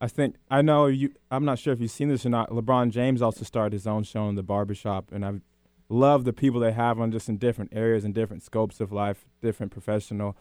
I 0.04 0.08
think 0.08 0.36
I 0.50 0.60
know 0.60 0.86
you. 0.86 1.14
I'm 1.30 1.46
not 1.46 1.58
sure 1.58 1.72
if 1.72 1.80
you've 1.80 1.90
seen 1.90 2.08
this 2.08 2.26
or 2.26 2.28
not. 2.28 2.50
LeBron 2.50 2.90
James 2.90 3.22
also 3.22 3.42
started 3.42 3.72
his 3.72 3.86
own 3.86 4.02
show 4.02 4.28
in 4.28 4.34
the 4.34 4.42
barbershop, 4.42 5.10
and 5.10 5.24
I 5.24 5.32
love 5.88 6.24
the 6.24 6.32
people 6.34 6.60
they 6.60 6.72
have 6.72 7.00
on 7.00 7.10
just 7.10 7.26
in 7.30 7.38
different 7.38 7.72
areas 7.74 8.04
and 8.04 8.12
different 8.14 8.42
scopes 8.42 8.80
of 8.80 8.92
life, 8.92 9.24
different 9.40 9.72
professional 9.72 10.36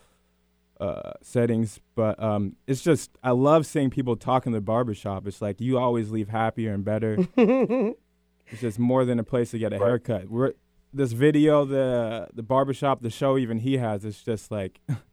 uh, 0.81 1.13
settings. 1.21 1.79
But 1.95 2.21
um, 2.21 2.57
it's 2.67 2.81
just 2.81 3.11
I 3.23 3.31
love 3.31 3.65
seeing 3.65 3.89
people 3.89 4.17
talk 4.17 4.45
in 4.45 4.51
the 4.51 4.59
barbershop. 4.59 5.25
It's 5.27 5.41
like 5.41 5.61
you 5.61 5.77
always 5.77 6.11
leave 6.11 6.27
happier 6.27 6.73
and 6.73 6.83
better. 6.83 7.17
it's 7.37 8.59
just 8.59 8.79
more 8.79 9.05
than 9.05 9.17
a 9.17 9.23
place 9.23 9.51
to 9.51 9.59
get 9.59 9.71
a 9.71 9.77
Right. 9.79 9.87
haircut. 9.87 10.29
We're, 10.29 10.53
this 10.93 11.13
video, 11.13 11.63
the 11.63 12.27
the 12.33 12.43
barbershop, 12.43 13.01
the 13.01 13.09
show 13.09 13.37
even 13.37 13.59
he 13.59 13.77
has, 13.77 14.03
it's 14.03 14.21
just 14.21 14.51
like 14.51 14.81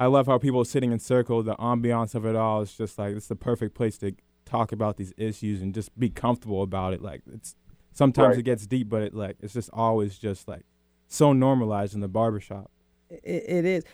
I 0.00 0.06
love 0.06 0.26
how 0.26 0.38
people 0.38 0.60
are 0.62 0.64
sitting 0.64 0.92
in 0.92 0.98
circle, 0.98 1.42
the 1.42 1.54
ambiance 1.56 2.14
of 2.14 2.24
it 2.24 2.34
all. 2.34 2.62
is 2.62 2.74
just 2.74 2.98
like 2.98 3.14
it's 3.14 3.28
the 3.28 3.36
perfect 3.36 3.74
place 3.74 3.98
to 3.98 4.12
talk 4.46 4.72
about 4.72 4.96
these 4.96 5.12
issues 5.18 5.60
and 5.60 5.74
just 5.74 5.96
be 5.98 6.08
comfortable 6.08 6.62
about 6.62 6.94
it. 6.94 7.02
Like 7.02 7.20
it's 7.32 7.54
sometimes 7.92 8.30
Right. 8.30 8.38
it 8.38 8.42
gets 8.44 8.66
deep, 8.66 8.88
but 8.88 9.02
it 9.02 9.14
like 9.14 9.36
it's 9.40 9.52
just 9.52 9.68
always 9.72 10.18
just 10.18 10.48
like 10.48 10.64
so 11.06 11.32
normalized 11.34 11.94
in 11.94 12.00
the 12.00 12.08
barbershop. 12.08 12.70
It, 13.10 13.44
it 13.48 13.64
is. 13.64 13.84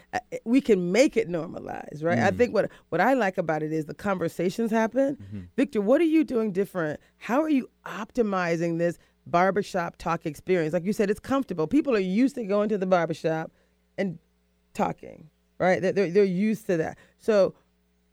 We 0.45 0.61
can 0.61 0.93
make 0.93 1.17
it 1.17 1.29
normalized, 1.29 2.03
right? 2.03 2.19
I 2.19 2.31
Mm. 2.31 2.37
think 2.37 2.55
what 2.55 2.71
what 2.91 3.01
I 3.01 3.15
like 3.15 3.37
about 3.37 3.63
it 3.65 3.73
is 3.73 3.87
the 3.87 3.95
conversations 3.95 4.71
happen. 4.71 5.17
Mm-hmm. 5.17 5.41
Victor, 5.57 5.81
what 5.81 6.01
are 6.01 6.05
you 6.05 6.23
doing 6.23 6.53
different? 6.53 7.01
How 7.17 7.43
are 7.43 7.49
you 7.49 7.69
optimizing 7.85 8.79
this 8.79 8.97
barbershop 9.27 9.97
talk 9.97 10.25
experience? 10.25 10.73
Like 10.73 10.85
you 10.85 10.93
said, 10.93 11.11
it's 11.11 11.19
comfortable. 11.19 11.67
People 11.67 11.97
are 11.97 11.99
used 11.99 12.37
to 12.37 12.45
going 12.45 12.69
to 12.69 12.79
the 12.79 12.87
barbershop 12.87 13.51
and 13.99 14.19
talking, 14.75 15.31
right? 15.59 15.81
They're, 15.81 15.93
they're, 15.93 16.11
they're 16.11 16.25
used 16.25 16.67
to 16.67 16.77
that. 16.79 16.99
So, 17.19 17.55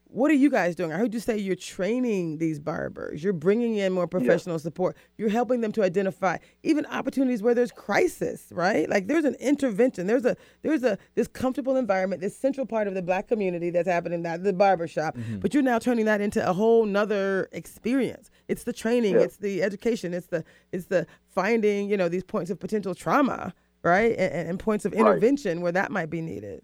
what 0.05 0.29
are 0.29 0.35
you 0.35 0.51
guys 0.51 0.75
doing? 0.75 0.93
I 0.93 0.97
heard 0.97 1.11
you 1.11 1.19
say 1.19 1.39
you're 1.39 1.55
training 1.55 2.37
these 2.37 2.59
barbers. 2.59 3.23
You're 3.23 3.33
bringing 3.33 3.77
in 3.77 3.91
more 3.93 4.05
professional 4.05 4.59
support. 4.59 4.95
You're 5.17 5.29
helping 5.29 5.61
them 5.61 5.71
to 5.71 5.81
identify 5.81 6.37
even 6.61 6.85
opportunities 6.85 7.41
where 7.41 7.55
there's 7.55 7.71
crisis, 7.71 8.45
right? 8.51 8.87
Like 8.87 9.07
there's 9.07 9.25
an 9.25 9.33
intervention. 9.39 10.05
There's 10.05 10.23
a 10.23 10.37
there's 10.61 10.83
a 10.83 10.99
this 11.15 11.27
comfortable 11.27 11.77
environment, 11.77 12.21
this 12.21 12.37
central 12.37 12.67
part 12.67 12.87
of 12.87 12.93
the 12.93 13.01
black 13.01 13.27
community 13.27 13.71
that's 13.71 13.87
happening 13.87 14.21
that 14.21 14.43
the 14.43 14.53
barber 14.53 14.87
shop. 14.87 15.17
Mm-hmm. 15.17 15.39
But 15.39 15.55
you're 15.55 15.63
now 15.63 15.79
turning 15.79 16.05
that 16.05 16.21
into 16.21 16.47
a 16.47 16.53
whole 16.53 16.85
nother 16.85 17.49
experience. 17.51 18.29
It's 18.47 18.65
the 18.65 18.73
training, 18.73 19.15
Yeah. 19.15 19.21
it's 19.21 19.37
the 19.37 19.63
education, 19.63 20.13
it's 20.13 20.27
the 20.27 20.43
it's 20.71 20.85
the 20.85 21.07
finding, 21.27 21.89
you 21.89 21.97
know, 21.97 22.07
these 22.07 22.23
points 22.23 22.51
of 22.51 22.59
potential 22.59 22.93
trauma, 22.93 23.51
right? 23.81 24.11
And, 24.11 24.49
and 24.49 24.59
points 24.59 24.85
of 24.85 24.91
Right. 24.91 24.99
intervention 24.99 25.61
where 25.61 25.71
that 25.71 25.89
might 25.91 26.11
be 26.11 26.21
needed. 26.21 26.61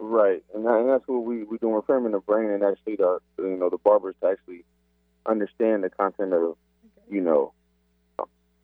Right, 0.00 0.42
and, 0.54 0.64
that, 0.64 0.74
and 0.74 0.88
that's 0.88 1.06
what 1.08 1.24
we 1.24 1.42
we 1.42 1.58
doing. 1.58 1.74
We're 1.74 1.82
framing 1.82 2.12
the 2.12 2.20
brain 2.20 2.50
and 2.50 2.62
actually 2.62 2.96
the 2.96 3.18
you 3.38 3.56
know 3.56 3.68
the 3.68 3.78
barbers 3.78 4.14
to 4.20 4.28
actually 4.28 4.64
understand 5.26 5.82
the 5.84 5.90
content 5.90 6.32
of 6.32 6.56
you 7.10 7.20
know 7.20 7.52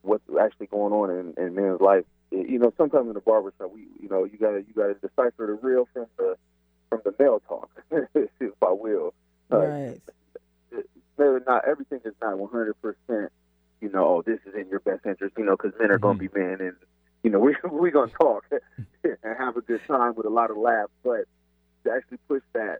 what's 0.03 0.23
actually 0.41 0.67
going 0.67 0.93
on 0.93 1.11
in, 1.11 1.35
in 1.43 1.55
men's 1.55 1.81
life. 1.81 2.05
You 2.31 2.59
know, 2.59 2.73
sometimes 2.77 3.09
in 3.09 3.15
the 3.15 3.21
barber 3.21 3.53
shop, 3.59 3.73
we 3.75 3.83
you 4.01 4.09
know 4.09 4.25
you 4.25 4.39
gotta 4.39 4.59
you 4.59 4.75
gotta 4.77 4.95
decipher 4.95 5.47
the 5.47 5.55
real 5.55 5.89
from 5.93 6.07
the 6.19 6.37
from 6.89 7.01
the 7.05 7.15
male 7.19 7.41
talk, 7.49 7.71
if 8.15 8.63
I 8.63 8.71
will. 8.73 9.13
Uh, 9.51 9.59
Right. 9.59 10.01
no, 11.19 11.41
not 11.47 11.67
everything 11.67 12.01
is 12.05 12.15
not 12.23 12.39
100 12.39 12.75
percent. 12.81 13.33
You 13.81 13.91
know, 13.91 14.07
oh, 14.07 14.23
this 14.23 14.41
is 14.47 14.55
in 14.55 14.69
your 14.69 14.81
best 14.81 15.05
interest. 15.05 15.35
You 15.37 15.45
know, 15.45 15.57
because 15.57 15.73
men 15.79 15.91
are 15.91 15.99
going 15.99 16.19
to 16.19 16.29
be 16.29 16.39
men, 16.39 16.61
and 16.61 16.77
you 17.25 17.31
know 17.31 17.39
we 17.41 17.57
we 17.69 17.91
gonna 17.91 18.13
talk 18.13 18.45
and 19.03 19.17
have 19.39 19.57
a 19.57 19.61
good 19.63 19.81
time 19.89 20.15
with 20.15 20.27
a 20.27 20.31
lot 20.31 20.51
of 20.53 20.57
laughs. 20.57 20.93
But 21.03 21.25
to 21.85 21.91
actually 21.93 22.19
push 22.29 22.43
that 22.53 22.79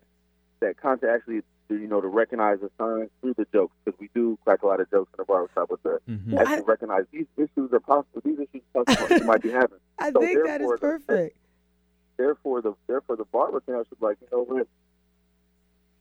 that 0.61 0.77
content, 0.81 1.11
actually, 1.13 1.41
to, 1.69 1.75
you 1.77 1.89
know, 1.89 2.01
to 2.01 2.07
recognize 2.09 2.61
the 2.61 2.71
signs 2.79 3.11
through 3.21 3.35
the 3.35 3.47
jokes, 3.53 3.75
because 3.85 3.99
we 3.99 4.09
do 4.15 4.39
crack 4.45 4.63
a 4.63 4.67
lot 4.67 4.81
of 4.81 4.89
jokes 4.91 5.11
in 5.15 5.17
the 5.19 5.25
barbershop 5.25 5.71
with 5.71 5.83
the 5.83 5.99
Mhm. 6.09 6.33
Well, 6.33 6.47
actually 6.47 6.65
recognize 6.67 7.05
these 7.11 7.27
issues 7.37 7.73
are 7.73 7.81
possible. 7.81 8.21
These 8.25 8.39
issues 8.39 8.63
possible 8.73 9.17
you 9.19 9.25
might 9.25 9.43
be 9.43 9.51
having. 9.51 9.79
I 9.99 10.13
So 10.13 10.21
think 10.21 10.39
that 10.45 10.61
is 10.61 10.69
therefore, 10.69 10.77
the- 10.77 10.81
perfect. 10.81 11.37
therefore 12.19 12.63
the 12.63 12.75
therefore 12.87 13.17
the 13.17 13.25
barber 13.25 13.61
can 13.61 13.75
actually 13.75 13.97
be 13.99 14.07
like, 14.07 14.19
you 14.21 14.29
know 14.31 14.45
what? 14.45 14.69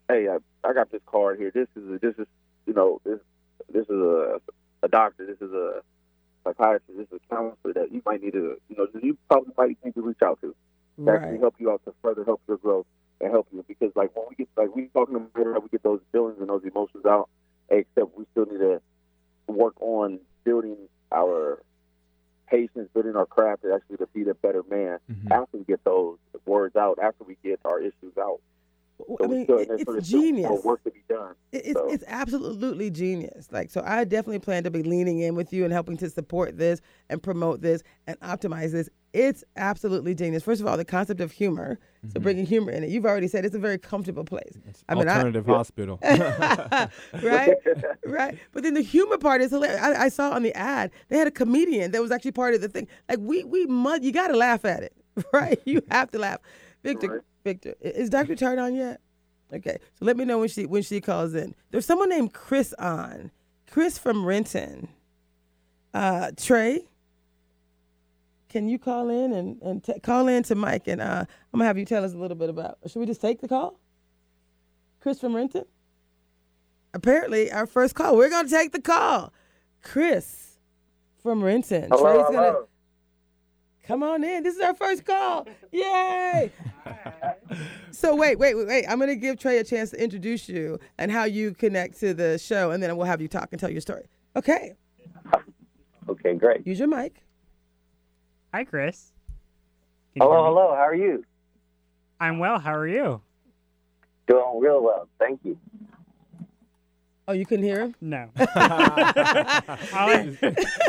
Hey, 0.09 0.27
I, 0.27 0.37
I 0.67 0.73
got 0.73 0.91
this 0.91 1.01
card 1.05 1.39
here. 1.39 1.49
This 1.51 1.67
is 1.75 1.89
a, 1.89 1.97
this 1.99 2.15
is 2.19 2.27
you 2.67 2.73
know 2.73 3.01
this 3.05 3.19
this 3.71 3.83
is 3.85 3.89
a 3.89 4.41
a 4.83 4.87
doctor. 4.89 5.25
This 5.25 5.37
is 5.41 5.53
a 5.53 5.81
psychiatrist. 6.43 6.97
This 6.97 7.07
is 7.11 7.19
a 7.29 7.35
counselor 7.35 7.73
that 7.73 7.91
you 7.91 8.01
might 8.05 8.21
need 8.21 8.33
to 8.33 8.57
you 8.69 8.75
know 8.77 8.87
you 9.01 9.17
probably 9.29 9.53
might 9.57 9.77
need 9.83 9.95
to 9.95 10.01
reach 10.01 10.21
out 10.23 10.39
to 10.41 10.55
to 11.05 11.11
actually 11.11 11.39
help 11.39 11.55
you 11.59 11.71
out 11.71 11.81
to 11.85 11.93
further 12.01 12.23
help 12.23 12.41
your 12.47 12.57
growth 12.57 12.85
and 13.21 13.31
help 13.31 13.47
you 13.51 13.63
because 13.67 13.91
like 13.95 14.15
when 14.15 14.25
we 14.29 14.35
get 14.35 14.47
like 14.57 14.75
we 14.75 14.87
talking 14.93 15.15
about 15.15 15.63
we 15.63 15.69
get 15.69 15.83
those 15.83 16.01
feelings 16.11 16.37
and 16.39 16.49
those 16.49 16.63
emotions 16.63 17.05
out, 17.05 17.29
except 17.69 18.17
we 18.17 18.25
still 18.31 18.45
need 18.45 18.59
to 18.59 18.81
work 19.47 19.73
on 19.81 20.19
building 20.43 20.77
our 21.11 21.61
patience, 22.47 22.89
building 22.93 23.15
our 23.15 23.25
craft 23.25 23.63
to 23.63 23.73
actually 23.73 23.97
to 23.97 24.07
be 24.13 24.23
the 24.23 24.33
better 24.35 24.63
man 24.69 24.99
Mhm. 25.09 25.31
after 25.31 25.57
we 25.57 25.63
get 25.63 25.83
those 25.83 26.17
words 26.45 26.75
out, 26.75 26.99
after 26.99 27.23
we 27.23 27.35
get 27.43 27.59
our 27.65 27.79
issues 27.79 28.17
out. 28.19 28.39
Well, 29.07 29.17
So 29.19 29.25
I 29.25 29.27
mean, 29.27 29.43
still, 29.45 29.57
it- 29.57 29.69
it's 29.71 29.83
there's 29.85 30.07
still 30.07 30.19
more 30.19 30.23
genius. 30.31 30.63
work 30.63 30.83
to 30.83 30.91
be 30.91 31.03
done. 31.09 31.35
It- 31.51 31.61
It's, 31.65 31.73
So- 31.73 31.89
it's 31.89 32.03
absolutely 32.07 32.89
genius. 32.89 33.47
Like, 33.51 33.69
so 33.69 33.81
I 33.85 34.03
definitely 34.03 34.39
plan 34.39 34.63
to 34.63 34.71
be 34.71 34.83
leaning 34.83 35.19
in 35.19 35.35
with 35.35 35.53
you 35.53 35.63
and 35.63 35.73
helping 35.73 35.97
to 35.97 36.09
support 36.09 36.57
this 36.57 36.81
and 37.09 37.21
promote 37.21 37.61
this 37.61 37.83
and 38.07 38.19
optimize 38.21 38.71
this. 38.71 38.89
It's 39.13 39.43
absolutely 39.57 40.15
genius. 40.15 40.41
First 40.41 40.59
of 40.59 40.65
all, 40.65 40.75
the 40.75 40.83
concept 40.85 41.21
of 41.21 41.31
humor. 41.31 41.77
So 42.01 42.07
mm-hmm. 42.07 42.23
bringing 42.23 42.45
humor 42.47 42.71
in 42.71 42.83
it. 42.83 42.89
You've 42.89 43.05
already 43.05 43.27
said 43.27 43.45
it's 43.45 43.55
a 43.55 43.59
very 43.59 43.77
comfortable 43.77 44.23
place. 44.25 44.57
I 44.89 44.95
mean, 44.95 45.07
I, 45.07 45.11
Alternative 45.17 45.45
hospital. 45.45 45.99
right, 46.03 46.89
right. 48.05 48.37
But 48.51 48.63
then 48.63 48.73
the 48.73 48.81
humor 48.81 49.17
part 49.17 49.41
is 49.41 49.51
hilarious. 49.51 49.79
I, 49.81 50.05
I 50.05 50.09
saw 50.09 50.31
on 50.31 50.43
the 50.43 50.53
ad 50.57 50.91
they 51.09 51.17
had 51.17 51.27
a 51.27 51.31
comedian 51.31 51.91
that 51.91 52.01
was 52.01 52.11
actually 52.11 52.31
part 52.31 52.55
of 52.55 52.61
the 52.61 52.67
thing. 52.69 52.87
Like 53.07 53.19
we 53.21 53.43
we 53.43 53.65
mud, 53.67 54.03
you 54.03 54.11
got 54.11 54.29
to 54.29 54.35
laugh 54.37 54.65
at 54.65 54.83
it, 54.83 54.93
right? 55.31 55.61
You 55.65 55.81
have 55.91 56.11
to 56.11 56.19
laugh. 56.19 56.39
Victor, 56.83 57.07
Right. 57.07 57.21
Victor, 57.43 57.75
is 57.81 58.09
Dr. 58.09 58.35
Tart 58.35 58.59
on 58.59 58.75
yet? 58.75 59.01
Okay, 59.53 59.77
so 59.99 60.05
let 60.05 60.17
me 60.17 60.25
know 60.25 60.39
when 60.39 60.49
she 60.49 60.65
when 60.65 60.81
she 60.81 60.99
calls 60.99 61.35
in. 61.35 61.53
There's 61.71 61.85
someone 61.85 62.09
named 62.09 62.33
Chris 62.33 62.73
on, 62.79 63.31
Chris 63.69 63.97
from 63.97 64.25
Renton. 64.25 64.87
Uh, 65.93 66.31
Trey, 66.35 66.85
can 68.49 68.67
you 68.67 68.79
call 68.79 69.09
in 69.09 69.31
and 69.31 69.61
and 69.61 69.83
t- 69.83 69.99
call 69.99 70.27
in 70.27 70.41
to 70.43 70.55
Mike 70.55 70.87
and 70.87 71.01
uh, 71.01 71.25
I'm 71.53 71.59
gonna 71.59 71.65
have 71.65 71.77
you 71.77 71.85
tell 71.85 72.03
us 72.03 72.13
a 72.13 72.17
little 72.17 72.37
bit 72.37 72.49
about. 72.49 72.79
Should 72.87 72.99
we 72.99 73.05
just 73.05 73.21
take 73.21 73.41
the 73.41 73.47
call? 73.47 73.79
Chris 75.01 75.19
from 75.19 75.35
Renton. 75.35 75.65
Apparently, 76.95 77.51
our 77.51 77.67
first 77.67 77.93
call. 77.93 78.15
We're 78.17 78.29
gonna 78.29 78.49
take 78.49 78.71
the 78.71 78.81
call. 78.81 79.33
Chris 79.83 80.57
from 81.21 81.43
Renton. 81.43 81.89
Hello, 81.91 82.23
Trey's 82.23 82.35
gonna. 82.35 82.55
Come 83.83 84.03
on 84.03 84.23
in. 84.23 84.43
This 84.43 84.55
is 84.55 84.61
our 84.61 84.73
first 84.73 85.05
call. 85.05 85.47
Yay! 85.71 86.51
so 87.91 88.15
wait, 88.15 88.39
wait, 88.39 88.55
wait, 88.55 88.67
wait. 88.67 88.85
I'm 88.87 88.99
gonna 88.99 89.15
give 89.15 89.39
Trey 89.39 89.57
a 89.57 89.63
chance 89.63 89.91
to 89.91 90.01
introduce 90.01 90.49
you 90.49 90.79
and 90.97 91.11
how 91.11 91.25
you 91.25 91.53
connect 91.53 91.99
to 91.99 92.13
the 92.13 92.37
show, 92.37 92.71
and 92.71 92.81
then 92.81 92.95
we'll 92.97 93.05
have 93.05 93.21
you 93.21 93.27
talk 93.27 93.49
and 93.51 93.59
tell 93.59 93.69
your 93.69 93.81
story. 93.81 94.05
Okay, 94.35 94.73
Okay, 96.09 96.33
great. 96.35 96.65
use 96.65 96.79
your 96.79 96.87
mic. 96.87 97.23
Hi, 98.53 98.63
Chris. 98.63 99.11
Can 100.13 100.21
Hello, 100.21 100.43
hello. 100.45 100.75
How 100.75 100.81
are 100.83 100.95
you? 100.95 101.23
I'm 102.19 102.39
well. 102.39 102.59
How 102.59 102.73
are 102.73 102.87
you? 102.87 103.21
Doing 104.27 104.59
real 104.61 104.81
well. 104.83 105.07
Thank 105.19 105.39
you. 105.43 105.57
Oh, 107.27 107.31
you 107.33 107.45
couldn't 107.45 107.63
hear 107.63 107.79
him? 107.79 107.95
No. 108.01 108.29
all, 108.37 108.45
I, 108.55 110.37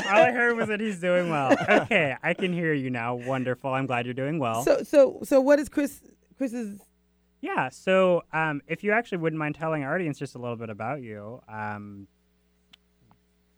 all 0.08 0.22
I 0.22 0.30
heard 0.32 0.56
was 0.56 0.68
that 0.68 0.80
he's 0.80 0.98
doing 0.98 1.30
well. 1.30 1.56
Okay, 1.68 2.16
I 2.22 2.34
can 2.34 2.52
hear 2.52 2.72
you 2.72 2.90
now. 2.90 3.14
Wonderful. 3.14 3.72
I'm 3.72 3.86
glad 3.86 4.04
you're 4.04 4.14
doing 4.14 4.38
well. 4.40 4.62
So, 4.64 4.82
so, 4.82 5.20
so, 5.22 5.40
what 5.40 5.58
is 5.60 5.68
Chris? 5.68 6.00
Chris's 6.36 6.80
yeah. 7.40 7.68
So, 7.68 8.22
um, 8.32 8.62
if 8.66 8.82
you 8.82 8.92
actually 8.92 9.18
wouldn't 9.18 9.38
mind 9.38 9.54
telling 9.54 9.84
our 9.84 9.94
audience 9.94 10.18
just 10.18 10.34
a 10.34 10.38
little 10.38 10.56
bit 10.56 10.70
about 10.70 11.02
you, 11.02 11.40
um, 11.48 12.08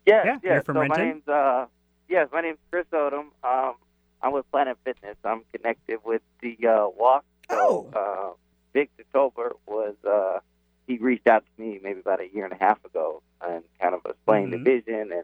Yes, 0.05 0.23
Yeah, 0.25 0.31
yes. 0.33 0.39
you're 0.43 0.63
from 0.63 0.75
so 0.75 0.81
Renton? 0.81 0.99
my 0.99 1.05
name's 1.05 1.27
uh, 1.27 1.65
yes, 2.07 2.29
my 2.31 2.41
name's 2.41 2.59
Chris 2.71 2.85
Odom. 2.93 3.27
Um, 3.43 3.73
I'm 4.21 4.31
with 4.33 4.49
Planet 4.51 4.77
Fitness. 4.83 5.17
I'm 5.23 5.43
connected 5.53 5.99
with 6.05 6.21
the 6.41 6.57
uh, 6.67 6.87
walk. 6.97 7.25
So, 7.49 7.89
uh, 7.95 8.33
Victor 8.73 9.03
Tolbert 9.13 9.53
was 9.65 9.95
uh, 10.07 10.39
he 10.87 10.97
reached 10.97 11.27
out 11.27 11.43
to 11.45 11.61
me 11.61 11.79
maybe 11.83 11.99
about 11.99 12.21
a 12.21 12.27
year 12.33 12.45
and 12.45 12.53
a 12.53 12.57
half 12.57 12.83
ago 12.85 13.21
and 13.45 13.63
kind 13.81 13.93
of 13.93 14.01
explained 14.05 14.53
Mhm. 14.53 14.63
the 14.63 14.71
vision 14.71 15.11
and 15.11 15.23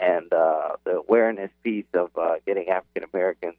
and 0.00 0.32
uh, 0.32 0.76
the 0.84 0.92
awareness 0.98 1.50
piece 1.64 1.86
of 1.92 2.10
uh, 2.16 2.36
getting 2.46 2.68
African 2.68 3.02
Americans, 3.12 3.56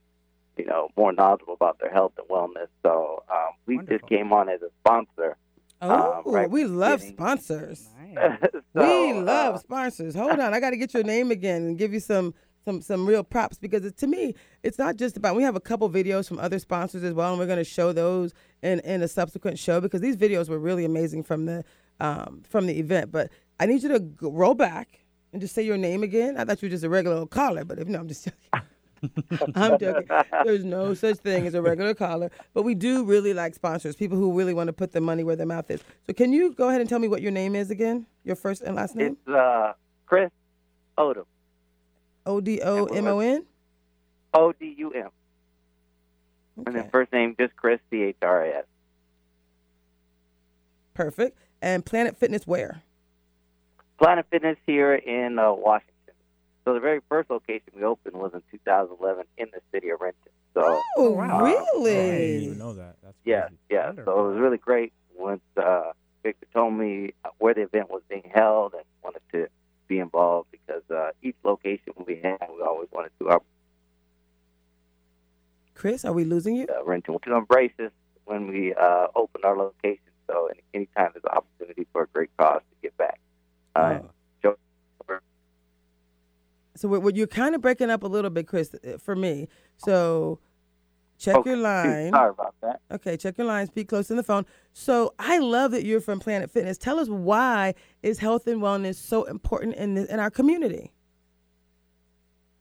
you 0.58 0.64
know, 0.66 0.88
more 0.96 1.12
knowledgeable 1.12 1.54
about 1.54 1.80
their 1.80 1.92
health 1.92 2.14
and 2.18 2.28
wellness. 2.30 2.68
So 2.82 3.24
um, 3.30 3.54
we 3.66 3.76
Wonderful. 3.76 3.98
just 4.08 4.10
came 4.10 4.32
on 4.32 4.48
as 4.48 4.62
a 4.62 4.70
sponsor. 4.80 5.36
Oh, 5.82 6.24
Uh, 6.26 6.32
right 6.32 6.50
we 6.50 6.64
love 6.66 7.00
beginning. 7.00 7.18
sponsors. 7.18 7.90
nice. 8.16 8.38
we 8.74 9.14
love 9.14 9.56
uh, 9.56 9.58
sponsors. 9.58 10.16
Hold 10.16 10.40
on, 10.40 10.54
I 10.54 10.62
got 10.62 10.70
to 10.70 10.78
get 10.78 10.94
your 10.94 11.04
name 11.04 11.30
again 11.32 11.64
and 11.64 11.78
give 11.78 11.92
you 11.94 12.00
some 12.00 12.34
some 12.64 12.82
some 12.82 13.06
real 13.06 13.24
props 13.24 13.58
because 13.58 13.84
it, 13.86 13.98
to 13.98 14.08
me, 14.08 14.34
it's 14.64 14.78
not 14.78 14.96
just 14.96 15.18
about. 15.18 15.36
We 15.36 15.44
have 15.44 15.56
a 15.58 15.62
couple 15.62 15.90
videos 15.90 16.28
from 16.28 16.40
other 16.40 16.60
sponsors 16.60 17.04
as 17.04 17.14
well, 17.14 17.32
and 17.32 17.40
we're 17.40 17.48
going 17.48 17.58
to 17.58 17.64
show 17.66 17.92
those 17.94 18.34
in 18.62 18.80
in 18.82 19.02
a 19.02 19.08
subsequent 19.08 19.60
show 19.60 19.80
because 19.82 20.02
these 20.02 20.18
videos 20.18 20.50
were 20.50 20.60
really 20.60 20.86
amazing 20.86 21.24
from 21.24 21.46
the 21.46 21.64
um, 22.00 22.44
from 22.50 22.68
the 22.68 22.80
event. 22.80 23.12
But 23.12 23.30
I 23.60 23.66
need 23.66 23.84
you 23.84 23.90
to 23.90 24.00
g- 24.00 24.16
roll 24.22 24.54
back 24.54 25.00
and 25.32 25.42
just 25.42 25.54
say 25.54 25.64
your 25.64 25.78
name 25.78 26.04
again. 26.04 26.38
I 26.38 26.46
thought 26.46 26.62
you 26.62 26.68
were 26.68 26.72
just 26.72 26.84
a 26.84 26.90
regular 26.90 27.18
old 27.18 27.32
caller, 27.32 27.64
but 27.64 27.80
if 27.80 27.88
no, 27.88 28.00
I'm 28.00 28.08
just 28.08 28.26
joking. 28.26 28.68
I'm 29.56 29.80
joking. 29.80 30.08
There's 30.44 30.66
no 30.66 30.94
such 30.94 31.18
thing 31.18 31.48
as 31.48 31.54
a 31.54 31.62
regular 31.62 31.94
caller, 31.94 32.32
but 32.54 32.64
we 32.64 32.76
do 32.76 33.04
really 33.06 33.34
like 33.34 33.56
sponsors, 33.56 33.96
people 33.96 34.18
who 34.18 34.38
really 34.38 34.54
want 34.54 34.68
to 34.68 34.74
put 34.74 34.92
their 34.92 35.02
money 35.02 35.24
where 35.24 35.36
their 35.36 35.46
mouth 35.46 35.70
is. 35.72 35.82
So 36.08 36.14
can 36.14 36.34
you 36.34 36.54
go 36.54 36.70
ahead 36.70 36.82
and 36.82 36.90
tell 36.90 37.00
me 37.00 37.08
what 37.08 37.22
your 37.22 37.32
name 37.32 37.56
is 37.56 37.72
again? 37.72 38.06
Your 38.24 38.36
first 38.36 38.62
and 38.62 38.76
last 38.76 38.96
name? 38.96 39.18
It's 39.26 39.34
uh, 39.34 39.74
Chris 40.06 40.32
Odom. 40.98 41.26
O 42.26 42.42
D 42.42 42.62
O 42.62 42.86
M 42.86 43.08
O 43.08 43.20
N. 43.20 43.46
O 44.34 44.52
D 44.52 44.76
U 44.78 44.92
M. 44.92 45.10
And 46.66 46.76
then 46.76 46.90
first 46.90 47.12
name 47.14 47.36
just 47.40 47.56
Chris 47.56 47.80
C 47.90 48.04
H 48.04 48.18
R 48.22 48.46
A 48.46 48.50
S. 48.60 48.66
perfect. 50.94 51.38
And 51.62 51.86
Planet 51.86 52.18
Fitness 52.18 52.48
where? 52.48 52.82
Planet 54.02 54.26
Fitness 54.30 54.58
here 54.66 54.96
in 54.96 55.38
uh, 55.40 55.52
Washington. 55.54 55.94
So 56.66 56.74
the 56.74 56.80
very 56.80 57.02
first 57.10 57.30
location 57.30 57.68
we 57.76 57.84
opened 57.84 58.16
was 58.16 58.32
in 58.34 58.42
2011 58.52 59.26
in 59.38 59.48
the 59.54 59.60
city 59.74 59.90
of 59.90 60.00
Renton. 60.02 60.32
So 60.54 60.82
Oh, 60.98 61.12
wow. 61.12 61.46
I 61.46 61.50
didn't 61.52 61.66
really? 61.84 62.46
even 62.46 62.58
know 62.60 62.74
that. 62.74 62.96
That's 63.04 63.16
yeah, 63.26 63.42
crazy. 63.42 63.56
yeah. 63.70 63.86
Wonderful. 63.88 64.14
So 64.14 64.20
it 64.28 64.32
was 64.32 64.40
really 64.40 64.58
great 64.58 64.94
once 65.18 65.42
uh, 65.58 65.92
Victor 66.24 66.48
told 66.54 66.74
me 66.74 67.14
where 67.40 67.54
the 67.54 67.62
event 67.64 67.90
was 67.90 68.02
being 68.10 68.30
held 68.34 68.74
and 68.74 68.84
wanted 69.04 69.22
to 69.34 69.48
be 69.88 70.00
involved 70.00 70.50
because 70.52 70.84
uh, 70.94 71.12
each 71.24 71.36
location 71.44 71.94
we 72.06 72.20
had, 72.24 72.38
we 72.56 72.62
always 72.62 72.88
wanted 72.92 73.12
to 73.20 73.30
uh, 73.30 73.40
Chris, 75.80 76.04
are 76.04 76.12
we 76.12 76.26
losing 76.26 76.58
you? 76.58 76.68
uh, 76.70 76.84
Renton 76.84 77.18
to 77.24 77.36
embrace 77.36 77.72
us 77.80 77.92
when 78.26 78.48
we 78.48 78.74
uh, 78.74 79.08
opened 79.16 79.46
our 79.46 79.58
location 79.58 80.12
So 80.28 80.48
any, 80.48 80.62
anytime 80.74 81.12
there's 81.14 81.24
an 81.24 81.38
opportunity 81.38 81.88
for 81.94 82.04
a 82.04 82.08
great 82.08 82.30
cause 82.38 82.60
to 82.70 82.76
give 82.82 82.98
back. 82.98 83.20
Uh, 83.76 84.00
Oh. 84.02 84.10
So 86.76 86.88
what, 86.88 87.16
you're 87.18 87.28
kind 87.28 87.56
of 87.56 87.62
breaking 87.62 87.90
up 87.90 88.04
a 88.04 88.08
little 88.08 88.30
bit, 88.30 88.48
Chris, 88.48 88.74
uh, 88.74 88.98
for 88.98 89.14
me. 89.14 89.50
So 89.76 90.40
check 91.18 91.36
oh, 91.38 91.44
your 91.46 91.58
line. 91.58 92.12
Sorry 92.12 92.30
about 92.30 92.56
that. 92.62 92.80
Okay, 92.90 93.18
check 93.18 93.38
your 93.38 93.48
line. 93.48 93.68
Speak 93.68 93.90
close 93.90 94.08
to 94.08 94.16
the 94.16 94.24
phone. 94.24 94.46
So 94.72 95.14
I 95.20 95.40
love 95.40 95.72
that 95.72 95.84
you're 95.84 96.00
from 96.00 96.22
Planet 96.22 96.50
Fitness. 96.50 96.78
Tell 96.78 96.98
us 96.98 97.10
why 97.10 97.74
is 98.02 98.20
health 98.20 98.48
and 98.48 98.62
wellness 98.62 98.96
so 98.96 99.26
important 99.26 99.76
in 99.76 99.96
this, 99.96 100.08
in 100.08 100.22
our 100.22 100.32
community? 100.32 100.94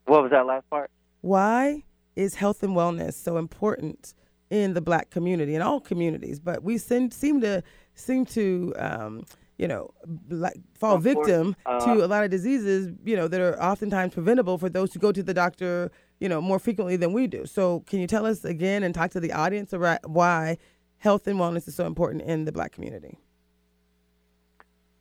What 0.06 0.22
was 0.22 0.32
that 0.32 0.46
last 0.46 0.68
part? 0.68 0.90
Why 1.20 1.84
is 2.18 2.34
health 2.34 2.62
and 2.62 2.74
wellness 2.74 3.14
so 3.14 3.38
important 3.38 4.12
in 4.50 4.74
the 4.74 4.80
Black 4.80 5.10
community 5.10 5.54
in 5.54 5.62
all 5.62 5.80
communities? 5.80 6.40
But 6.40 6.64
we 6.64 6.76
seem, 6.76 7.10
seem 7.10 7.40
to 7.42 7.62
seem 7.94 8.26
to 8.26 8.74
um, 8.76 9.24
you 9.56 9.68
know 9.68 9.92
like 10.28 10.56
fall 10.74 10.96
Of 10.96 11.04
victim 11.04 11.56
uh, 11.64 11.80
to 11.80 12.04
a 12.04 12.06
lot 12.06 12.24
of 12.24 12.30
diseases 12.30 12.92
you 13.04 13.16
know 13.16 13.28
that 13.28 13.40
are 13.40 13.60
oftentimes 13.62 14.14
preventable 14.14 14.58
for 14.58 14.68
those 14.68 14.92
who 14.92 15.00
go 15.00 15.12
to 15.12 15.22
the 15.22 15.34
doctor 15.34 15.90
you 16.20 16.28
know 16.28 16.40
more 16.40 16.58
frequently 16.58 16.96
than 16.96 17.12
we 17.12 17.28
do. 17.28 17.46
So 17.46 17.80
can 17.86 18.00
you 18.00 18.06
tell 18.08 18.26
us 18.26 18.44
again 18.44 18.82
and 18.82 18.94
talk 18.94 19.10
to 19.12 19.20
the 19.20 19.32
audience 19.32 19.72
about 19.72 20.08
why 20.08 20.58
health 20.98 21.26
and 21.28 21.38
wellness 21.38 21.68
is 21.68 21.76
so 21.76 21.86
important 21.86 22.22
in 22.22 22.44
the 22.44 22.52
Black 22.52 22.72
community? 22.72 23.16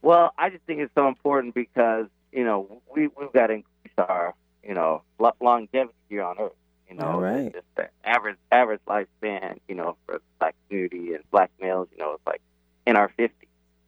Well, 0.04 0.34
I 0.38 0.50
just 0.52 0.64
think 0.66 0.80
it's 0.80 0.94
so 0.94 1.08
important 1.08 1.56
because 1.56 2.06
you 2.32 2.44
know 2.44 2.82
we 2.94 3.08
we've 3.08 3.34
got 3.34 3.48
to 3.48 3.54
increase 3.54 3.94
our 3.98 4.36
you 4.64 4.76
know 4.76 5.02
lo- 5.20 5.36
longevity 5.42 5.98
here 6.10 6.24
on 6.24 6.38
Earth. 6.40 6.54
You 6.90 6.96
know, 6.96 7.12
All 7.12 7.22
right. 7.22 7.52
just 7.54 7.66
the 7.76 7.90
average 8.04 8.38
average 8.52 8.82
lifespan, 8.88 9.60
you 9.68 9.76
know, 9.76 9.98
for 10.06 10.16
the 10.16 10.22
black 10.40 10.56
community 10.68 11.14
and 11.14 11.24
black 11.32 11.52
males, 11.62 11.88
you 11.92 11.98
know, 11.98 12.14
it's 12.14 12.26
like 12.26 12.42
in 12.86 12.96
our 12.96 13.12
50s, 13.20 13.32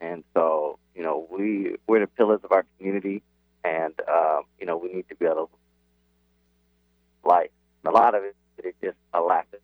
and 0.00 0.22
so 0.34 0.78
you 0.94 1.02
know 1.02 1.26
we 1.30 1.76
we're 1.86 2.00
the 2.00 2.06
pillars 2.06 2.40
of 2.44 2.52
our 2.52 2.64
community, 2.76 3.22
and 3.64 3.94
um, 4.08 4.42
you 4.58 4.66
know 4.66 4.76
we 4.76 4.92
need 4.92 5.08
to 5.08 5.14
be 5.16 5.24
able 5.24 5.46
to 5.46 7.28
life. 7.28 7.50
A 7.86 7.90
lot 7.90 8.14
of 8.14 8.22
it 8.24 8.36
is 8.62 8.74
just 8.82 8.96
a 9.14 9.20
lack 9.20 9.46
of 9.54 9.60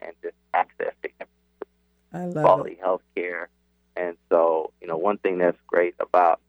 and 0.00 0.12
just 0.22 0.34
access 0.54 0.92
to 1.02 1.08
I 2.12 2.24
love 2.24 2.44
quality 2.44 2.72
it. 2.72 2.80
health 2.80 3.02
care. 3.14 3.48
And 3.96 4.16
so, 4.28 4.72
you 4.80 4.86
know, 4.86 4.96
one 4.96 5.18
thing 5.18 5.38
that's 5.38 5.58
great 5.66 5.94
about 5.98 6.40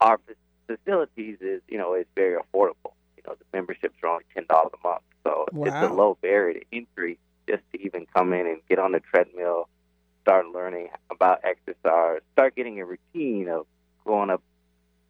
our 0.00 0.18
facilities 0.66 1.38
is, 1.40 1.62
you 1.68 1.78
know, 1.78 1.94
it's 1.94 2.10
very 2.14 2.36
affordable. 2.38 2.92
You 3.26 3.32
know, 3.32 3.36
the 3.38 3.56
memberships 3.56 3.94
are 4.02 4.08
only 4.08 4.24
ten 4.34 4.44
dollars 4.48 4.72
a 4.82 4.86
month, 4.88 5.02
so 5.24 5.46
it's 5.66 5.74
a 5.82 5.94
low 5.94 6.16
barrier 6.22 6.60
to 6.60 6.66
entry 6.72 7.18
just 7.48 7.62
to 7.72 7.80
even 7.82 8.06
come 8.14 8.32
in 8.32 8.46
and 8.46 8.60
get 8.68 8.78
on 8.78 8.92
the 8.92 9.00
treadmill, 9.00 9.68
start 10.22 10.46
learning 10.48 10.88
about 11.10 11.40
exercise, 11.44 12.20
start 12.32 12.54
getting 12.56 12.80
a 12.80 12.84
routine 12.84 13.48
of 13.48 13.66
going 14.04 14.30
up 14.30 14.42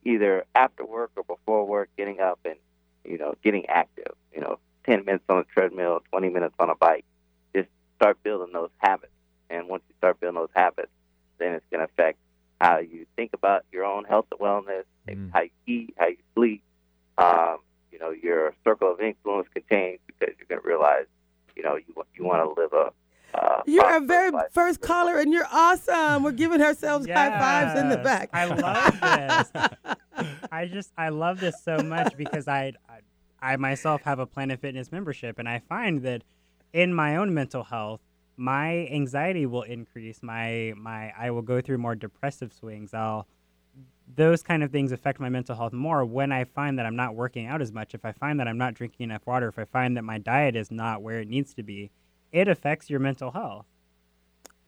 either 0.04 0.44
after 0.54 0.84
work 0.84 1.10
or 1.16 1.24
before 1.24 1.66
work, 1.66 1.90
getting 1.96 2.20
up 2.20 2.38
and 2.44 2.56
you 3.04 3.18
know, 3.18 3.34
getting 3.44 3.66
active. 3.66 4.12
You 4.34 4.40
know, 4.40 4.58
ten 4.84 5.04
minutes 5.04 5.24
on 5.28 5.38
a 5.38 5.44
treadmill, 5.44 6.00
twenty 6.10 6.30
minutes 6.30 6.54
on 6.58 6.70
a 6.70 6.74
bike. 6.74 7.04
Just 7.54 7.68
start 7.96 8.22
building 8.22 8.52
those 8.52 8.70
habits. 8.78 9.12
And 9.50 9.68
once 9.68 9.82
you 9.88 9.94
start 9.98 10.20
building 10.20 10.40
those 10.40 10.48
habits, 10.54 10.90
then 11.38 11.52
it's 11.52 11.64
going 11.70 11.86
to 11.86 11.92
affect 11.92 12.18
how 12.60 12.78
you 12.78 13.06
think 13.14 13.32
about 13.34 13.64
your 13.72 13.84
own 13.84 14.04
health 14.04 14.26
and 14.30 14.40
wellness, 14.40 14.84
Mm. 15.06 15.30
how 15.32 15.42
you 15.42 15.50
eat, 15.66 15.94
how 15.98 16.08
you 16.08 16.16
sleep. 16.34 16.62
Um, 17.18 17.58
you 17.92 17.98
know, 17.98 18.10
your 18.10 18.54
circle 18.64 18.90
of 18.92 19.00
influence 19.00 19.48
can 19.54 19.62
change 19.70 20.00
because 20.06 20.34
you're 20.38 20.46
going 20.48 20.60
to 20.62 20.66
realize, 20.68 21.06
you 21.56 21.62
know, 21.62 21.76
you 21.76 21.84
want 21.94 22.08
you 22.14 22.24
want 22.24 22.42
to 22.54 22.60
live 22.60 22.72
a. 22.72 22.92
Uh, 23.34 23.62
You're 23.66 23.82
a 23.84 23.86
prosperous 23.88 24.08
very 24.08 24.30
life. 24.30 24.46
first 24.52 24.80
caller, 24.80 25.18
and 25.18 25.32
you're 25.32 25.48
awesome. 25.52 26.22
We're 26.22 26.32
giving 26.32 26.62
ourselves 26.62 27.06
high 27.06 27.28
fives 27.38 27.78
in 27.78 27.88
the 27.90 27.98
back. 27.98 28.30
I 28.32 28.44
love 28.46 29.00
this. 29.00 30.26
I 30.50 30.66
just 30.66 30.90
I 30.96 31.10
love 31.10 31.40
this 31.40 31.62
so 31.62 31.78
much 31.78 32.16
because 32.16 32.48
I, 32.48 32.72
I 32.88 33.00
I 33.52 33.56
myself 33.56 34.02
have 34.02 34.18
a 34.20 34.26
Planet 34.26 34.60
Fitness 34.60 34.90
membership, 34.90 35.38
and 35.38 35.48
I 35.48 35.58
find 35.68 36.02
that 36.02 36.22
in 36.72 36.94
my 36.94 37.16
own 37.16 37.34
mental 37.34 37.64
health, 37.64 38.00
my 38.36 38.86
anxiety 38.90 39.44
will 39.44 39.62
increase. 39.62 40.22
My 40.22 40.72
my 40.76 41.12
I 41.18 41.30
will 41.30 41.42
go 41.42 41.60
through 41.60 41.78
more 41.78 41.94
depressive 41.94 42.52
swings. 42.52 42.94
I'll 42.94 43.26
those 44.14 44.42
kind 44.42 44.62
of 44.62 44.70
things 44.70 44.92
affect 44.92 45.18
my 45.20 45.28
mental 45.28 45.56
health 45.56 45.72
more 45.72 46.04
when 46.04 46.30
I 46.32 46.44
find 46.44 46.78
that 46.78 46.86
I'm 46.86 46.96
not 46.96 47.14
working 47.14 47.46
out 47.46 47.60
as 47.60 47.72
much. 47.72 47.94
If 47.94 48.04
I 48.04 48.12
find 48.12 48.38
that 48.40 48.46
I'm 48.48 48.58
not 48.58 48.74
drinking 48.74 49.04
enough 49.04 49.26
water, 49.26 49.48
if 49.48 49.58
I 49.58 49.64
find 49.64 49.96
that 49.96 50.02
my 50.04 50.18
diet 50.18 50.54
is 50.56 50.70
not 50.70 51.02
where 51.02 51.20
it 51.20 51.28
needs 51.28 51.52
to 51.54 51.62
be, 51.62 51.90
it 52.32 52.48
affects 52.48 52.88
your 52.90 53.00
mental 53.00 53.30
health 53.32 53.66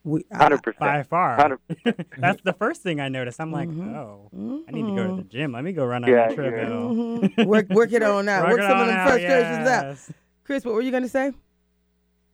We, 0.04 0.24
I- 0.32 0.38
Hundred 0.44 0.62
by 0.78 1.02
far. 1.02 1.36
Hundred. 1.36 1.58
That's 2.18 2.40
the 2.42 2.52
first 2.52 2.82
thing 2.82 3.00
I 3.00 3.08
notice. 3.08 3.38
I'm 3.40 3.52
like, 3.52 3.68
Mhm. 3.68 3.94
oh, 3.94 4.30
I 4.66 4.70
need 4.72 4.86
to 4.86 4.94
go 4.94 5.06
to 5.08 5.16
the 5.22 5.28
gym. 5.28 5.52
Let 5.52 5.64
me 5.64 5.72
go 5.72 5.84
run 5.84 6.04
on 6.04 6.10
Yeah, 6.10 6.28
that 6.28 6.36
you're- 6.36 6.50
treadmill. 6.50 6.90
Mhm. 6.94 7.46
work 7.46 7.68
work 7.68 7.92
it 7.92 8.02
on 8.02 8.28
out. 8.28 8.48
Work, 8.48 8.60
it 8.60 8.62
some 8.62 8.72
of 8.72 8.78
on 8.82 8.86
them 8.88 8.96
out, 8.96 9.08
frustrations 9.08 9.68
out. 9.68 10.14
Chris, 10.44 10.64
what 10.64 10.74
were 10.74 10.80
you 10.82 10.90
gonna 10.92 11.08
say? 11.08 11.32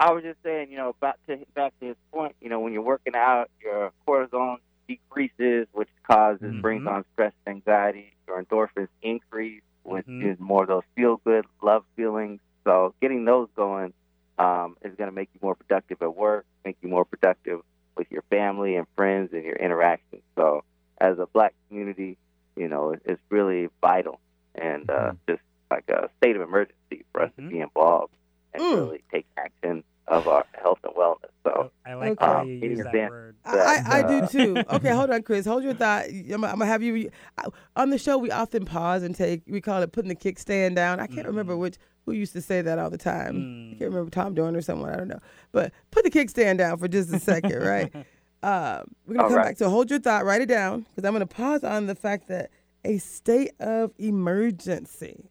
I 0.00 0.12
was 0.12 0.22
just 0.22 0.42
saying, 0.42 0.70
you 0.70 0.76
know, 0.76 0.94
back 1.00 1.16
to 1.26 1.38
back 1.54 1.72
to 1.80 1.86
his 1.86 1.96
point. 2.12 2.36
You 2.40 2.48
know, 2.48 2.60
when 2.60 2.72
you're 2.72 2.82
working 2.82 3.14
out, 3.16 3.50
your 3.62 3.92
cortisol 4.06 4.56
decreases, 4.86 5.66
which 5.72 5.88
causes 6.06 6.54
brings 6.60 6.84
Mhm. 6.84 6.88
on 6.92 7.04
stress, 7.12 7.32
and 7.46 7.56
anxiety. 7.56 8.14
Your 8.26 8.42
endorphins 8.42 8.88
increase, 9.02 9.62
which 9.82 10.06
Mhm. 10.06 10.22
is 10.32 10.40
more 10.40 10.62
of 10.62 10.68
those 10.68 10.84
feel 10.96 11.16
good, 11.18 11.46
love 11.62 11.84
feelings. 11.96 12.40
So 12.64 12.94
getting 13.00 13.24
those 13.24 13.48
going 13.56 13.92
um, 14.38 14.76
is 14.82 14.94
going 14.96 15.08
to 15.08 15.14
make 15.14 15.28
you 15.32 15.40
more 15.42 15.54
productive 15.54 16.02
at 16.02 16.16
work, 16.16 16.44
make 16.64 16.76
you 16.82 16.88
more 16.88 17.04
productive 17.04 17.60
with 17.96 18.10
your 18.10 18.22
family 18.22 18.74
and 18.76 18.86
friends 18.96 19.32
and 19.32 19.44
your 19.44 19.54
interactions. 19.54 20.22
So 20.36 20.64
as 21.00 21.18
a 21.20 21.26
black 21.26 21.54
community, 21.68 22.18
you 22.56 22.66
know, 22.68 22.96
it's 23.04 23.22
really 23.30 23.68
vital 23.80 24.18
and 24.56 24.88
uh, 24.90 25.12
Mhm. 25.12 25.18
just 25.28 25.42
like 25.70 25.88
a 25.88 26.08
state 26.18 26.34
of 26.36 26.42
emergency 26.42 27.04
for 27.12 27.22
us 27.22 27.30
to 27.36 27.48
be 27.48 27.60
involved 27.60 28.12
and 28.52 28.62
Mm. 28.62 28.76
really 28.76 29.04
take 29.12 29.26
action 29.36 29.84
of 30.08 30.28
our 30.28 30.44
health 30.52 30.78
and 30.84 30.94
wellness. 30.94 31.30
So 31.44 31.70
I 31.86 31.94
like 31.94 32.10
Okay. 32.12 32.24
how 32.24 32.40
Um, 32.40 32.48
you 32.48 32.54
use 32.56 32.78
that 32.78 32.92
van- 32.92 33.10
word. 33.10 33.36
I, 33.44 33.82
I, 33.86 33.98
I 33.98 34.02
do 34.02 34.18
uh, 34.24 34.26
too. 34.28 34.64
Okay, 34.72 34.90
hold 34.90 35.10
on, 35.10 35.22
Chris. 35.22 35.46
Hold 35.46 35.62
your 35.64 35.74
thought. 35.74 36.06
I'm, 36.08 36.44
I'm 36.44 36.58
gonna 36.58 36.66
have 36.66 36.82
you 36.82 37.10
I, 37.38 37.44
on 37.76 37.90
the 37.90 37.98
show. 37.98 38.16
We 38.18 38.30
often 38.30 38.64
pause 38.64 39.02
and 39.02 39.14
take. 39.14 39.42
We 39.46 39.60
call 39.60 39.82
it 39.82 39.92
putting 39.92 40.08
the 40.08 40.14
kickstand 40.16 40.74
down. 40.74 41.00
I 41.00 41.06
can't 41.06 41.26
remember 41.26 41.54
Mhm. 41.54 41.58
which 41.60 41.76
who 42.06 42.12
used 42.12 42.32
to 42.34 42.42
say 42.42 42.60
that 42.62 42.78
all 42.78 42.90
the 42.90 42.98
time. 42.98 43.36
I 43.36 43.38
Mm. 43.74 43.78
can't 43.78 43.90
remember 43.90 44.10
Tom 44.10 44.34
Dorn 44.34 44.54
or 44.56 44.60
someone. 44.62 44.90
I 44.90 44.96
don't 44.96 45.08
know. 45.08 45.20
But 45.52 45.72
put 45.90 46.04
the 46.04 46.10
kickstand 46.10 46.58
down 46.58 46.76
for 46.78 46.86
just 46.88 47.12
a 47.12 47.18
second, 47.18 47.62
right? 47.62 47.92
Uh, 48.42 48.82
we're 49.06 49.14
gonna 49.14 49.22
All 49.24 49.28
come 49.30 49.38
right. 49.38 49.44
back. 49.46 49.56
So 49.56 49.70
hold 49.70 49.88
your 49.88 50.00
thought. 50.00 50.26
Write 50.26 50.42
it 50.42 50.48
down 50.50 50.84
because 50.94 51.08
I'm 51.08 51.14
gonna 51.14 51.24
pause 51.24 51.64
on 51.64 51.86
the 51.86 51.94
fact 51.94 52.28
that 52.28 52.50
a 52.84 52.98
state 52.98 53.52
of 53.58 53.92
emergency, 53.98 55.30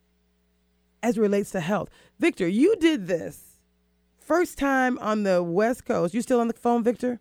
as 1.03 1.19
relates 1.19 1.51
to 1.51 1.59
health. 1.59 1.89
Victor, 2.17 2.47
you 2.47 2.75
did 2.77 3.05
this 3.05 3.52
first 4.25 4.57
time 4.57 4.97
on 4.99 5.23
the 5.23 5.43
West 5.43 5.85
Coast. 5.85 6.13
You 6.13 6.21
still 6.21 6.39
on 6.39 6.47
the 6.47 6.53
phone, 6.53 6.83
Victor? 6.83 7.19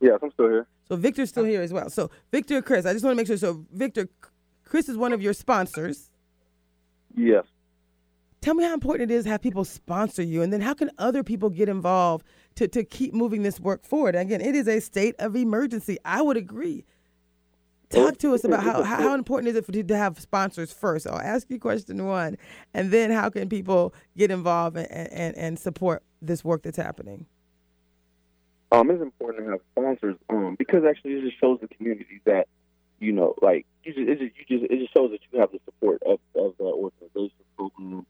Yes, 0.00 0.18
I'm 0.22 0.30
still 0.32 0.48
here. 0.48 0.66
So 0.88 0.96
Victor's 0.96 1.30
still 1.30 1.44
here 1.44 1.62
as 1.62 1.72
well. 1.72 1.88
So 1.88 2.10
Victor, 2.30 2.60
Chris, 2.60 2.84
I 2.84 2.92
just 2.92 3.04
want 3.04 3.14
to 3.14 3.16
make 3.16 3.26
sure. 3.26 3.36
So 3.36 3.64
Victor, 3.72 4.08
Chris 4.64 4.88
is 4.88 4.96
one 4.96 5.12
of 5.12 5.22
your 5.22 5.32
sponsors. 5.32 6.10
Yes. 7.16 7.44
Tell 8.40 8.54
me 8.54 8.64
how 8.64 8.74
important 8.74 9.10
it 9.10 9.14
is 9.14 9.24
to 9.24 9.30
have 9.30 9.40
people 9.40 9.64
sponsor 9.64 10.22
you, 10.22 10.42
and 10.42 10.52
then 10.52 10.60
how 10.60 10.74
can 10.74 10.90
other 10.98 11.22
people 11.22 11.48
get 11.48 11.70
involved 11.70 12.26
to, 12.56 12.68
to 12.68 12.84
keep 12.84 13.14
moving 13.14 13.42
this 13.42 13.58
work 13.58 13.86
forward? 13.86 14.14
Again, 14.14 14.42
it 14.42 14.54
is 14.54 14.68
a 14.68 14.80
state 14.80 15.14
of 15.18 15.34
emergency. 15.34 15.96
I 16.04 16.20
would 16.20 16.36
agree. 16.36 16.84
Talk 17.94 18.18
to 18.18 18.34
us 18.34 18.44
about 18.44 18.62
how, 18.62 18.82
how, 18.82 19.14
important 19.14 19.48
is 19.48 19.56
it 19.56 19.64
for 19.64 19.72
you 19.72 19.82
to 19.82 19.96
have 19.96 20.18
sponsors 20.18 20.72
first? 20.72 21.06
I'll 21.06 21.20
ask 21.20 21.48
you 21.50 21.58
question 21.58 22.04
one, 22.04 22.36
and 22.72 22.90
then 22.90 23.10
how 23.10 23.30
can 23.30 23.48
people 23.48 23.94
get 24.16 24.30
involved 24.30 24.76
and, 24.76 24.90
and, 24.90 25.36
and 25.36 25.58
support 25.58 26.02
this 26.20 26.44
work 26.44 26.62
that's 26.62 26.76
happening? 26.76 27.26
Um, 28.72 28.90
it's 28.90 29.02
important 29.02 29.44
to 29.44 29.50
have 29.52 29.60
sponsors, 29.72 30.16
um, 30.30 30.56
because 30.58 30.84
actually 30.84 31.12
it 31.12 31.22
just 31.22 31.40
shows 31.40 31.60
the 31.60 31.68
community 31.68 32.20
that, 32.24 32.48
you 32.98 33.12
know, 33.12 33.34
like 33.40 33.66
you 33.84 33.94
just, 33.94 34.08
it 34.08 34.18
just, 34.18 34.50
you 34.50 34.58
just, 34.58 34.72
it 34.72 34.78
just 34.80 34.94
shows 34.94 35.10
that 35.12 35.20
you 35.30 35.40
have 35.40 35.52
the 35.52 35.60
support 35.64 36.02
of, 36.02 36.18
of 36.34 36.56
that 36.58 36.64
organization, 36.64 37.44
program, 37.56 38.06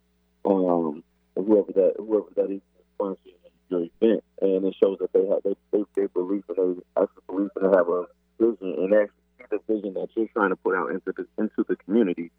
um, 0.47 1.05
whoever 1.37 1.73
that, 1.73 1.95
whoever 1.99 2.29
that 2.37 2.51
is 2.51 2.61
sponsoring 2.99 3.35
your 3.69 3.89
event, 4.01 4.25
and 4.41 4.65
it 4.65 4.75
shows 4.83 4.99
that 5.01 5.13
they 5.13 5.27
have, 5.27 5.43
they, 5.45 5.55
they, 5.73 5.85
they 5.97 6.07
believe 6.07 6.45
and 6.49 6.57
they 6.57 7.03
actually 7.03 7.23
believe 7.27 7.51
they 7.57 7.67
have 7.77 7.89
a 7.89 8.05
vision 8.39 8.75
and 8.79 8.95
actually 8.95 9.24
see 9.39 9.45
the 9.51 9.61
vision 9.73 9.95
that 9.95 10.09
you're 10.15 10.29
trying 10.29 10.51
to 10.51 10.57
put 10.57 10.75
out 10.75 10.91
into 10.91 11.13
the, 11.13 11.27
into 11.39 11.65
the 11.69 11.77
community, 11.77 12.31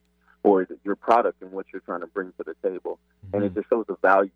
or 0.44 0.68
your 0.84 0.96
product 0.96 1.42
and 1.42 1.52
what 1.52 1.66
you're 1.74 1.82
trying 1.82 2.02
to 2.02 2.08
bring 2.08 2.32
to 2.38 2.44
the 2.44 2.56
table, 2.68 3.00
and 3.34 3.44
it 3.44 3.54
just 3.54 3.68
shows 3.70 3.86
the 3.88 3.96
value 4.02 4.32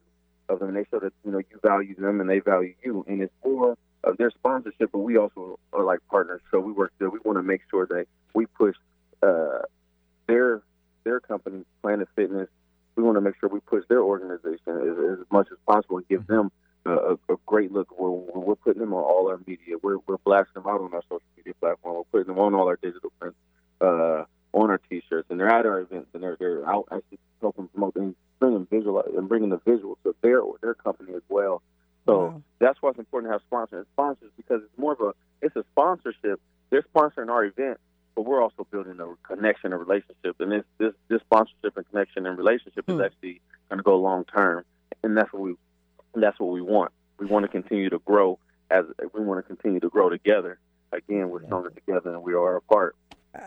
of 0.49 0.59
them. 0.59 0.69
And 0.69 0.77
they 0.77 0.85
show 0.89 0.99
that 0.99 1.13
you 1.23 1.31
know 1.31 1.37
you 1.39 1.59
value 1.63 1.95
them 1.95 2.19
and 2.21 2.29
they 2.29 2.39
value 2.39 2.73
you, 2.83 3.05
and 3.07 3.21
it's 3.21 3.33
more 3.43 3.77
of 4.03 4.17
their 4.17 4.31
sponsorship, 4.31 4.91
but 4.91 4.99
we 4.99 5.17
also 5.17 5.59
are 5.73 5.83
like 5.83 5.99
partners. 6.09 6.41
So 6.51 6.59
we 6.59 6.71
work 6.71 6.93
there. 6.99 7.09
We 7.09 7.19
want 7.23 7.37
to 7.37 7.43
make 7.43 7.61
sure 7.69 7.85
that 7.87 8.07
we 8.33 8.45
push 8.45 8.75
uh, 9.21 9.59
their 10.27 10.61
their 11.03 11.19
company, 11.19 11.65
Planet 11.81 12.07
Fitness. 12.15 12.49
We 12.95 13.03
want 13.03 13.15
to 13.15 13.21
make 13.21 13.35
sure 13.39 13.49
we 13.49 13.61
push 13.61 13.83
their 13.87 14.01
organization 14.01 14.59
as, 14.67 15.19
as 15.19 15.25
much 15.31 15.47
as 15.51 15.57
possible 15.65 15.97
and 15.97 16.07
give 16.07 16.27
them 16.27 16.51
a, 16.89 17.33
a 17.33 17.37
great 17.45 17.71
look. 17.71 17.97
We're, 17.97 18.09
we're 18.09 18.55
putting 18.55 18.81
them 18.81 18.93
on 18.93 19.03
all 19.03 19.29
our 19.29 19.39
media. 19.47 19.75
We're 19.81 19.97
we're 20.07 20.17
blasting 20.17 20.61
them 20.61 20.67
out 20.67 20.81
on 20.81 20.93
our 20.93 21.03
social 21.03 21.21
media 21.37 21.53
platform. 21.59 21.95
We're 21.97 22.03
putting 22.19 22.33
them 22.33 22.39
on 22.43 22.53
all 22.55 22.67
our 22.67 22.77
digital 22.81 23.11
prints, 23.19 23.37
uh, 23.81 24.23
on 24.53 24.69
our 24.69 24.79
T-shirts, 24.89 25.27
and 25.29 25.39
they're 25.39 25.49
at 25.49 25.65
our 25.65 25.79
events, 25.81 26.09
and 26.13 26.23
they're 26.23 26.37
they're 26.39 26.67
out 26.67 26.87
actually 26.91 27.19
helping 27.41 27.67
promote 27.69 27.95
and 27.95 28.15
bringing 28.39 28.65
visual 28.69 29.03
and 29.17 29.27
bringing 29.29 29.49
the 29.49 29.59
visual 29.65 29.97
to 30.03 30.15
their 30.21 30.41
their 30.61 30.73
company 30.73 31.13
as 31.15 31.21
well. 31.29 31.61
So 32.05 32.19
Wow. 32.19 32.41
that's 32.59 32.81
why 32.81 32.89
it's 32.91 32.99
important 32.99 33.29
to 33.29 33.33
have 33.33 33.41
sponsors. 33.47 33.85
Sponsors 33.93 34.31
because 34.37 34.61
it's 34.63 34.77
more 34.77 34.93
of 34.93 35.01
a 35.01 35.13
it's 35.41 35.55
a 35.55 35.63
sponsorship. 35.71 36.39
They're 36.69 36.83
sponsoring 36.95 37.29
our 37.29 37.45
event, 37.45 37.79
but 38.15 38.23
we're 38.23 38.41
also 38.41 38.65
building 38.71 38.99
a 38.99 39.15
connection, 39.27 39.73
a 39.73 39.77
relationship, 39.77 40.35
and 40.39 40.51
this 40.51 40.63
this 40.77 40.93
this 41.07 41.21
sponsorship 41.21 41.77
and 41.77 41.87
connection 41.89 42.25
and 42.25 42.37
relationship 42.37 42.85
Hmm. 42.85 42.99
is 42.99 43.05
actually 43.05 43.41
going 43.69 43.77
to 43.77 43.83
go 43.83 43.97
long 43.99 44.25
term, 44.25 44.63
and 45.03 45.15
that's 45.17 45.31
what 45.33 45.41
we 45.41 45.55
that's 46.15 46.39
what 46.39 46.49
we 46.51 46.61
want. 46.61 46.91
We 47.17 47.25
want 47.25 47.43
to 47.43 47.49
continue 47.49 47.89
to 47.89 47.99
grow 47.99 48.39
as 48.71 48.85
we 49.13 49.21
want 49.23 49.39
to 49.45 49.47
continue 49.55 49.79
to 49.79 49.89
grow 49.89 50.09
together. 50.09 50.59
Again, 50.91 51.29
we're 51.29 51.45
stronger 51.45 51.69
together 51.69 52.11
than 52.11 52.21
we 52.21 52.33
are 52.33 52.55
apart. 52.57 52.95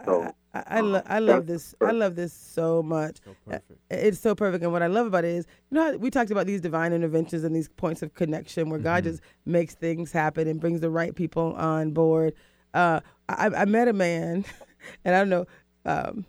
So, 0.05 0.33
I, 0.55 0.59
I, 0.59 0.65
I, 0.69 0.81
lo- 0.81 1.03
I 1.07 1.19
love 1.19 1.47
this. 1.47 1.75
I 1.81 1.91
love 1.91 2.15
this 2.15 2.33
so 2.33 2.83
much. 2.85 3.17
So. 3.49 3.59
It's 3.91 4.21
so 4.21 4.35
perfect. 4.35 4.63
And 4.63 4.73
what 4.73 4.83
I 4.83 4.87
love 4.87 5.07
about 5.09 5.25
it 5.25 5.35
is, 5.35 5.47
you 5.71 5.75
know, 5.75 5.97
we 5.97 6.09
talked 6.09 6.31
about 6.31 6.47
these 6.47 6.61
divine 6.61 6.93
interventions 6.93 7.43
and 7.43 7.55
these 7.55 7.69
points 7.69 8.01
of 8.03 8.15
connection 8.15 8.71
where 8.71 8.79
God 8.79 9.03
Mhm. 9.03 9.07
just 9.09 9.23
makes 9.45 9.75
things 9.75 10.13
happen 10.13 10.47
and 10.47 10.61
brings 10.61 10.81
the 10.81 10.91
right 10.91 11.15
people 11.15 11.55
on 11.55 11.91
board. 11.91 12.33
Uh, 12.75 13.01
I, 13.29 13.47
I 13.49 13.65
met 13.65 13.89
a 13.89 13.93
man, 13.93 14.45
and 15.05 15.17
I 15.17 15.19
don't 15.19 15.29
know, 15.31 15.47
um, 15.85 16.25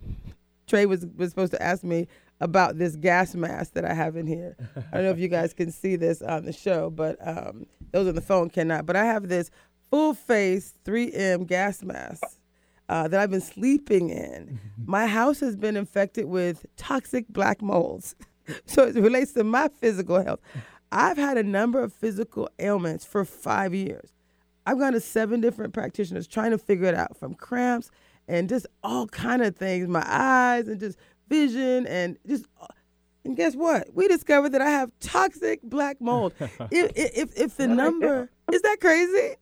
Trey 0.65 0.85
was, 0.87 1.05
was 1.15 1.29
supposed 1.29 1.51
to 1.51 1.61
ask 1.61 1.83
me 1.83 2.07
about 2.43 2.77
this 2.77 2.97
gas 2.97 3.35
mask 3.35 3.73
that 3.73 3.85
I 3.85 3.93
have 3.93 4.17
in 4.17 4.27
here. 4.27 4.57
I 4.75 4.97
don't 4.97 5.03
know 5.05 5.11
if 5.11 5.19
you 5.19 5.29
guys 5.29 5.53
can 5.53 5.71
see 5.71 5.95
this 5.95 6.21
on 6.21 6.43
the 6.43 6.51
show, 6.51 6.89
but 6.89 7.15
um, 7.25 7.65
those 7.91 8.05
on 8.05 8.15
the 8.15 8.21
phone 8.21 8.49
cannot. 8.49 8.85
But 8.85 8.97
I 8.97 9.05
have 9.05 9.29
this 9.29 9.49
full 9.89 10.13
face 10.13 10.73
3M 10.83 11.47
gas 11.47 11.81
mask 11.83 12.21
uh, 12.89 13.07
that 13.07 13.17
I've 13.17 13.31
been 13.31 13.39
sleeping 13.39 14.09
in. 14.09 14.59
My 14.85 15.07
house 15.07 15.39
has 15.39 15.55
been 15.55 15.77
infected 15.77 16.25
with 16.25 16.65
toxic 16.75 17.29
black 17.29 17.61
molds. 17.61 18.13
so 18.65 18.83
it 18.83 18.95
relates 18.95 19.31
to 19.33 19.43
my 19.45 19.69
physical 19.69 20.21
health. 20.21 20.41
I've 20.91 21.15
had 21.15 21.37
a 21.37 21.43
number 21.43 21.81
of 21.81 21.93
physical 21.93 22.49
ailments 22.59 23.05
for 23.05 23.23
five 23.23 23.73
years. 23.73 24.11
I've 24.65 24.79
gone 24.79 24.91
to 24.93 24.99
seven 24.99 25.39
different 25.39 25.73
practitioners 25.73 26.27
trying 26.27 26.51
to 26.51 26.57
figure 26.57 26.87
it 26.87 26.95
out 26.95 27.15
from 27.15 27.35
cramps 27.35 27.89
and 28.27 28.49
just 28.49 28.67
all 28.83 29.07
kind 29.07 29.41
of 29.41 29.55
things, 29.55 29.87
my 29.87 30.03
eyes 30.05 30.67
and 30.67 30.79
just 30.79 30.97
vision 31.27 31.87
and 31.87 32.17
just 32.27 32.45
uh, 32.61 32.67
and 33.25 33.37
guess 33.37 33.55
what? 33.55 33.87
We 33.93 34.07
discovered 34.07 34.49
that 34.49 34.61
I 34.61 34.69
have 34.69 34.91
toxic 34.99 35.61
black 35.63 36.01
mold. 36.01 36.33
if, 36.39 36.91
if 36.95 37.39
if 37.39 37.57
the 37.57 37.67
number 37.67 38.29
is 38.51 38.61
that 38.61 38.77
crazy? 38.81 39.35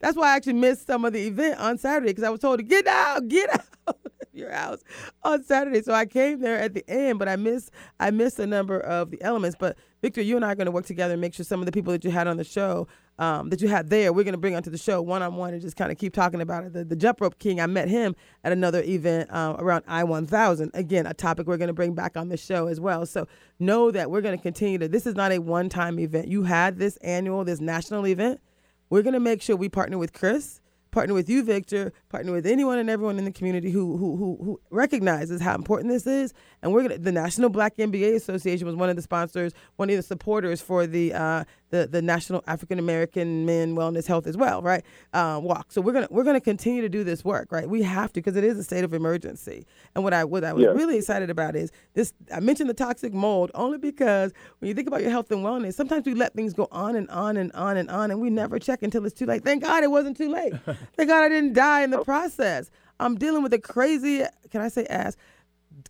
That's 0.00 0.16
why 0.16 0.32
I 0.32 0.36
actually 0.36 0.54
missed 0.54 0.86
some 0.86 1.04
of 1.04 1.12
the 1.12 1.26
event 1.26 1.60
on 1.60 1.78
Saturday 1.78 2.10
because 2.10 2.24
I 2.24 2.30
was 2.30 2.40
told 2.40 2.58
to 2.58 2.64
get 2.64 2.86
out, 2.86 3.28
get 3.28 3.50
out 3.88 3.98
your 4.36 4.50
house 4.50 4.82
on 5.22 5.42
Saturday. 5.42 5.82
So 5.82 5.92
I 5.92 6.06
came 6.06 6.40
there 6.40 6.58
at 6.58 6.74
the 6.74 6.88
end, 6.88 7.18
but 7.18 7.28
I 7.28 7.36
missed 7.36 7.70
I 7.98 8.10
missed 8.10 8.38
a 8.38 8.46
number 8.46 8.78
of 8.78 9.10
the 9.10 9.20
elements. 9.22 9.56
But 9.58 9.76
Victor, 10.02 10.22
you 10.22 10.36
and 10.36 10.44
I 10.44 10.52
are 10.52 10.54
going 10.54 10.66
to 10.66 10.72
work 10.72 10.86
together 10.86 11.14
and 11.14 11.20
make 11.20 11.34
sure 11.34 11.44
some 11.44 11.60
of 11.60 11.66
the 11.66 11.72
people 11.72 11.92
that 11.92 12.04
you 12.04 12.10
had 12.10 12.26
on 12.26 12.36
the 12.36 12.44
show, 12.44 12.86
um, 13.18 13.48
that 13.48 13.60
you 13.62 13.68
had 13.68 13.88
there, 13.88 14.12
we're 14.12 14.24
going 14.24 14.34
to 14.34 14.38
bring 14.38 14.54
onto 14.54 14.70
the 14.70 14.78
show 14.78 15.00
one 15.00 15.22
on 15.22 15.36
one 15.36 15.52
and 15.52 15.62
just 15.62 15.76
kind 15.76 15.90
of 15.90 15.98
keep 15.98 16.12
talking 16.12 16.40
about 16.40 16.64
it. 16.64 16.72
The, 16.72 16.84
the 16.84 16.96
jump 16.96 17.20
rope 17.20 17.38
king, 17.38 17.60
I 17.60 17.66
met 17.66 17.88
him 17.88 18.14
at 18.44 18.52
another 18.52 18.82
event 18.82 19.30
uh, 19.30 19.56
around 19.58 19.84
I 19.88 20.04
1000. 20.04 20.70
Again, 20.74 21.06
a 21.06 21.14
topic 21.14 21.46
we're 21.46 21.56
going 21.56 21.68
to 21.68 21.74
bring 21.74 21.94
back 21.94 22.16
on 22.16 22.28
the 22.28 22.36
show 22.36 22.66
as 22.66 22.78
well. 22.78 23.06
So 23.06 23.26
know 23.58 23.90
that 23.90 24.10
we're 24.10 24.20
going 24.20 24.36
to 24.36 24.42
continue 24.42 24.78
to. 24.78 24.88
This 24.88 25.06
is 25.06 25.14
not 25.14 25.32
a 25.32 25.38
one 25.38 25.68
time 25.68 25.98
event. 25.98 26.28
You 26.28 26.42
had 26.42 26.78
this 26.78 26.96
annual, 26.98 27.44
this 27.44 27.60
national 27.60 28.06
event. 28.06 28.40
We're 28.90 29.02
going 29.02 29.14
to 29.14 29.20
make 29.20 29.42
sure 29.42 29.56
we 29.56 29.68
partner 29.68 29.98
with 29.98 30.12
Chris, 30.12 30.60
partner 30.96 31.12
with 31.12 31.28
you, 31.28 31.44
Victor, 31.44 31.92
partner 32.08 32.32
with 32.32 32.46
anyone 32.46 32.78
and 32.78 32.88
everyone 32.88 33.18
in 33.18 33.26
the 33.26 33.30
community 33.30 33.70
who 33.70 33.98
who 33.98 34.16
who, 34.16 34.38
who 34.42 34.60
recognizes 34.70 35.42
how 35.42 35.54
important 35.54 35.92
this 35.92 36.06
is. 36.06 36.32
And 36.62 36.72
we're 36.72 36.84
gonna, 36.84 36.96
the 36.96 37.12
National 37.12 37.50
Black 37.50 37.76
MBA 37.76 38.14
Association 38.14 38.66
was 38.66 38.76
one 38.76 38.88
of 38.88 38.96
the 38.96 39.02
sponsors, 39.02 39.52
one 39.76 39.90
of 39.90 39.96
the 39.96 40.02
supporters 40.02 40.62
for 40.62 40.86
the 40.86 41.12
uh, 41.12 41.44
the 41.70 41.86
the 41.86 42.00
National 42.02 42.42
African 42.46 42.78
American 42.78 43.44
Men 43.44 43.74
Wellness 43.74 44.06
Health 44.06 44.26
as 44.26 44.36
well, 44.36 44.62
right? 44.62 44.84
Uh, 45.12 45.40
walk. 45.42 45.72
So 45.72 45.80
we're 45.80 45.92
gonna 45.92 46.08
we're 46.10 46.24
gonna 46.24 46.40
continue 46.40 46.80
to 46.82 46.88
do 46.88 47.02
this 47.04 47.24
work, 47.24 47.50
right? 47.50 47.68
We 47.68 47.82
have 47.82 48.12
to 48.12 48.20
because 48.20 48.36
it 48.36 48.44
is 48.44 48.58
a 48.58 48.64
state 48.64 48.84
of 48.84 48.94
emergency. 48.94 49.66
And 49.94 50.04
what 50.04 50.14
I 50.14 50.24
what 50.24 50.44
I 50.44 50.52
was 50.52 50.62
Yeah. 50.64 50.70
really 50.70 50.96
excited 50.96 51.30
about 51.30 51.56
is 51.56 51.72
this. 51.94 52.12
I 52.32 52.40
mentioned 52.40 52.70
the 52.70 52.74
toxic 52.74 53.12
mold 53.12 53.50
only 53.54 53.78
because 53.78 54.32
when 54.60 54.68
you 54.68 54.74
think 54.74 54.86
about 54.88 55.02
your 55.02 55.10
health 55.10 55.30
and 55.30 55.44
wellness, 55.44 55.74
sometimes 55.74 56.06
we 56.06 56.14
let 56.14 56.34
things 56.34 56.52
go 56.54 56.68
on 56.70 56.94
and 56.96 57.08
on 57.10 57.36
and 57.36 57.50
on 57.52 57.76
and 57.76 57.90
on, 57.90 58.10
and 58.10 58.20
we 58.20 58.30
never 58.30 58.58
check 58.58 58.82
until 58.82 59.04
it's 59.04 59.14
too 59.18 59.26
late. 59.26 59.42
Thank 59.44 59.62
God 59.62 59.82
it 59.82 59.90
wasn't 59.90 60.16
too 60.16 60.30
late. 60.30 60.52
Thank 60.96 61.08
God 61.08 61.24
I 61.24 61.28
didn't 61.28 61.54
die 61.54 61.82
in 61.82 61.90
the 61.90 62.04
process. 62.04 62.70
I'm 62.98 63.16
dealing 63.16 63.42
with 63.42 63.52
a 63.52 63.58
crazy. 63.58 64.22
Can 64.50 64.60
I 64.62 64.68
say 64.68 64.86
ass? 64.86 65.16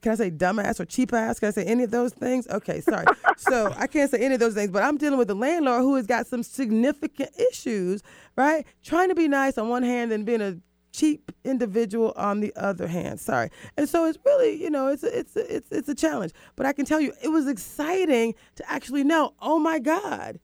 Can 0.01 0.13
I 0.13 0.15
say 0.15 0.31
dumbass 0.31 0.81
or 0.81 0.85
cheap 0.85 1.13
ass? 1.13 1.39
Can 1.39 1.49
I 1.49 1.53
say 1.53 1.65
any 1.65 1.85
of 1.85 1.91
those 1.91 2.13
things? 2.13 2.47
Okay, 2.49 2.81
sorry. 2.81 3.07
so 3.37 3.73
I 3.77 3.87
can't 3.87 4.11
say 4.11 4.19
any 4.19 4.35
of 4.35 4.41
those 4.41 4.55
things, 4.55 4.71
but 4.71 4.83
I'm 4.83 4.97
dealing 4.97 5.19
with 5.19 5.31
a 5.31 5.35
landlord 5.35 5.83
who 5.83 5.95
has 5.97 6.07
got 6.07 6.27
some 6.27 6.43
significant 6.43 7.31
issues, 7.39 8.03
right? 8.37 8.67
Trying 8.83 9.09
to 9.09 9.15
be 9.15 9.29
nice 9.29 9.59
on 9.59 9.69
one 9.69 9.83
hand 9.83 10.13
and 10.13 10.25
being 10.25 10.41
a 10.41 10.59
cheap 10.93 11.31
individual 11.45 12.13
on 12.17 12.41
the 12.41 12.53
other 12.57 12.89
hand. 12.89 13.21
Sorry. 13.21 13.51
And 13.77 13.89
so 13.89 14.07
it's 14.07 14.19
really, 14.25 14.61
you 14.61 14.71
know, 14.71 14.89
it's 14.89 15.03
a, 15.03 15.19
it's 15.19 15.37
a, 15.37 15.57
it's 15.57 15.71
it's 15.71 15.89
a 15.89 15.95
challenge. 15.95 16.33
But 16.57 16.67
I 16.67 16.73
can 16.73 16.87
tell 16.87 17.01
you, 17.01 17.13
it 17.23 17.29
was 17.29 17.47
exciting 17.47 18.35
to 18.57 18.71
actually 18.71 19.05
know. 19.05 19.35
Oh 19.41 19.59
my 19.59 19.79
God, 19.79 20.41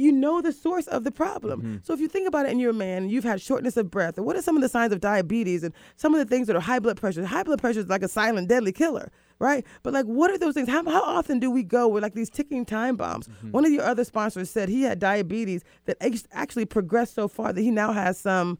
you 0.00 0.12
know 0.12 0.40
the 0.40 0.52
source 0.52 0.86
of 0.86 1.04
the 1.04 1.10
problem. 1.10 1.60
Mm-hmm. 1.60 1.76
So 1.82 1.92
if 1.92 2.00
you 2.00 2.08
think 2.08 2.26
about 2.26 2.46
it 2.46 2.52
and 2.52 2.60
you're 2.60 2.70
a 2.70 2.74
man 2.74 3.02
and 3.02 3.12
you've 3.12 3.24
had 3.24 3.40
shortness 3.40 3.76
of 3.76 3.90
breath, 3.90 4.18
or 4.18 4.22
what 4.22 4.34
are 4.34 4.42
some 4.42 4.56
of 4.56 4.62
the 4.62 4.68
signs 4.68 4.92
of 4.92 5.00
diabetes 5.00 5.62
and 5.62 5.74
some 5.96 6.14
of 6.14 6.18
the 6.18 6.24
things 6.24 6.46
that 6.46 6.56
are 6.56 6.60
high 6.60 6.78
blood 6.78 6.96
pressure? 6.96 7.24
High 7.24 7.42
blood 7.42 7.60
pressure 7.60 7.80
is 7.80 7.86
like 7.88 8.02
a 8.02 8.08
silent 8.08 8.48
deadly 8.48 8.72
killer, 8.72 9.12
right? 9.38 9.64
But 9.82 9.92
like, 9.92 10.06
what 10.06 10.30
are 10.30 10.38
those 10.38 10.54
things? 10.54 10.68
How, 10.68 10.82
how 10.84 11.02
often 11.02 11.38
do 11.38 11.50
we 11.50 11.62
go 11.62 11.86
with 11.86 12.02
like 12.02 12.14
these 12.14 12.30
ticking 12.30 12.64
time 12.64 12.96
bombs? 12.96 13.28
Mm-hmm. 13.28 13.50
One 13.50 13.66
of 13.66 13.72
your 13.72 13.82
other 13.82 14.04
sponsors 14.04 14.48
said 14.48 14.70
he 14.70 14.82
had 14.82 14.98
diabetes 14.98 15.64
that 15.84 15.98
actually 16.32 16.64
progressed 16.64 17.14
so 17.14 17.28
far 17.28 17.52
that 17.52 17.60
he 17.60 17.70
now 17.70 17.92
has 17.92 18.18
some 18.18 18.58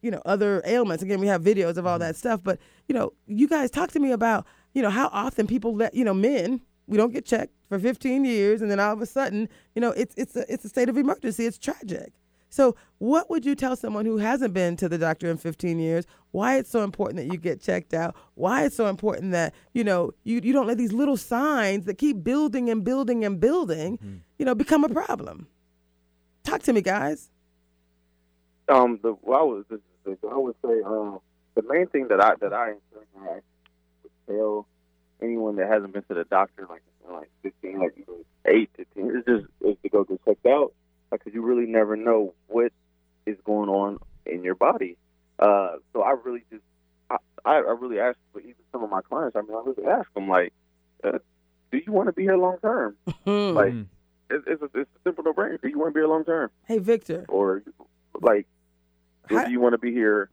you 0.00 0.10
know 0.10 0.20
other 0.26 0.60
ailments 0.66 1.02
again 1.02 1.18
we 1.18 1.26
have 1.26 1.42
videos 1.42 1.78
of 1.78 1.86
all 1.86 1.94
mm-hmm. 1.94 2.00
that 2.00 2.14
stuff 2.14 2.38
but 2.44 2.58
you 2.88 2.94
know 2.94 3.14
you 3.26 3.48
guys 3.48 3.70
talk 3.70 3.90
to 3.90 3.98
me 3.98 4.12
about 4.12 4.44
you 4.74 4.82
know 4.82 4.90
how 4.90 5.08
often 5.14 5.46
people 5.46 5.74
let 5.74 5.94
you 5.94 6.04
know 6.04 6.12
men 6.12 6.60
we 6.86 6.98
don't 6.98 7.10
get 7.14 7.24
checked 7.24 7.54
for 7.74 7.82
15 7.82 8.24
years 8.24 8.62
and 8.62 8.70
then 8.70 8.78
all 8.80 8.92
of 8.92 9.00
a 9.00 9.06
sudden 9.06 9.48
you 9.74 9.80
know 9.80 9.90
it's 9.92 10.14
it's 10.16 10.36
a, 10.36 10.44
it's 10.52 10.64
a 10.64 10.68
state 10.68 10.88
of 10.88 10.96
emergency. 10.96 11.44
It's 11.46 11.58
tragic. 11.58 12.12
So 12.50 12.76
what 12.98 13.28
would 13.30 13.44
you 13.44 13.56
tell 13.56 13.74
someone 13.74 14.06
who 14.06 14.18
hasn't 14.18 14.54
been 14.54 14.76
to 14.76 14.88
the 14.88 14.96
doctor 14.96 15.28
in 15.28 15.38
15 15.38 15.80
years 15.80 16.06
why 16.30 16.56
it's 16.58 16.70
so 16.70 16.84
important 16.84 17.16
that 17.16 17.32
you 17.32 17.36
get 17.38 17.60
checked 17.60 17.92
out? 17.94 18.14
Why 18.36 18.64
it's 18.64 18.76
so 18.76 18.86
important 18.86 19.32
that 19.32 19.52
you 19.72 19.82
know 19.82 20.12
you, 20.22 20.40
you 20.42 20.52
don't 20.52 20.66
let 20.68 20.78
these 20.78 20.92
little 20.92 21.16
signs 21.16 21.84
that 21.86 21.98
keep 21.98 22.22
building 22.22 22.70
and 22.70 22.84
building 22.84 23.24
and 23.24 23.40
building 23.40 24.22
you 24.38 24.44
know 24.44 24.54
become 24.54 24.84
a 24.84 24.88
problem? 24.88 25.48
Talk 26.44 26.62
to 26.62 26.72
me 26.72 26.80
guys. 26.82 27.30
Um, 28.68 28.98
the 29.02 29.16
well, 29.22 29.40
I 29.40 29.42
was 29.42 29.64
this 29.68 29.80
the- 30.04 30.28
I 30.30 30.36
would 30.36 30.54
say 30.64 30.80
um 30.86 31.18
the 31.56 31.62
main 31.68 31.86
thing 31.88 32.08
that 32.08 32.20
I 32.20 32.34
that 32.40 32.52
I 32.52 32.74
I 33.20 33.40
would 34.02 34.12
tell 34.28 34.66
anyone 35.22 35.56
that 35.56 35.68
hasn't 35.68 35.92
been 35.92 36.02
to 36.04 36.14
the 36.14 36.24
doctor 36.24 36.66
like 36.68 36.82
like 37.10 37.30
fifteen 37.42 37.78
like 37.80 37.96
eight 38.46 38.70
to 38.76 38.84
ten 38.94 39.10
is 39.16 39.24
just 39.26 39.46
is 39.62 39.76
to 39.82 39.88
go 39.88 40.04
get 40.04 40.24
checked 40.24 40.46
out 40.46 40.72
because 41.10 41.32
you 41.34 41.42
really 41.42 41.66
never 41.66 41.96
know 41.96 42.34
what 42.48 42.72
is 43.26 43.36
going 43.44 43.68
on 43.68 43.98
in 44.26 44.42
your 44.42 44.54
body. 44.54 44.96
Uh, 45.38 45.76
so 45.92 46.02
I 46.02 46.12
really 46.24 46.42
just 46.50 46.62
I 47.08 47.16
I 47.44 47.56
really 47.58 48.00
ask 48.00 48.16
for 48.32 48.40
even 48.40 48.54
some 48.72 48.82
of 48.82 48.90
my 48.90 49.00
clients. 49.02 49.36
I 49.36 49.42
mean, 49.42 49.52
I 49.52 49.62
really 49.64 49.86
ask 49.86 50.12
them 50.14 50.28
like, 50.28 50.52
uh, 51.02 51.18
do 51.70 51.78
you 51.84 51.92
want 51.92 52.08
to 52.08 52.12
be 52.12 52.22
here 52.22 52.36
long 52.36 52.58
term? 52.60 52.96
Hmm. 53.24 53.52
Like 53.54 53.72
it's 54.30 54.44
it's 54.46 54.62
a, 54.62 54.64
it's 54.78 54.90
a 54.96 54.98
simple 55.04 55.24
no 55.24 55.32
brainer. 55.32 55.60
Do 55.60 55.68
you 55.68 55.78
want 55.78 55.90
to 55.90 55.94
be 55.94 56.00
here 56.00 56.08
long 56.08 56.24
term 56.24 56.50
hey 56.66 56.78
victor 56.78 57.24
or 57.28 57.62
like 58.20 58.46
How- 59.28 59.44
do 59.44 59.50
you 59.50 59.60
want 59.60 59.72
to 59.74 59.78
be 59.78 59.92
here? 59.92 60.28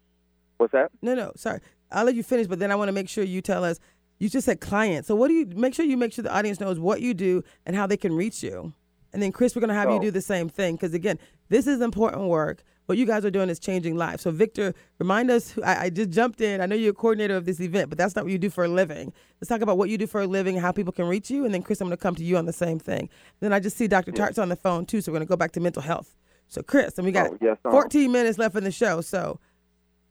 What's 0.58 0.74
that? 0.74 0.92
No, 1.02 1.16
no, 1.16 1.32
sorry. 1.36 1.60
I'll 1.92 2.06
let 2.06 2.16
you 2.16 2.24
finish, 2.24 2.48
but 2.48 2.60
then 2.60 2.72
I 2.72 2.76
want 2.76 2.88
to 2.90 2.94
make 2.94 3.10
sure 3.10 3.24
you 3.24 3.42
tell 3.42 3.64
us. 3.64 3.80
You 4.22 4.30
just 4.30 4.46
said 4.46 4.62
client. 4.62 5.08
So 5.08 5.16
what 5.16 5.30
do 5.30 5.34
you 5.34 5.48
make 5.48 5.74
sure 5.74 5.84
you 5.84 5.98
make 5.98 6.14
sure 6.14 6.22
the 6.22 6.32
audience 6.36 6.60
knows 6.60 6.78
what 6.78 7.02
you 7.02 7.16
do 7.16 7.44
and 7.66 7.76
how 7.76 7.88
they 7.88 7.98
can 7.98 8.14
reach 8.16 8.44
you? 8.44 8.72
And 9.14 9.22
then 9.22 9.32
Chris, 9.32 9.56
we're 9.56 9.62
gonna 9.62 9.74
have 9.74 9.90
you 9.90 9.96
Oh. 9.96 10.00
do 10.02 10.12
the 10.12 10.22
same 10.22 10.48
thing 10.48 10.76
because 10.76 10.94
again, 10.94 11.18
this 11.50 11.66
is 11.66 11.82
important 11.82 12.28
work. 12.28 12.62
What 12.86 13.00
you 13.00 13.08
guys 13.08 13.26
are 13.26 13.32
doing 13.32 13.50
is 13.50 13.58
changing 13.58 13.96
lives. 13.98 14.22
So 14.22 14.30
Victor, 14.30 14.76
remind 15.00 15.32
us. 15.32 15.58
I, 15.66 15.86
I 15.86 15.90
just 15.90 16.12
jumped 16.12 16.40
in. 16.40 16.62
I 16.62 16.68
know 16.68 16.76
you're 16.76 16.92
a 16.92 16.94
coordinator 16.94 17.36
of 17.36 17.46
this 17.46 17.60
event, 17.60 17.90
but 17.90 17.98
that's 17.98 18.16
not 18.16 18.26
what 18.26 18.32
you 18.32 18.38
do 18.38 18.52
for 18.52 18.64
a 18.64 18.68
living. 18.68 19.12
Let's 19.40 19.50
talk 19.50 19.62
about 19.62 19.80
what 19.80 19.90
you 19.90 19.98
do 19.98 20.06
for 20.06 20.22
a 20.22 20.28
living, 20.28 20.56
how 20.58 20.72
people 20.72 20.94
can 20.94 21.08
reach 21.08 21.32
you, 21.32 21.44
and 21.44 21.52
then 21.54 21.64
Chris, 21.64 21.82
I'm 21.82 21.88
gonna 21.88 21.98
come 21.98 22.14
to 22.16 22.24
you 22.24 22.38
on 22.38 22.46
the 22.46 22.54
same 22.54 22.78
thing. 22.78 23.10
Then 23.40 23.54
I 23.54 23.60
just 23.60 23.76
see 23.76 23.88
Dr. 23.88 24.12
Tart's 24.12 24.38
on 24.38 24.50
the 24.50 24.56
phone 24.56 24.86
too, 24.86 25.02
so 25.02 25.12
we're 25.12 25.16
gonna 25.18 25.26
go 25.26 25.36
back 25.36 25.52
to 25.54 25.60
mental 25.60 25.82
health. 25.82 26.16
So 26.48 26.62
Chris, 26.62 26.98
and 27.00 27.06
we 27.08 27.12
got 27.12 27.32
Oh, 27.32 27.38
yes, 27.42 27.58
um, 27.66 27.72
14 27.72 28.12
minutes 28.12 28.38
left 28.38 28.56
in 28.56 28.66
the 28.66 28.72
show. 28.72 29.02
So, 29.02 29.40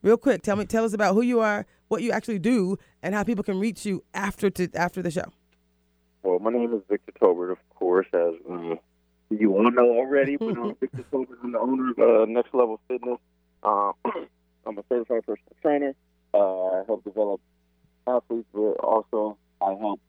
real 0.02 0.16
quick, 0.16 0.42
tell 0.42 0.56
me, 0.56 0.64
tell 0.64 0.84
us 0.84 0.94
about 0.94 1.14
who 1.14 1.20
you 1.22 1.38
are, 1.40 1.64
what 1.90 2.02
you 2.02 2.12
actually 2.12 2.38
do, 2.38 2.78
and 3.02 3.14
how 3.14 3.24
people 3.24 3.42
can 3.44 3.58
reach 3.58 3.84
you 3.84 4.02
after 4.14 4.48
to 4.48 4.68
after 4.74 5.02
the 5.02 5.10
show. 5.10 5.24
Well, 6.22 6.38
my 6.38 6.50
name 6.50 6.72
is 6.72 6.82
Victor 6.88 7.12
Tobert, 7.20 7.50
of 7.50 7.58
course, 7.74 8.06
as 8.14 8.34
uh, 8.50 8.76
you 9.30 9.52
all 9.52 9.70
know 9.70 9.90
already, 9.90 10.36
but 10.36 10.56
I'm 10.56 10.74
Victor 10.80 11.04
Tobert. 11.10 11.38
I'm 11.42 11.52
the 11.52 11.58
owner 11.58 11.90
of 11.90 11.98
uh, 11.98 12.24
Next 12.26 12.54
Level 12.54 12.80
Fitness. 12.88 13.18
Um, 13.64 13.92
I'm 14.66 14.78
a 14.78 14.84
certified 14.88 15.26
personal 15.26 15.56
trainer. 15.60 15.94
Uh, 16.32 16.38
I 16.38 16.82
help 16.86 17.02
develop 17.02 17.40
athletes, 18.06 18.46
but 18.54 18.74
also 18.84 19.36
I 19.60 19.74
help 19.74 20.00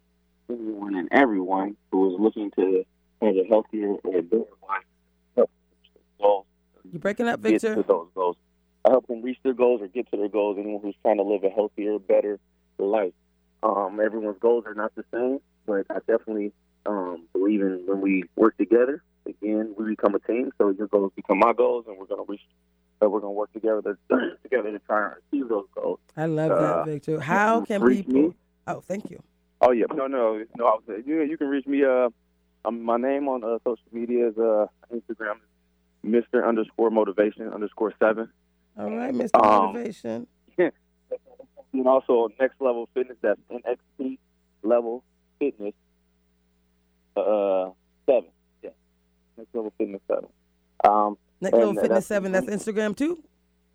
anyone 0.50 0.96
and 0.96 1.10
everyone 1.12 1.76
who 1.92 2.14
is 2.14 2.20
looking 2.20 2.52
to 2.52 2.86
have 3.24 3.36
a 3.36 3.44
healthier 3.50 3.96
and 4.04 4.30
better 4.30 4.44
life. 4.70 4.84
Help 5.36 5.50
reach 5.72 5.92
their 5.96 6.04
goals. 6.20 6.46
You 6.92 7.00
breaking 7.00 7.28
up, 7.28 7.42
Get 7.42 7.54
Victor? 7.54 7.76
to 7.76 7.84
those 7.88 8.08
goals. 8.14 8.36
I 8.86 8.90
help 8.90 9.08
them 9.08 9.22
reach 9.22 9.38
their 9.44 9.54
goals 9.54 9.82
or 9.82 9.88
get 9.88 10.10
to 10.12 10.18
their 10.18 10.30
goals. 10.30 10.58
Anyone 10.60 10.82
who's 10.82 10.96
trying 11.02 11.18
to 11.18 11.24
live 11.24 11.44
a 11.44 11.50
healthier, 11.50 12.00
better 12.00 12.40
life. 12.80 13.14
Um, 13.64 14.00
everyone's 14.04 14.40
goals 14.40 14.66
are 14.66 14.74
not 14.74 14.94
the 14.96 15.04
same, 15.14 15.40
but 15.68 15.86
I 15.90 16.00
definitely 16.00 16.52
um, 16.86 17.28
believe 17.32 17.62
in 17.62 17.84
when 17.86 18.02
we 18.02 18.24
work 18.36 18.58
together. 18.58 19.04
Again, 19.28 19.76
we 19.78 19.86
become 19.86 20.16
a 20.16 20.20
team. 20.20 20.52
So 20.58 20.70
your 20.70 20.88
goals 20.88 21.12
become 21.16 21.38
my 21.38 21.54
goals, 21.54 21.86
and 21.88 21.98
we're 21.98 22.08
going 22.08 22.26
to 22.26 22.32
reach. 22.32 22.42
Uh, 23.04 23.10
we're 23.10 23.20
going 23.20 23.34
to 23.34 23.38
work 23.38 23.54
together 23.54 23.82
to, 23.82 23.98
together 24.44 24.72
to 24.72 24.80
try 24.80 25.06
and 25.06 25.16
achieve 25.32 25.48
those 25.50 25.66
goals. 25.76 26.00
I 26.18 26.26
love 26.26 26.52
Uh, 26.52 26.62
that, 26.62 26.86
Victor. 26.86 27.20
How 27.20 27.62
can 27.62 27.88
people? 27.88 28.14
me. 28.14 28.34
Oh, 28.68 28.80
thank 28.82 29.10
you. 29.12 29.22
Oh 29.64 29.72
yeah, 29.72 29.86
no, 29.94 30.08
no, 30.08 30.44
no. 30.58 30.66
I 30.66 30.72
was, 30.76 31.04
you 31.06 31.22
you 31.22 31.38
can 31.38 31.48
reach 31.48 31.68
me. 31.68 31.84
Uh, 31.84 32.10
um, 32.66 32.82
my 32.82 32.98
name 32.98 33.28
on 33.28 33.44
uh, 33.44 33.60
social 33.64 33.84
media 33.92 34.30
is 34.30 34.38
uh 34.38 34.66
Instagram, 34.92 35.36
Mister 36.02 36.44
underscore 36.48 36.90
Motivation 36.90 37.48
underscore 37.48 37.94
seven. 38.00 38.30
All 38.82 38.96
right, 38.98 39.14
Mr. 39.14 39.44
Um, 39.44 39.74
Motivation. 39.74 40.28
And 41.74 41.88
also 41.88 42.28
next 42.38 42.60
level 42.60 42.90
fitness. 42.94 43.16
That's 43.22 43.40
NXT 43.50 44.18
level 44.62 45.04
fitness. 45.40 45.74
Uh, 47.16 47.70
seven. 48.06 48.30
Yeah, 48.62 48.72
next 49.38 49.54
level 49.56 49.72
fitness 49.78 50.02
seven. 50.08 50.28
Um, 50.84 51.18
Next 51.40 51.54
Level 51.54 51.70
uh, 51.70 51.74
Fitness 51.82 51.90
that's- 51.90 52.06
7, 52.08 52.32
that's 52.34 52.46
Instagram 52.48 52.96
too? 52.96 53.24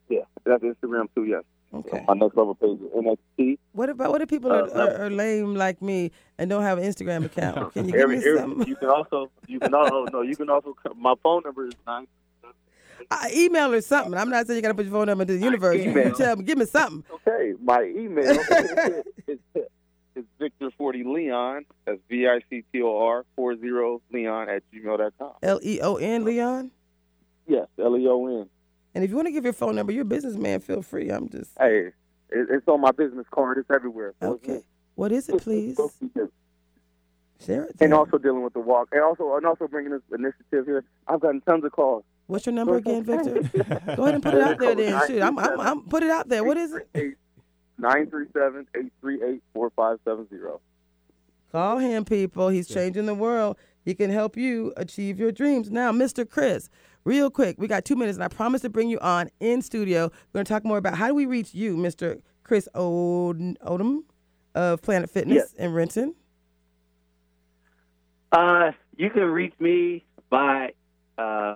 yeah, 0.08 0.20
that's 0.44 0.62
Instagram 0.62 1.08
too. 1.14 1.24
Yes. 1.24 1.42
Okay. 1.74 2.04
My 2.06 2.14
next 2.14 2.36
level 2.36 2.54
page 2.54 2.78
is 2.80 2.90
NXT. 2.94 3.58
What 3.72 3.88
about 3.88 4.10
what 4.12 4.20
if 4.22 4.28
people 4.28 4.52
are, 4.52 4.64
Uh, 4.64 4.78
are, 4.78 5.06
are 5.06 5.10
lame 5.10 5.54
like 5.54 5.80
me 5.82 6.10
and 6.38 6.48
don't 6.50 6.62
have 6.62 6.78
an 6.78 6.84
Instagram 6.84 7.24
account? 7.24 7.72
Can 7.74 7.86
you 7.86 7.92
give 7.92 8.00
Every- 8.02 8.18
me 8.18 8.24
every- 8.24 8.38
some? 8.38 8.62
you 8.66 8.76
can 8.76 8.88
also 8.90 9.30
you 9.48 9.58
can 9.58 9.72
also 9.74 10.04
no 10.12 10.20
you 10.22 10.36
can 10.36 10.48
also 10.50 10.76
my 10.96 11.14
phone 11.22 11.42
number 11.44 11.66
is 11.66 11.74
nine 11.86 12.06
I 13.10 13.30
email 13.34 13.72
or 13.72 13.80
something. 13.80 14.14
I'm 14.14 14.30
not 14.30 14.46
saying 14.46 14.56
you 14.56 14.62
got 14.62 14.68
to 14.68 14.74
put 14.74 14.86
your 14.86 14.92
phone 14.92 15.06
number 15.06 15.22
into 15.22 15.34
the 15.34 15.44
universe. 15.44 15.76
You, 15.84 15.92
you 15.92 16.14
tell 16.14 16.36
me, 16.36 16.44
give 16.44 16.58
me 16.58 16.66
something. 16.66 17.04
Okay, 17.26 17.54
my 17.62 17.82
email 17.82 18.30
is, 19.26 19.38
is 20.14 20.24
Victor 20.38 20.70
Forty 20.76 21.04
Leon. 21.04 21.66
That's 21.84 21.98
V 22.08 22.26
I 22.26 22.40
C 22.50 22.64
T 22.72 22.82
O 22.82 22.98
R 22.98 23.24
four 23.36 23.56
zero 23.58 24.00
Leon 24.12 24.48
at 24.48 24.62
gmail.com. 24.72 25.32
L 25.42 25.60
E 25.62 25.80
O 25.80 25.96
N 25.96 26.24
Leon. 26.24 26.70
Yes, 27.46 27.66
L 27.78 27.96
E 27.96 28.06
O 28.08 28.26
N. 28.40 28.48
And 28.94 29.04
if 29.04 29.10
you 29.10 29.16
want 29.16 29.26
to 29.26 29.32
give 29.32 29.44
your 29.44 29.52
phone 29.52 29.76
number, 29.76 29.92
you're 29.92 30.02
a 30.02 30.06
businessman. 30.06 30.60
Feel 30.60 30.82
free. 30.82 31.10
I'm 31.10 31.28
just 31.28 31.50
Hey, 31.58 31.92
it's 32.30 32.66
on 32.66 32.80
my 32.80 32.92
business 32.92 33.26
card. 33.30 33.58
It's 33.58 33.70
everywhere. 33.70 34.14
Okay. 34.22 34.62
What 34.94 35.12
is 35.12 35.28
it, 35.28 35.42
please? 35.42 35.78
Share 37.44 37.64
it. 37.64 37.76
And 37.80 37.92
also 37.92 38.16
dealing 38.16 38.42
with 38.42 38.54
the 38.54 38.60
walk, 38.60 38.88
and 38.92 39.02
also 39.02 39.36
and 39.36 39.44
also 39.44 39.68
bringing 39.68 39.92
this 39.92 40.00
initiative 40.12 40.64
here. 40.64 40.84
I've 41.06 41.20
gotten 41.20 41.42
tons 41.42 41.64
of 41.64 41.72
calls. 41.72 42.04
What's 42.26 42.46
your 42.46 42.54
number 42.54 42.76
again, 42.76 43.04
Victor? 43.04 43.42
Go 43.96 44.02
ahead 44.02 44.14
and 44.14 44.22
put 44.22 44.34
it 44.34 44.40
out 44.42 44.58
there. 44.58 44.74
Then 44.74 45.00
shoot, 45.06 45.22
I'm, 45.22 45.38
I'm, 45.38 45.60
I'm 45.60 45.82
put 45.82 46.02
it 46.02 46.10
out 46.10 46.28
there. 46.28 46.42
What 46.42 46.56
is 46.56 46.72
it? 46.72 47.16
Nine 47.78 48.10
three 48.10 48.26
seven 48.32 48.66
eight 48.76 48.92
three 49.00 49.22
eight 49.22 49.42
four 49.52 49.70
five 49.76 49.98
seven 50.04 50.28
zero. 50.28 50.60
Call 51.52 51.78
him, 51.78 52.04
people. 52.04 52.48
He's 52.48 52.66
changing 52.66 53.06
the 53.06 53.14
world. 53.14 53.56
He 53.84 53.94
can 53.94 54.10
help 54.10 54.36
you 54.36 54.72
achieve 54.76 55.18
your 55.20 55.30
dreams. 55.30 55.70
Now, 55.70 55.92
Mr. 55.92 56.28
Chris, 56.28 56.68
real 57.04 57.30
quick, 57.30 57.56
we 57.58 57.68
got 57.68 57.84
two 57.84 57.94
minutes, 57.94 58.16
and 58.16 58.24
I 58.24 58.28
promise 58.28 58.62
to 58.62 58.68
bring 58.68 58.88
you 58.88 58.98
on 58.98 59.30
in 59.38 59.62
studio. 59.62 60.06
We're 60.06 60.38
going 60.38 60.44
to 60.44 60.52
talk 60.52 60.64
more 60.64 60.78
about 60.78 60.96
how 60.96 61.06
do 61.06 61.14
we 61.14 61.24
reach 61.26 61.54
you, 61.54 61.76
Mr. 61.76 62.20
Chris 62.42 62.68
Od- 62.74 63.58
Odom 63.60 64.00
of 64.56 64.82
Planet 64.82 65.08
Fitness 65.08 65.52
in 65.52 65.72
Renton. 65.72 66.14
Uh, 68.32 68.72
you 68.96 69.10
can 69.10 69.22
reach 69.22 69.54
me 69.60 70.04
by 70.30 70.72
uh, 71.16 71.54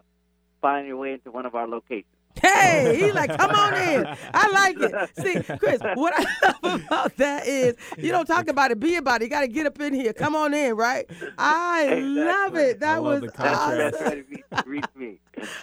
finding 0.61 0.89
your 0.89 0.97
way 0.97 1.13
into 1.13 1.31
one 1.31 1.47
of 1.47 1.55
our 1.55 1.67
locations. 1.67 2.07
Hey, 2.41 2.97
he 2.97 3.11
like, 3.11 3.37
come 3.37 3.51
on 3.51 3.75
in. 3.75 4.07
I 4.35 4.51
like 4.53 4.77
it. 4.81 5.11
See, 5.19 5.57
Chris, 5.59 5.81
what 5.95 6.15
I 6.17 6.55
love 6.63 6.83
about 6.87 7.17
that 7.17 7.47
is 7.47 7.75
you 7.99 8.13
don't 8.13 8.25
talk 8.27 8.49
about 8.49 8.71
it, 8.71 8.79
be 8.79 8.95
about 8.97 9.21
it. 9.21 9.25
You 9.25 9.31
got 9.31 9.41
to 9.41 9.49
get 9.49 9.67
up 9.67 9.81
in 9.81 9.93
here. 9.93 10.13
Come 10.13 10.37
on 10.37 10.55
in, 10.55 10.77
right? 10.77 11.07
I 11.37 11.83
Exactly. 11.91 12.03
love 12.25 12.57
it. 12.57 12.81
That 12.81 12.95
I 12.95 12.99
love 12.99 13.05
was 13.05 13.33
the 13.33 13.37
That's 13.37 13.37
the 13.37 13.43
contrast. 13.43 13.93
best 13.93 13.95
awesome. 14.03 14.07
way 14.07 14.23
to 14.23 14.29
reach, 14.31 14.67
reach 14.67 14.85
me. 14.95 15.21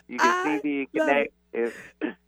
You 0.10 0.18
can 0.20 0.28
I 0.46 0.60
see 0.62 0.68
me 0.68 0.80
and 0.82 0.88
love 0.94 1.08
connect. 1.08 1.34
If, 1.54 1.76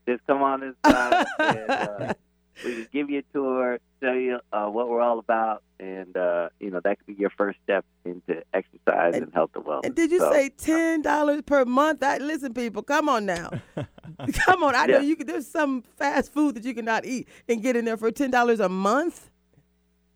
just 0.08 0.26
come 0.26 0.42
on 0.42 0.62
this 0.62 0.76
side, 0.86 1.26
and 1.40 1.70
uh, 1.70 2.14
we 2.64 2.74
can 2.74 2.88
give 2.92 3.10
you 3.10 3.20
a 3.20 3.34
tour, 3.34 3.80
tell 4.02 4.16
you 4.16 4.40
uh, 4.54 4.68
what 4.68 4.90
we're 4.90 5.02
all 5.02 5.20
about, 5.20 5.64
and 5.80 6.16
uh, 6.18 6.50
you 6.60 6.70
know 6.72 6.80
that 6.84 6.98
could 6.98 7.08
be 7.08 7.14
your 7.22 7.30
first 7.32 7.60
step 7.64 7.86
into 8.06 8.42
exercise 8.54 9.14
and, 9.16 9.24
And- 9.26 9.34
health 9.34 9.52
and 9.56 9.66
wellness. 9.66 9.86
And 9.86 9.96
did 9.96 10.12
you 10.12 10.20
So, 10.20 10.32
say 10.32 10.50
ten 10.50 11.02
dollars 11.02 11.42
per 11.46 11.66
month? 11.66 12.04
I 12.04 12.18
listen, 12.18 12.54
people, 12.54 12.82
come 12.84 13.08
on 13.10 13.26
now, 13.26 13.50
come 14.46 14.64
on. 14.64 14.76
I 14.76 14.86
know 14.88 15.00
you 15.00 15.16
can. 15.16 15.28
There's 15.28 15.48
some 15.48 15.84
fast 15.98 16.34
food 16.34 16.56
that 16.56 16.64
you 16.64 16.74
cannot 16.74 17.06
eat 17.06 17.28
and 17.48 17.62
get 17.62 17.76
in 17.76 17.86
there 17.86 17.98
for 17.98 18.12
ten 18.12 18.32
dollars 18.32 18.60
a 18.60 18.70
month. 18.70 19.30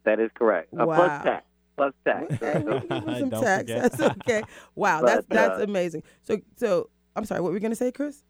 that 0.04 0.20
is 0.20 0.32
correct? 0.36 0.74
Uh, 0.74 0.86
Wow. 0.86 0.96
plus 0.96 1.24
tax. 1.24 1.46
Plus 1.76 1.94
tax. 2.06 2.34
Okay, 2.44 2.60
we 2.60 2.88
can 2.88 3.20
some 3.20 3.30
tax. 3.32 3.60
forget. 3.62 3.82
That's 3.82 4.02
okay. 4.02 4.44
Wow, 4.76 5.02
that's 5.02 5.26
But, 5.28 5.36
that's 5.36 5.60
uh, 5.60 5.64
amazing. 5.64 6.04
So 6.22 6.38
so 6.56 6.90
I'm 7.16 7.26
sorry. 7.26 7.42
What 7.42 7.50
were 7.50 7.56
you 7.58 7.62
gonna 7.62 7.76
say, 7.76 7.92
Chris? 7.92 8.24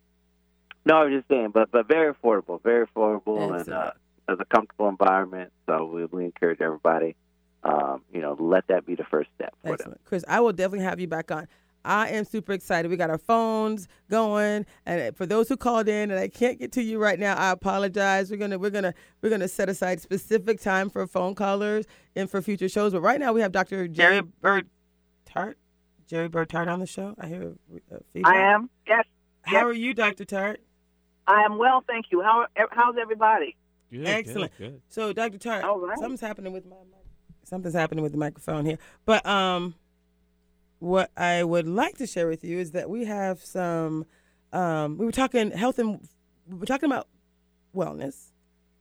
No, 0.86 0.97
I 0.97 1.03
was 1.05 1.14
just 1.14 1.28
saying, 1.30 1.51
but 1.53 1.72
but 1.72 1.88
very 1.88 2.14
affordable, 2.14 2.61
very 2.61 2.86
affordable, 2.86 3.57
and 3.59 3.70
uh, 3.70 3.91
as 4.28 4.38
a 4.40 4.46
comfortable 4.46 4.90
environment. 4.90 5.52
So 5.66 5.86
we, 5.86 6.06
we 6.06 6.26
encourage 6.26 6.62
everybody, 6.62 7.16
um, 7.64 8.02
you 8.14 8.22
know, 8.22 8.36
let 8.40 8.68
that 8.68 8.86
be 8.86 8.96
the 8.96 9.04
first 9.04 9.30
step 9.36 9.54
for 9.62 9.68
them. 9.68 9.74
Excellent, 9.74 10.06
Chris. 10.06 10.24
I 10.28 10.40
will 10.40 10.54
definitely 10.54 10.86
have 10.86 11.00
you 11.00 11.08
back 11.08 11.32
on. 11.32 11.48
I 11.86 12.10
am 12.10 12.24
super 12.24 12.54
excited. 12.54 12.90
We 12.90 12.96
got 12.96 13.10
our 13.10 13.18
phones 13.18 13.90
going, 14.10 14.66
and 14.86 15.16
for 15.18 15.26
those 15.26 15.50
who 15.50 15.58
called 15.58 15.90
in 15.90 16.12
and 16.12 16.20
I 16.20 16.30
can't 16.30 16.58
get 16.58 16.72
to 16.74 16.82
you 16.82 16.98
right 16.98 17.20
now, 17.20 17.36
I 17.36 17.52
apologize. 17.52 18.32
We're 18.32 18.38
gonna 18.38 18.58
we're 18.58 18.70
gonna 18.70 18.94
we're 19.22 19.30
gonna 19.30 19.50
set 19.50 19.68
aside 19.68 20.00
specific 20.00 20.62
time 20.62 20.90
for 20.90 21.06
phone 21.08 21.36
callers 21.36 21.86
and 22.16 22.30
for 22.30 22.42
future 22.42 22.70
shows. 22.70 22.94
But 22.94 23.02
right 23.02 23.20
now 23.20 23.34
we 23.34 23.42
have 23.42 23.52
Dr. 23.52 23.88
Jerry 23.90 24.22
Bird 24.22 24.70
Tart. 25.26 25.58
Jerry 26.08 26.30
Bird 26.30 26.50
Tart 26.50 26.70
on 26.70 26.80
the 26.80 26.88
show. 26.88 27.16
I 27.20 27.28
hear 27.28 27.54
uh, 27.92 27.98
feedback. 28.14 28.34
I 28.34 28.54
am. 28.54 28.70
Yes, 28.88 29.06
How 29.42 29.54
yes. 29.54 29.64
are 29.64 29.74
you, 29.74 29.94
Dr. 29.94 30.24
Tart? 30.24 30.62
I 31.28 31.44
am 31.44 31.58
well, 31.58 31.84
thank 31.88 32.08
you. 32.12 32.22
How 32.22 32.46
how's 32.72 32.96
everybody? 33.02 33.58
Good, 33.94 34.08
Excellent. 34.08 34.52
Good, 34.58 34.72
good. 34.72 34.82
So, 34.89 35.14
Dr. 35.14 35.38
Tart, 35.38 35.64
All 35.64 35.80
right. 35.80 35.98
something's 36.00 36.22
happening 36.22 36.52
with 36.52 36.66
my. 36.66 36.76
Something's 37.46 37.76
happening 37.76 38.02
with 38.04 38.14
the 38.14 38.18
microphone 38.18 38.66
here. 38.66 38.80
But 39.06 39.26
um, 39.26 39.76
what 40.80 41.12
I 41.16 41.44
would 41.44 41.68
like 41.68 41.98
to 41.98 42.08
share 42.08 42.28
with 42.28 42.44
you 42.44 42.58
is 42.58 42.72
that 42.72 42.89
we 42.89 43.06
have 43.06 43.44
some. 43.44 44.06
Um, 44.52 44.98
we 44.98 45.06
were 45.06 45.12
talking 45.12 45.52
health 45.52 45.78
and 45.80 46.08
we 46.48 46.58
were 46.58 46.66
talking 46.66 46.89
about 46.89 47.08
wellness, 47.76 48.32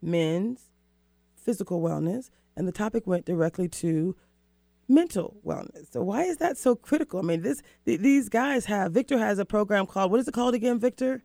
men's 0.01 0.71
physical 1.35 1.81
wellness, 1.83 2.31
and 2.57 2.67
the 2.69 2.73
topic 2.73 3.07
went 3.07 3.25
directly 3.25 3.69
to 3.69 4.15
mental 4.89 5.37
wellness. 5.45 5.93
So 5.93 6.03
why 6.03 6.23
is 6.25 6.37
that 6.39 6.57
so 6.57 6.75
critical? 6.75 7.19
I 7.19 7.23
mean, 7.23 7.43
this 7.43 7.63
th- 7.85 8.01
these 8.01 8.29
guys 8.29 8.67
have. 8.67 8.93
Victor 8.93 9.19
has 9.19 9.39
a 9.39 9.45
program 9.45 9.87
called 9.87 10.11
what 10.11 10.21
is 10.21 10.29
it 10.29 10.35
called 10.35 10.55
again, 10.55 10.79
Victor? 10.79 11.23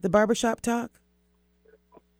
The 0.00 0.08
barbershop 0.08 0.60
talk. 0.60 1.00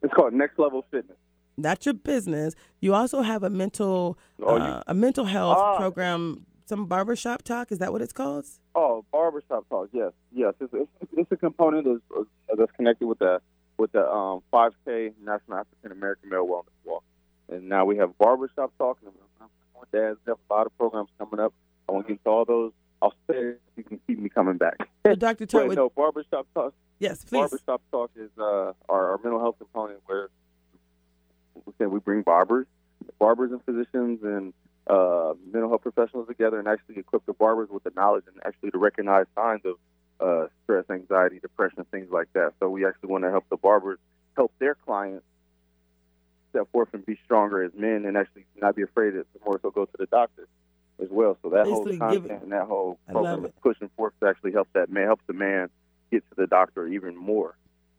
It's 0.05 0.14
called 0.14 0.32
Next 0.34 0.59
Level 0.59 0.84
Fitness. 0.90 1.16
That's 1.59 1.86
your 1.86 1.94
business. 1.94 2.55
You 2.80 2.94
also 2.94 3.22
have 3.22 3.42
a 3.42 3.50
mental 3.50 4.18
Oh, 4.42 4.57
uh, 4.57 4.82
a 4.86 4.94
mental 4.94 5.24
health 5.24 5.57
Ah. 5.59 5.76
program. 5.78 6.46
Some 6.66 6.86
barbershop 6.86 7.42
talk. 7.42 7.72
Is 7.72 7.78
that 7.78 7.92
what 7.92 8.00
it's 8.02 8.12
called? 8.12 8.46
Oh, 8.74 9.05
barbershop 9.12 9.68
talk. 9.68 9.88
Yes, 9.92 10.12
yes. 10.32 10.55
It's, 10.61 10.72
it's, 10.72 11.12
it's 11.16 11.32
a 11.32 11.36
component 11.36 11.86
of, 11.86 12.26
that's 12.57 12.72
connected 12.72 13.07
with 13.07 13.18
the 13.18 13.40
with 13.76 13.90
the 13.92 14.09
um, 14.09 14.40
5K 14.52 15.12
National 15.24 15.59
African 15.59 15.92
American 15.92 16.28
Male 16.30 16.46
Wellness 16.46 16.70
Walk, 16.84 17.02
and 17.50 17.68
now 17.68 17.84
we 17.84 17.96
have 17.96 18.16
barbershop 18.18 18.72
talk. 18.78 18.98
And 19.05 19.12
dads. 19.92 20.18
Have 20.26 20.38
a 20.50 20.52
lot 20.55 20.66
of 20.66 20.76
programs 20.76 21.09
coming 21.18 21.38
up. 21.40 21.52
I 21.88 21.92
want 21.92 22.07
to 22.07 22.14
get 22.14 22.24
to 22.24 22.30
all 22.30 22.44
those. 22.44 22.72
I'll 23.02 23.14
say 23.30 23.55
you 23.76 23.84
can 23.84 24.00
keep 24.07 24.18
me 24.18 24.28
coming 24.28 24.57
back. 24.57 24.76
So 25.07 25.14
Dr. 25.14 25.46
But 25.52 25.74
no, 25.74 25.90
barbershop 25.90 26.46
talk. 26.55 26.74
Yes, 26.99 27.24
please. 27.24 27.38
Barbershop 27.38 27.82
talk 27.90 28.11
is 28.16 28.30
uh, 28.38 28.72
our, 28.88 29.12
our 29.12 29.20
mental 29.22 29.40
health 29.40 29.57
component 29.59 30.01
where 30.07 30.28
we 31.66 31.72
say 31.78 31.86
we 31.86 32.01
bring 32.01 32.22
barbers, 32.22 32.66
barbers 33.18 33.53
and 33.53 33.62
physicians 33.64 34.20
and 34.22 34.53
uh, 34.86 35.34
mental 35.51 35.70
health 35.70 35.82
professionals 35.82 36.28
together 36.28 36.59
and 36.59 36.68
actually 36.68 36.99
equip 36.99 37.24
the 37.26 37.32
barbers 37.32 37.68
with 37.70 37.82
the 37.84 37.92
knowledge 37.97 38.24
and 38.26 38.36
actually 38.45 38.70
to 38.70 38.78
recognize 38.78 39.26
signs 39.34 39.62
of 39.64 39.76
uh, 40.20 40.47
stress, 40.62 40.84
anxiety, 40.90 41.38
depression, 41.40 41.84
things 41.90 42.09
like 42.11 42.32
that. 42.34 42.53
So 42.61 42.68
we 42.68 42.86
actually 42.86 43.11
want 43.11 43.24
to 43.24 43.30
help 43.30 43.49
the 43.49 43.57
barbers 43.57 43.99
help 44.36 44.53
their 44.59 44.74
clients 44.74 45.24
step 46.51 46.70
forth 46.70 46.88
and 46.92 47.05
be 47.05 47.18
stronger 47.24 47.62
as 47.62 47.72
men 47.76 48.05
and 48.05 48.16
actually 48.16 48.45
not 48.61 48.76
be 48.76 48.82
afraid 48.82 49.12
to 49.12 49.26
more 49.45 49.59
so 49.61 49.70
go 49.70 49.84
to 49.84 49.97
the 49.99 50.07
doctor. 50.07 50.47
as 51.03 51.09
well. 51.11 51.36
So 51.42 51.51
that 51.51 51.64
Basically 51.64 51.99
whole 51.99 52.11
content 52.11 52.42
and 52.42 52.53
that 52.53 52.66
whole 52.66 52.99
program 53.11 53.45
is 53.45 53.53
pushing 53.62 53.88
forth 53.97 54.12
to 54.20 54.28
actually 54.28 54.53
help 54.53 54.68
that 54.74 54.90
man, 54.90 55.07
help 55.07 55.20
the 55.26 55.32
man 55.32 55.68
get 56.14 56.28
to 56.30 56.34
the 56.36 56.46
doctor 56.46 56.86
even 56.86 57.16
more, 57.16 57.56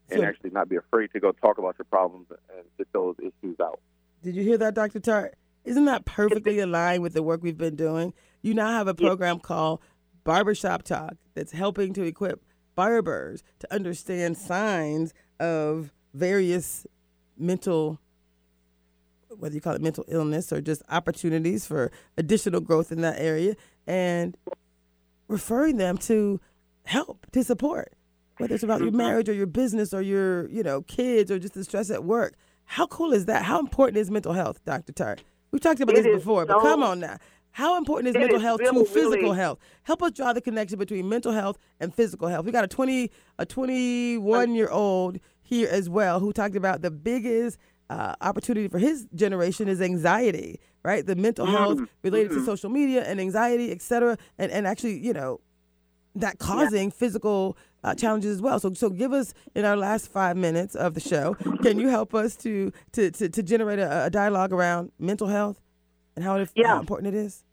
and 0.09 0.19
So- 0.19 0.25
actually 0.25 0.51
not 0.51 0.69
be 0.69 0.75
afraid 0.77 1.11
to 1.13 1.19
go 1.19 1.31
talk 1.31 1.57
about 1.57 1.75
your 1.77 1.85
problems 1.85 2.27
and 2.31 2.65
get 2.77 2.91
those 2.93 3.15
issues 3.19 3.59
out. 3.59 3.79
Did 4.23 4.35
you 4.35 4.43
hear 4.43 4.57
that, 4.57 4.73
Dr. 4.73 4.99
Tart? 4.99 5.35
Isn't 5.65 5.85
that 5.85 6.05
perfectly 6.05 6.59
aligned 6.67 7.03
with 7.03 7.13
the 7.13 7.23
work 7.23 7.41
we've 7.43 7.57
been 7.57 7.75
doing? 7.75 8.13
You 8.41 8.53
now 8.53 8.69
have 8.71 8.87
a 8.87 8.93
program 8.93 9.39
called 9.39 9.81
Barbershop 10.23 10.83
Talk 10.83 11.15
that's 11.33 11.51
helping 11.51 11.93
to 11.93 12.03
equip 12.03 12.43
barbers 12.75 13.43
to 13.59 13.73
understand 13.73 14.37
signs 14.37 15.13
of 15.39 15.91
various 16.13 16.85
mental, 17.37 17.99
whether 19.29 19.53
you 19.55 19.61
call 19.61 19.73
it 19.73 19.81
mental 19.81 20.05
illness 20.07 20.51
or 20.53 20.61
just 20.61 20.81
opportunities 20.89 21.65
for 21.65 21.91
additional 22.17 22.61
growth 22.61 22.91
in 22.91 23.01
that 23.01 23.19
area, 23.19 23.55
and 23.87 24.37
referring 25.27 25.77
them 25.77 25.97
to 25.97 26.39
help, 26.83 27.25
to 27.31 27.43
support, 27.43 27.93
whether 28.37 28.55
it's 28.55 28.63
about 28.63 28.79
your 28.79 28.89
mm-hmm. 28.89 28.97
marriage 28.97 29.29
or 29.29 29.33
your 29.33 29.47
business 29.47 29.93
or 29.93 30.01
your, 30.01 30.49
you 30.49 30.63
know, 30.63 30.81
kids 30.83 31.31
or 31.31 31.39
just 31.39 31.53
the 31.53 31.63
stress 31.63 31.89
at 31.89 32.03
work. 32.03 32.35
How 32.65 32.87
cool 32.87 33.13
is 33.13 33.25
that? 33.25 33.43
How 33.43 33.59
important 33.59 33.97
is 33.97 34.09
mental 34.09 34.33
health, 34.33 34.63
Dr. 34.65 34.91
Tart? 34.91 35.23
We've 35.51 35.61
talked 35.61 35.79
about 35.79 35.95
It 35.95 36.03
this 36.03 36.07
is 36.07 36.19
before, 36.19 36.45
but 36.45 36.59
come 36.61 36.83
on 36.83 36.99
now. 36.99 37.17
How 37.51 37.77
important 37.77 38.09
is 38.09 38.19
mental 38.19 38.37
is 38.37 38.41
health 38.41 38.59
really, 38.59 38.83
to 38.83 38.89
physical 38.89 39.17
really- 39.17 39.37
health? 39.37 39.59
Help 39.83 40.03
us 40.03 40.11
draw 40.11 40.33
the 40.33 40.41
connection 40.41 40.77
between 40.77 41.07
mental 41.07 41.31
health 41.31 41.57
and 41.79 41.93
physical 41.93 42.27
health. 42.27 42.45
We 42.45 42.51
got 42.51 42.65
a 42.65 42.67
20 42.67 43.09
a 43.39 43.45
21 43.45 44.55
year 44.55 44.69
old 44.69 45.19
here 45.41 45.69
as 45.71 45.87
well 45.89 46.19
who 46.19 46.33
talked 46.33 46.55
about 46.55 46.81
the 46.81 46.91
biggest 46.91 47.57
uh, 47.89 48.15
opportunity 48.19 48.67
for 48.67 48.79
his 48.79 49.07
generation 49.15 49.67
is 49.67 49.79
anxiety, 49.79 50.59
right? 50.83 51.05
The 51.05 51.15
mental 51.15 51.45
health 51.45 51.77
mm-hmm. 51.77 51.85
related 52.01 52.29
to 52.29 52.35
mm-hmm. 52.35 52.45
social 52.45 52.69
media 52.69 53.03
and 53.03 53.21
anxiety, 53.21 53.71
et 53.71 53.81
cetera, 53.81 54.17
and 54.37 54.51
and 54.51 54.67
actually, 54.67 54.99
you 54.99 55.13
know, 55.13 55.39
that 56.15 56.39
causing 56.39 56.91
physical 56.91 57.57
uh, 57.83 57.93
challenges 57.93 58.31
as 58.37 58.41
well. 58.41 58.59
So, 58.59 58.73
so 58.73 58.89
give 58.89 59.13
us 59.13 59.33
in 59.53 59.65
our 59.65 59.75
last 59.75 60.11
five 60.11 60.37
minutes 60.37 60.75
of 60.75 60.93
the 60.93 60.99
show. 60.99 61.35
Can 61.61 61.79
you 61.79 61.89
help 61.89 62.15
us 62.15 62.35
to 62.37 62.71
to 62.93 63.11
to, 63.11 63.29
to 63.29 63.43
generate 63.43 63.79
a, 63.79 64.05
a 64.05 64.09
dialogue 64.09 64.51
around 64.51 64.91
mental 64.97 65.27
health 65.27 65.61
and 66.15 66.23
how, 66.23 66.35
it, 66.37 66.49
Yeah. 66.55 66.67
how 66.67 66.79
important 66.79 67.13
it 67.13 67.17
is? 67.17 67.43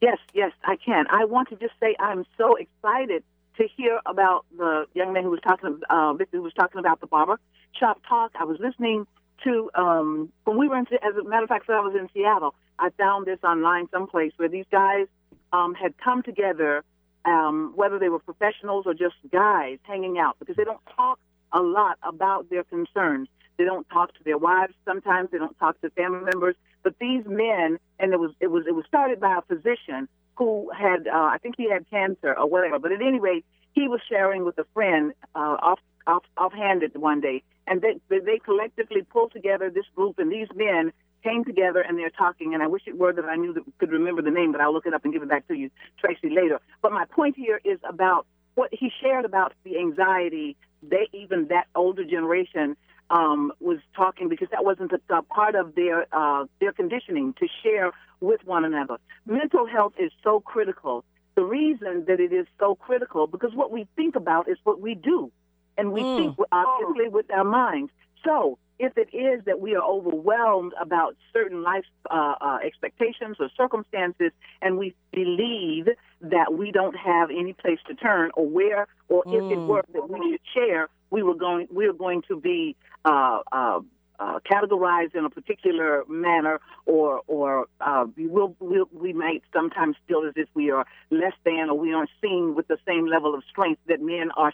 Yes, 0.00 0.18
yes, 0.34 0.52
I 0.64 0.76
can. 0.76 1.06
I 1.10 1.24
want 1.24 1.48
to 1.48 1.56
just 1.56 1.72
say 1.80 1.96
I'm 1.98 2.24
so 2.36 2.56
excited 2.56 3.24
to 3.56 3.68
hear 3.76 4.00
about 4.04 4.44
the 4.56 4.86
young 4.94 5.12
man 5.12 5.22
who 5.22 5.30
was 5.30 5.40
talking, 5.40 5.80
uh, 5.88 6.14
who 6.30 6.42
was 6.42 6.52
talking 6.54 6.78
about 6.78 7.00
the 7.00 7.06
barber 7.06 7.38
shop 7.78 8.00
talk. 8.08 8.32
I 8.38 8.44
was 8.44 8.58
listening 8.60 9.06
to 9.44 9.70
um, 9.74 10.30
when 10.44 10.58
we 10.58 10.68
were 10.68 10.76
in, 10.76 10.86
as 11.02 11.16
a 11.16 11.24
matter 11.28 11.44
of 11.44 11.48
fact, 11.48 11.68
when 11.68 11.76
I 11.76 11.80
was 11.80 11.94
in 11.94 12.08
Seattle, 12.12 12.54
I 12.78 12.90
found 12.98 13.26
this 13.26 13.38
online 13.42 13.88
someplace 13.90 14.32
where 14.36 14.48
these 14.48 14.66
guys 14.70 15.06
um, 15.52 15.74
had 15.74 15.96
come 15.98 16.22
together, 16.22 16.84
um, 17.24 17.72
whether 17.74 17.98
they 17.98 18.08
were 18.08 18.18
professionals 18.18 18.86
or 18.86 18.94
just 18.94 19.14
guys 19.32 19.78
hanging 19.82 20.18
out, 20.18 20.36
because 20.38 20.56
they 20.56 20.64
don't 20.64 20.84
talk 20.96 21.18
a 21.52 21.60
lot 21.60 21.98
about 22.02 22.50
their 22.50 22.64
concerns. 22.64 23.28
They 23.56 23.64
don't 23.64 23.88
talk 23.88 24.12
to 24.14 24.24
their 24.24 24.38
wives. 24.38 24.74
Sometimes 24.84 25.30
they 25.30 25.38
don't 25.38 25.58
talk 25.58 25.80
to 25.80 25.90
family 25.90 26.24
members. 26.24 26.56
But 26.82 26.98
these 26.98 27.24
men, 27.26 27.78
and 27.98 28.12
it 28.12 28.18
was 28.18 28.32
it 28.40 28.48
was 28.48 28.64
it 28.66 28.74
was 28.74 28.84
started 28.86 29.20
by 29.20 29.38
a 29.38 29.42
physician 29.42 30.08
who 30.36 30.70
had 30.76 31.06
uh, 31.06 31.12
I 31.12 31.38
think 31.40 31.54
he 31.56 31.70
had 31.70 31.88
cancer 31.88 32.34
or 32.36 32.48
whatever. 32.48 32.78
But 32.78 32.92
at 32.92 33.00
any 33.00 33.20
rate, 33.20 33.44
he 33.72 33.88
was 33.88 34.00
sharing 34.08 34.44
with 34.44 34.58
a 34.58 34.66
friend 34.74 35.12
uh, 35.34 35.56
off 35.62 35.78
off 36.06 36.24
offhanded 36.36 36.96
one 36.96 37.20
day, 37.20 37.42
and 37.66 37.80
they 37.80 38.00
they 38.08 38.18
they 38.18 38.38
collectively 38.38 39.02
pulled 39.02 39.32
together 39.32 39.70
this 39.70 39.86
group, 39.94 40.18
and 40.18 40.30
these 40.30 40.48
men 40.54 40.92
came 41.24 41.44
together 41.44 41.80
and 41.80 41.98
they're 41.98 42.10
talking. 42.24 42.54
And 42.54 42.62
I 42.62 42.68
wish 42.68 42.82
it 42.86 42.96
were 42.96 43.12
that 43.12 43.24
I 43.24 43.36
knew 43.36 43.52
that 43.54 43.64
could 43.78 43.90
remember 43.90 44.22
the 44.22 44.30
name, 44.30 44.52
but 44.52 44.60
I'll 44.60 44.72
look 44.72 44.86
it 44.86 44.94
up 44.94 45.04
and 45.04 45.12
give 45.12 45.22
it 45.22 45.28
back 45.28 45.48
to 45.48 45.54
you, 45.54 45.70
Traci, 46.00 46.34
later. 46.40 46.60
But 46.82 46.92
my 46.92 47.06
point 47.06 47.34
here 47.36 47.60
is 47.64 47.78
about 47.88 48.26
what 48.54 48.70
he 48.72 48.90
shared 49.02 49.24
about 49.24 49.52
the 49.64 49.78
anxiety. 49.78 50.56
They 50.82 51.08
even 51.12 51.48
that 51.48 51.66
older 51.74 52.04
generation 52.04 52.76
um, 53.10 53.52
was 53.60 53.78
talking 53.96 54.28
because 54.28 54.48
that 54.50 54.64
wasn't 54.64 54.92
a, 54.92 55.00
a 55.14 55.22
part 55.22 55.54
of 55.54 55.74
their 55.74 56.06
uh, 56.12 56.44
their 56.60 56.72
conditioning 56.72 57.34
to 57.40 57.46
share 57.62 57.92
with 58.20 58.40
one 58.44 58.64
another. 58.64 58.98
Mental 59.26 59.66
health 59.66 59.94
is 59.98 60.12
so 60.22 60.40
critical. 60.40 61.04
The 61.34 61.44
reason 61.44 62.04
that 62.06 62.20
it 62.20 62.32
is 62.32 62.46
so 62.60 62.76
critical 62.76 63.26
because 63.26 63.52
what 63.54 63.70
we 63.72 63.86
think 63.96 64.14
about 64.14 64.48
is 64.48 64.58
what 64.64 64.80
we 64.80 64.94
do, 64.94 65.30
and 65.76 65.92
we 65.92 66.02
Mm. 66.02 66.16
think 66.16 66.48
obviously 66.52 67.08
with 67.08 67.30
our 67.30 67.44
minds. 67.44 67.90
So 68.24 68.58
if 68.78 68.96
it 68.98 69.14
is 69.14 69.44
that 69.44 69.60
we 69.60 69.74
are 69.74 69.82
overwhelmed 69.82 70.72
about 70.80 71.16
certain 71.32 71.62
life 71.62 71.84
uh, 72.10 72.34
uh, 72.40 72.58
expectations 72.64 73.36
or 73.38 73.48
circumstances, 73.56 74.32
and 74.60 74.78
we 74.78 74.94
believe 75.12 75.88
that 76.20 76.54
we 76.54 76.72
don't 76.72 76.96
have 76.96 77.30
any 77.30 77.52
place 77.52 77.78
to 77.86 77.94
turn 77.94 78.30
or 78.34 78.46
where, 78.46 78.86
or 79.08 79.24
if 79.30 79.44
it 79.50 79.58
Mm. 79.58 79.66
were 79.66 79.84
that 79.92 80.08
we 80.08 80.32
should 80.32 80.40
share, 80.52 80.88
we 81.10 81.22
were 81.22 81.34
going 81.34 81.68
we 81.70 81.86
are 81.86 81.92
going 81.92 82.22
to 82.22 82.40
be 82.40 82.76
uh, 83.04 83.40
uh, 83.52 83.80
uh, 84.18 84.38
categorized 84.50 85.14
in 85.14 85.24
a 85.24 85.30
particular 85.30 86.04
manner, 86.08 86.60
or 86.86 87.22
or 87.26 87.66
uh, 87.80 88.06
we 88.16 88.26
will 88.26 88.56
we'll, 88.58 88.88
we 88.92 89.12
might 89.12 89.42
sometimes 89.52 89.96
feel 90.08 90.24
as 90.26 90.34
if 90.36 90.48
we 90.54 90.70
are 90.70 90.86
less 91.10 91.34
than, 91.44 91.70
or 91.70 91.78
we 91.78 91.92
aren't 91.92 92.10
seen 92.20 92.54
with 92.54 92.66
the 92.68 92.78
same 92.86 93.06
level 93.06 93.34
of 93.34 93.42
strength 93.48 93.80
that 93.86 94.00
men 94.00 94.30
are 94.36 94.52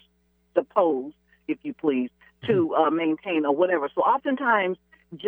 supposed, 0.55 1.14
if 1.49 1.59
you 1.62 1.73
please, 1.73 2.11
to 2.47 2.74
uh, 2.74 2.91
maintain 2.91 3.45
or 3.47 3.55
whatever. 3.55 3.88
So 3.95 4.03
oftentimes. 4.03 4.78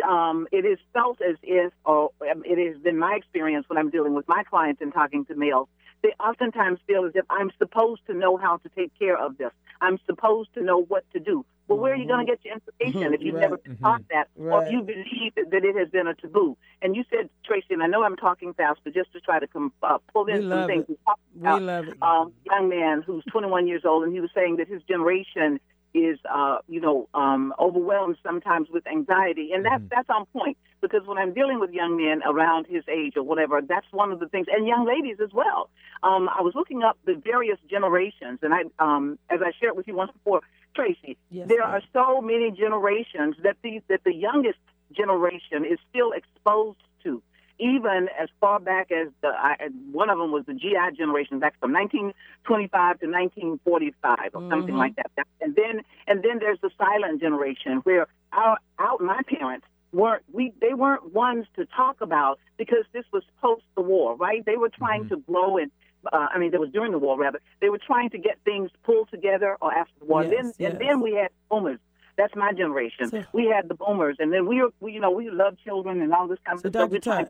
Um, 0.07 0.47
it 0.53 0.63
is 0.63 0.79
felt 0.93 1.19
as 1.21 1.35
if, 1.43 1.73
or 1.83 2.09
um, 2.31 2.41
it 2.45 2.57
has 2.73 2.81
been 2.81 2.97
my 2.97 3.15
experience 3.17 3.65
when 3.67 3.77
I'm 3.77 3.89
dealing 3.89 4.13
with 4.13 4.25
my 4.29 4.41
clients 4.49 4.81
and 4.81 4.93
talking 4.93 5.25
to 5.25 5.35
males, 5.35 5.67
they 6.01 6.13
oftentimes 6.21 6.79
feel 6.87 7.03
as 7.03 7.11
if 7.15 7.25
I'm 7.29 7.51
supposed 7.57 7.99
to 8.07 8.13
know 8.13 8.37
how 8.37 8.55
to 8.63 8.69
take 8.69 8.97
care 8.97 9.17
of 9.17 9.37
this. 9.37 9.51
I'm 9.81 9.99
supposed 10.05 10.53
to 10.53 10.63
know 10.63 10.81
what 10.83 11.03
to 11.11 11.19
do. 11.19 11.45
Well, 11.67 11.79
where 11.79 11.91
are 11.91 11.97
you 11.97 12.07
going 12.07 12.25
to 12.25 12.31
get 12.31 12.39
your 12.45 12.53
information 12.53 13.13
if 13.13 13.19
you've 13.21 13.35
Right. 13.35 13.41
never 13.41 13.57
been 13.57 13.75
taught 13.75 14.03
that, 14.09 14.29
or 14.37 14.63
if 14.63 14.71
you 14.71 14.83
believe 14.83 15.35
that, 15.35 15.65
it 15.65 15.75
has 15.77 15.89
been 15.89 16.07
a 16.07 16.13
taboo? 16.13 16.55
And 16.81 16.95
you 16.95 17.03
said, 17.09 17.29
Traci, 17.45 17.71
and 17.71 17.83
I 17.83 17.87
know 17.87 18.03
I'm 18.05 18.15
talking 18.15 18.53
fast, 18.53 18.79
but 18.85 18.93
just 18.93 19.11
to 19.11 19.19
try 19.19 19.39
to 19.39 19.47
com- 19.47 19.73
uh, 19.83 19.97
pull 20.13 20.27
in 20.27 20.43
We 20.45 20.49
some 20.49 20.65
things. 20.65 20.83
it. 20.83 20.89
we 20.91 20.97
talked 21.05 21.21
We 21.35 21.65
love 21.65 21.89
it. 21.89 21.97
um, 22.01 22.31
young 22.45 22.69
man 22.69 23.01
who's 23.01 23.25
21 23.29 23.67
years 23.67 23.83
old, 23.83 24.05
and 24.05 24.13
he 24.13 24.21
was 24.21 24.29
saying 24.33 24.55
that 24.57 24.69
his 24.69 24.81
generation 24.83 25.59
is, 25.93 26.17
uh, 26.31 26.57
you 26.67 26.81
know, 26.81 27.07
um, 27.13 27.53
overwhelmed 27.59 28.17
sometimes 28.23 28.69
with 28.69 28.85
anxiety, 28.87 29.51
and 29.53 29.65
that's 29.65 29.83
that's 29.89 30.09
on 30.09 30.25
point. 30.27 30.57
Because 30.81 31.07
when 31.07 31.17
I'm 31.17 31.33
dealing 31.33 31.59
with 31.59 31.71
young 31.71 31.95
men 31.97 32.21
around 32.25 32.67
his 32.67 32.83
age 32.89 33.13
or 33.15 33.23
whatever, 33.23 33.61
that's 33.61 33.85
one 33.91 34.11
of 34.11 34.19
the 34.19 34.27
things, 34.27 34.47
and 34.51 34.67
young 34.67 34.85
ladies 34.85 35.17
as 35.23 35.31
well. 35.31 35.69
Um, 36.01 36.29
I 36.29 36.41
was 36.41 36.53
looking 36.55 36.83
up 36.83 36.97
the 37.05 37.15
various 37.15 37.57
generations, 37.69 38.39
and 38.41 38.53
I, 38.53 38.63
um, 38.79 39.17
as 39.29 39.39
I 39.41 39.51
shared 39.59 39.77
with 39.77 39.87
you 39.87 39.95
once 39.95 40.11
before, 40.11 40.41
Traci, 40.75 41.15
Yes, 41.29 41.47
there 41.47 41.59
ma'am. 41.61 41.69
are 41.75 41.81
so 41.93 42.21
many 42.21 42.51
generations 42.51 43.35
that 43.43 43.57
the 43.61 43.81
that 43.87 44.03
the 44.03 44.13
youngest 44.13 44.59
generation 44.91 45.65
is 45.65 45.79
still 45.89 46.11
exposed 46.11 46.79
to 47.03 47.21
even 47.59 48.09
as 48.19 48.29
far 48.39 48.59
back 48.59 48.91
as 48.91 49.09
the 49.21 49.27
I, 49.29 49.55
one 49.91 50.09
of 50.09 50.17
them 50.17 50.31
was 50.31 50.45
the 50.45 50.53
GI 50.53 50.95
generation, 50.97 51.39
back 51.39 51.59
from 51.59 51.71
1925 51.73 52.99
to 52.99 53.05
1945 53.07 54.17
or 54.33 54.49
something 54.49 54.73
Mhm. 54.75 54.77
like 54.77 54.95
that. 54.95 55.11
And 55.41 55.55
then 55.55 55.81
and 56.07 56.23
then 56.23 56.39
there's 56.39 56.59
the 56.61 56.71
silent 56.77 57.21
generation 57.21 57.77
where 57.79 58.07
our 58.31 58.57
out 58.79 59.01
my 59.01 59.21
parents 59.27 59.65
weren't 59.91 60.23
we 60.31 60.51
they 60.59 60.73
weren't 60.73 61.13
ones 61.13 61.45
to 61.55 61.65
talk 61.67 62.01
about 62.01 62.39
because 62.57 62.85
this 62.93 63.05
was 63.13 63.23
post 63.41 63.63
the 63.75 63.81
war, 63.81 64.15
right? 64.15 64.43
They 64.45 64.57
were 64.57 64.69
trying 64.69 65.07
to 65.09 65.17
grow 65.17 65.57
and 65.57 65.71
uh, 66.11 66.27
I 66.33 66.37
mean, 66.37 66.51
that 66.51 66.59
was 66.59 66.69
during 66.71 66.91
the 66.91 66.99
war, 66.99 67.17
rather. 67.17 67.39
They 67.61 67.69
were 67.69 67.77
trying 67.77 68.09
to 68.09 68.17
get 68.17 68.37
things 68.43 68.69
pulled 68.83 69.09
together 69.09 69.55
or 69.61 69.73
after 69.73 69.93
the 69.99 70.05
war. 70.05 70.21
Yes, 70.25 70.31
then, 70.35 70.53
yes. 70.59 70.71
and 70.73 70.81
then 70.81 70.99
we 70.99 71.13
had 71.13 71.29
boomers. 71.49 71.79
That's 72.17 72.35
my 72.35 72.51
generation. 72.51 73.07
So- 73.07 73.23
we 73.31 73.45
had 73.45 73.69
the 73.69 73.73
boomers, 73.75 74.17
and 74.19 74.33
then 74.33 74.45
we 74.45 74.61
were, 74.61 74.71
we, 74.81 74.91
you 74.91 74.99
know, 74.99 75.11
we 75.11 75.29
loved 75.29 75.59
children 75.63 76.01
and 76.01 76.13
all 76.13 76.27
this 76.27 76.39
kind 76.45 76.57
of 76.57 76.61
So, 76.61 76.69
stuff. 76.71 76.89
Dr. 76.89 76.99
Tart, 76.99 77.29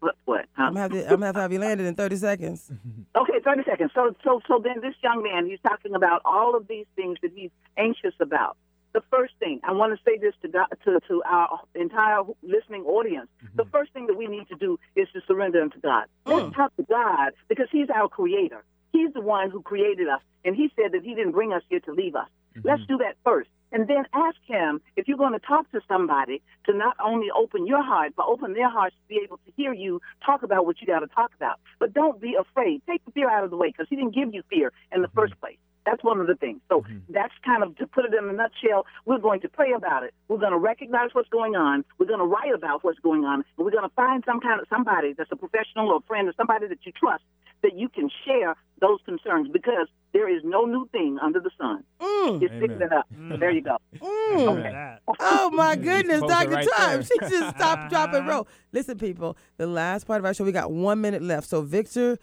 What, 0.00 0.14
what, 0.24 0.38
what? 0.38 0.46
Huh? 0.56 0.64
I'm 0.64 0.74
gonna 0.74 0.80
have 0.80 0.92
to 0.92 1.02
I'm 1.04 1.10
gonna 1.10 1.26
have 1.26 1.34
to 1.36 1.40
have 1.42 1.52
you 1.52 1.58
landed 1.58 1.86
in 1.86 1.94
30 1.94 2.16
seconds. 2.16 2.70
Okay, 3.16 3.40
30 3.42 3.62
seconds. 3.64 3.90
So, 3.94 4.14
so, 4.22 4.40
so 4.46 4.60
then 4.62 4.80
this 4.80 4.94
young 5.02 5.22
man, 5.24 5.46
he's 5.46 5.58
talking 5.66 5.94
about 5.94 6.22
all 6.24 6.54
of 6.54 6.68
these 6.68 6.86
things 6.94 7.18
that 7.22 7.32
he's 7.34 7.50
anxious 7.76 8.14
about. 8.20 8.56
The 8.92 9.02
first 9.10 9.34
thing, 9.40 9.60
I 9.64 9.72
want 9.72 9.96
to 9.96 10.02
say 10.04 10.18
this 10.18 10.34
to, 10.42 10.48
God, 10.48 10.66
to, 10.84 11.00
to 11.08 11.22
our 11.26 11.60
entire 11.74 12.22
listening 12.42 12.84
audience. 12.84 13.28
Mm-hmm. 13.44 13.56
The 13.56 13.64
first 13.66 13.92
thing 13.92 14.06
that 14.06 14.16
we 14.16 14.28
need 14.28 14.48
to 14.48 14.54
do 14.54 14.78
is 14.94 15.08
to 15.14 15.20
surrender 15.26 15.60
unto 15.62 15.80
God. 15.80 16.04
Mm. 16.26 16.42
Let's 16.42 16.56
talk 16.56 16.76
to 16.76 16.84
God 16.84 17.32
because 17.48 17.66
he's 17.72 17.88
our 17.92 18.08
creator. 18.08 18.62
He's 18.92 19.12
the 19.14 19.20
one 19.20 19.50
who 19.50 19.62
created 19.62 20.08
us, 20.08 20.20
and 20.44 20.54
he 20.54 20.70
said 20.76 20.92
that 20.92 21.02
he 21.02 21.14
didn't 21.14 21.32
bring 21.32 21.52
us 21.52 21.62
here 21.68 21.80
to 21.80 21.92
leave 21.92 22.14
us. 22.14 22.28
Mm-hmm. 22.56 22.68
Let's 22.68 22.82
do 22.86 22.98
that 22.98 23.16
first. 23.24 23.50
And 23.72 23.86
then 23.86 24.04
ask 24.12 24.36
him 24.46 24.80
if 24.96 25.08
you're 25.08 25.18
going 25.18 25.34
to 25.34 25.38
talk 25.38 25.70
to 25.72 25.80
somebody 25.86 26.42
to 26.66 26.76
not 26.76 26.96
only 27.04 27.28
open 27.36 27.66
your 27.66 27.82
heart, 27.82 28.12
but 28.16 28.26
open 28.26 28.54
their 28.54 28.70
hearts 28.70 28.96
to 29.02 29.14
be 29.14 29.20
able 29.22 29.38
to 29.38 29.52
hear 29.56 29.72
you 29.72 30.00
talk 30.24 30.42
about 30.42 30.64
what 30.66 30.80
you 30.80 30.86
got 30.86 31.00
to 31.00 31.06
talk 31.08 31.32
about. 31.36 31.60
But 31.78 31.92
don't 31.92 32.20
be 32.20 32.34
afraid. 32.34 32.82
Take 32.86 33.04
the 33.04 33.12
fear 33.12 33.30
out 33.30 33.44
of 33.44 33.50
the 33.50 33.56
way 33.56 33.68
because 33.68 33.86
he 33.90 33.96
didn't 33.96 34.14
give 34.14 34.32
you 34.32 34.42
fear 34.48 34.72
in 34.92 35.02
the 35.02 35.08
mm-hmm. 35.08 35.18
first 35.18 35.38
place. 35.40 35.58
That's 35.84 36.04
one 36.04 36.20
of 36.20 36.26
the 36.26 36.34
things. 36.34 36.60
So 36.68 36.82
mm-hmm. 36.82 36.98
that's 37.08 37.32
kind 37.44 37.62
of 37.62 37.76
to 37.76 37.86
put 37.86 38.04
it 38.04 38.12
in 38.12 38.28
a 38.28 38.32
nutshell. 38.32 38.84
We're 39.06 39.18
going 39.18 39.40
to 39.40 39.48
pray 39.48 39.72
about 39.72 40.02
it. 40.02 40.12
We're 40.28 40.38
going 40.38 40.52
to 40.52 40.58
recognize 40.58 41.10
what's 41.12 41.30
going 41.30 41.56
on. 41.56 41.84
We're 41.98 42.06
going 42.06 42.18
to 42.18 42.26
write 42.26 42.52
about 42.54 42.84
what's 42.84 42.98
going 42.98 43.24
on, 43.24 43.44
and 43.56 43.64
we're 43.64 43.70
going 43.70 43.88
to 43.88 43.94
find 43.94 44.22
some 44.26 44.40
kind 44.40 44.60
of 44.60 44.66
somebody 44.68 45.14
that's 45.14 45.32
a 45.32 45.36
professional 45.36 45.88
or 45.88 45.96
a 45.96 46.06
friend 46.06 46.28
or 46.28 46.34
somebody 46.36 46.68
that 46.68 46.84
you 46.84 46.92
trust 46.92 47.24
that 47.62 47.74
you 47.74 47.88
can 47.88 48.10
share 48.24 48.54
those 48.80 48.98
concerns 49.04 49.48
because 49.52 49.88
there 50.12 50.28
is 50.34 50.42
no 50.44 50.64
new 50.64 50.88
thing 50.90 51.18
under 51.22 51.38
the 51.40 51.50
sun. 51.58 51.84
Mm. 52.00 52.40
Just 52.40 52.52
fix 52.54 52.72
Amen. 52.72 52.82
it 52.82 52.92
up. 52.92 53.06
Mm. 53.14 53.38
There 53.40 53.50
you 53.50 53.60
go. 53.60 53.76
Mm. 53.96 54.44
Look 54.56 54.64
at 54.64 54.72
that. 54.72 55.02
Oh 55.20 55.50
my 55.52 55.76
goodness, 55.76 56.20
Dr. 56.22 56.50
right 56.50 56.68
Time. 56.76 56.90
there. 56.90 57.02
She 57.02 57.18
just 57.28 57.56
stopped, 57.56 57.90
drop, 57.90 58.12
and 58.14 58.26
Uh-huh. 58.26 58.30
roll. 58.30 58.48
Listen, 58.72 58.96
people, 58.98 59.36
the 59.58 59.66
last 59.66 60.06
part 60.06 60.18
of 60.20 60.24
our 60.24 60.32
show, 60.34 60.44
we 60.44 60.52
got 60.52 60.70
one 60.72 61.00
minute 61.00 61.22
left. 61.22 61.48
So, 61.48 61.60
Victor, 61.62 62.18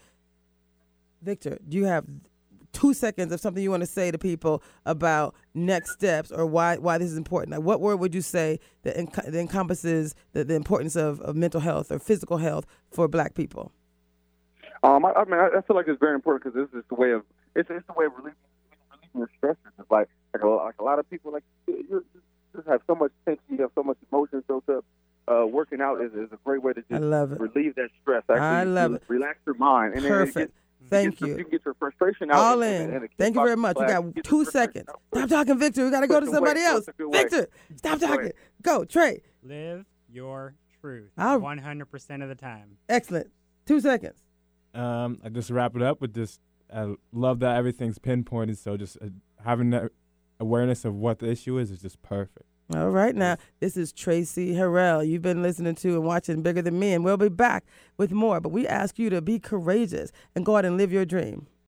Victor, 1.22 1.58
do 1.68 1.76
you 1.76 1.84
have 1.84 2.04
two 2.72 2.92
seconds 2.92 3.32
of 3.32 3.40
something 3.40 3.62
you 3.62 3.70
want 3.70 3.80
to 3.82 3.86
say 3.86 4.10
to 4.10 4.18
people 4.18 4.62
about 4.84 5.34
next 5.54 5.92
steps 5.94 6.30
or 6.30 6.44
why 6.44 6.76
why 6.76 6.98
this 6.98 7.10
is 7.10 7.16
important? 7.16 7.52
Like, 7.52 7.64
what 7.64 7.80
word 7.80 7.96
would 7.96 8.14
you 8.14 8.20
say 8.20 8.58
that, 8.82 8.96
enc- 8.96 9.14
that 9.24 9.34
encompasses 9.34 10.14
the, 10.32 10.44
the 10.44 10.54
importance 10.54 10.94
of, 10.96 11.20
of 11.20 11.36
mental 11.36 11.60
health 11.60 11.90
or 11.90 11.98
physical 11.98 12.36
health 12.38 12.66
for 12.90 13.08
Black 13.08 13.34
people? 13.34 13.72
Um, 14.82 15.04
I, 15.04 15.12
I 15.12 15.24
mean, 15.24 15.34
I, 15.40 15.48
I 15.58 15.60
feel 15.62 15.74
like 15.74 15.86
it's 15.88 15.98
very 15.98 16.14
important 16.14 16.44
because 16.44 16.68
this 16.70 16.78
is 16.78 16.84
the 16.88 16.94
way 16.94 17.12
of 17.12 17.22
it's 17.56 17.68
it's 17.70 17.86
the 17.86 17.92
way 17.94 18.06
of 18.06 18.12
relieving, 18.12 18.34
relieving 18.90 19.10
your 19.18 19.30
stresses. 19.38 19.58
It's 19.78 19.90
like 19.90 20.08
like 20.34 20.42
a, 20.42 20.46
like 20.48 20.74
a 20.78 20.84
lot 20.84 20.98
of 20.98 21.08
people 21.10 21.32
like 21.32 21.44
you, 21.66 21.84
you 21.90 22.04
just 22.54 22.68
have 22.68 22.80
so 22.86 22.94
much 22.94 23.10
tension, 23.24 23.42
you 23.50 23.58
have 23.62 23.70
so 23.74 23.82
much 23.82 23.96
emotion 24.12 24.42
built 24.46 24.68
up. 24.68 24.84
Uh, 25.28 25.44
working 25.44 25.80
out 25.80 26.00
is, 26.00 26.12
is 26.12 26.30
a 26.32 26.38
great 26.44 26.62
way 26.62 26.72
to 26.72 26.80
I 26.88 26.94
just 26.98 27.02
love 27.02 27.32
it. 27.32 27.40
relieve 27.40 27.74
that 27.74 27.88
stress. 28.00 28.22
Actually, 28.28 28.42
I 28.46 28.62
love 28.62 28.94
it. 28.94 29.02
Relax 29.08 29.38
your 29.44 29.56
mind. 29.56 29.94
And 29.94 30.04
then 30.04 30.12
it 30.12 30.14
Perfect. 30.14 30.36
gets- 30.36 30.52
Thank 30.88 31.10
get 31.18 31.20
your- 31.20 31.28
you. 31.30 31.36
You 31.38 31.44
can 31.44 31.50
get 31.50 31.64
your 31.64 31.74
frustration 31.74 32.30
out. 32.30 32.36
All 32.36 32.62
in. 32.62 32.82
and- 32.82 32.92
and 32.94 33.08
Thank 33.18 33.34
you 33.34 33.42
very 33.42 33.56
much. 33.56 33.74
the 33.76 33.82
We 34.04 34.12
got 34.12 34.24
two 34.24 34.44
seconds. 34.44 34.88
out. 34.88 35.00
Stop 35.12 35.28
talking, 35.28 35.58
Victor. 35.58 35.84
We 35.84 35.90
got 35.90 36.02
to 36.02 36.06
go 36.06 36.20
to 36.20 36.26
somebody 36.26 36.60
push 36.60 36.68
else. 36.68 36.88
a 37.00 37.08
way. 37.08 37.18
Victor, 37.22 37.48
stop 37.74 37.98
Push 37.98 38.08
away. 38.08 38.16
talking. 38.18 38.32
Go, 38.62 38.84
Trey. 38.84 39.22
Live 39.42 39.84
your 40.08 40.54
truth. 40.80 41.10
I'll- 41.18 41.40
100% 41.40 42.22
of 42.22 42.28
the 42.28 42.36
time. 42.36 42.76
Excellent. 42.88 43.26
Two 43.64 43.80
seconds. 43.80 44.22
Um, 44.74 45.18
I 45.24 45.28
just 45.30 45.50
wrap 45.50 45.74
it 45.74 45.82
up 45.82 46.00
with 46.00 46.14
just 46.14 46.40
I 46.74 46.94
love 47.12 47.40
that 47.40 47.56
everything's 47.56 47.98
pinpointed. 47.98 48.58
So 48.58 48.76
just 48.76 48.96
uh, 49.00 49.06
having 49.44 49.70
that 49.70 49.90
awareness 50.40 50.84
of 50.84 50.94
what 50.94 51.18
the 51.18 51.30
issue 51.30 51.58
is 51.58 51.70
is 51.70 51.80
just 51.80 52.02
perfect. 52.02 52.46
All 52.74 52.90
right, 52.90 53.14
now 53.14 53.36
this 53.60 53.76
is 53.76 53.92
Traci 53.92 54.54
Harrell. 54.56 55.06
You've 55.06 55.22
been 55.22 55.40
listening 55.40 55.76
to 55.76 55.94
and 55.94 56.04
watching 56.04 56.42
Bigger 56.42 56.62
Than 56.62 56.80
Me, 56.80 56.92
and 56.94 57.04
we'll 57.04 57.16
be 57.16 57.28
back 57.28 57.64
with 57.96 58.10
more. 58.10 58.40
But 58.40 58.48
we 58.48 58.66
ask 58.66 58.98
you 58.98 59.08
to 59.10 59.22
be 59.22 59.38
courageous 59.38 60.10
and 60.34 60.44
go 60.44 60.56
out 60.56 60.64
and 60.64 60.76
live 60.76 60.92
your 60.92 61.04
dream. 61.04 61.46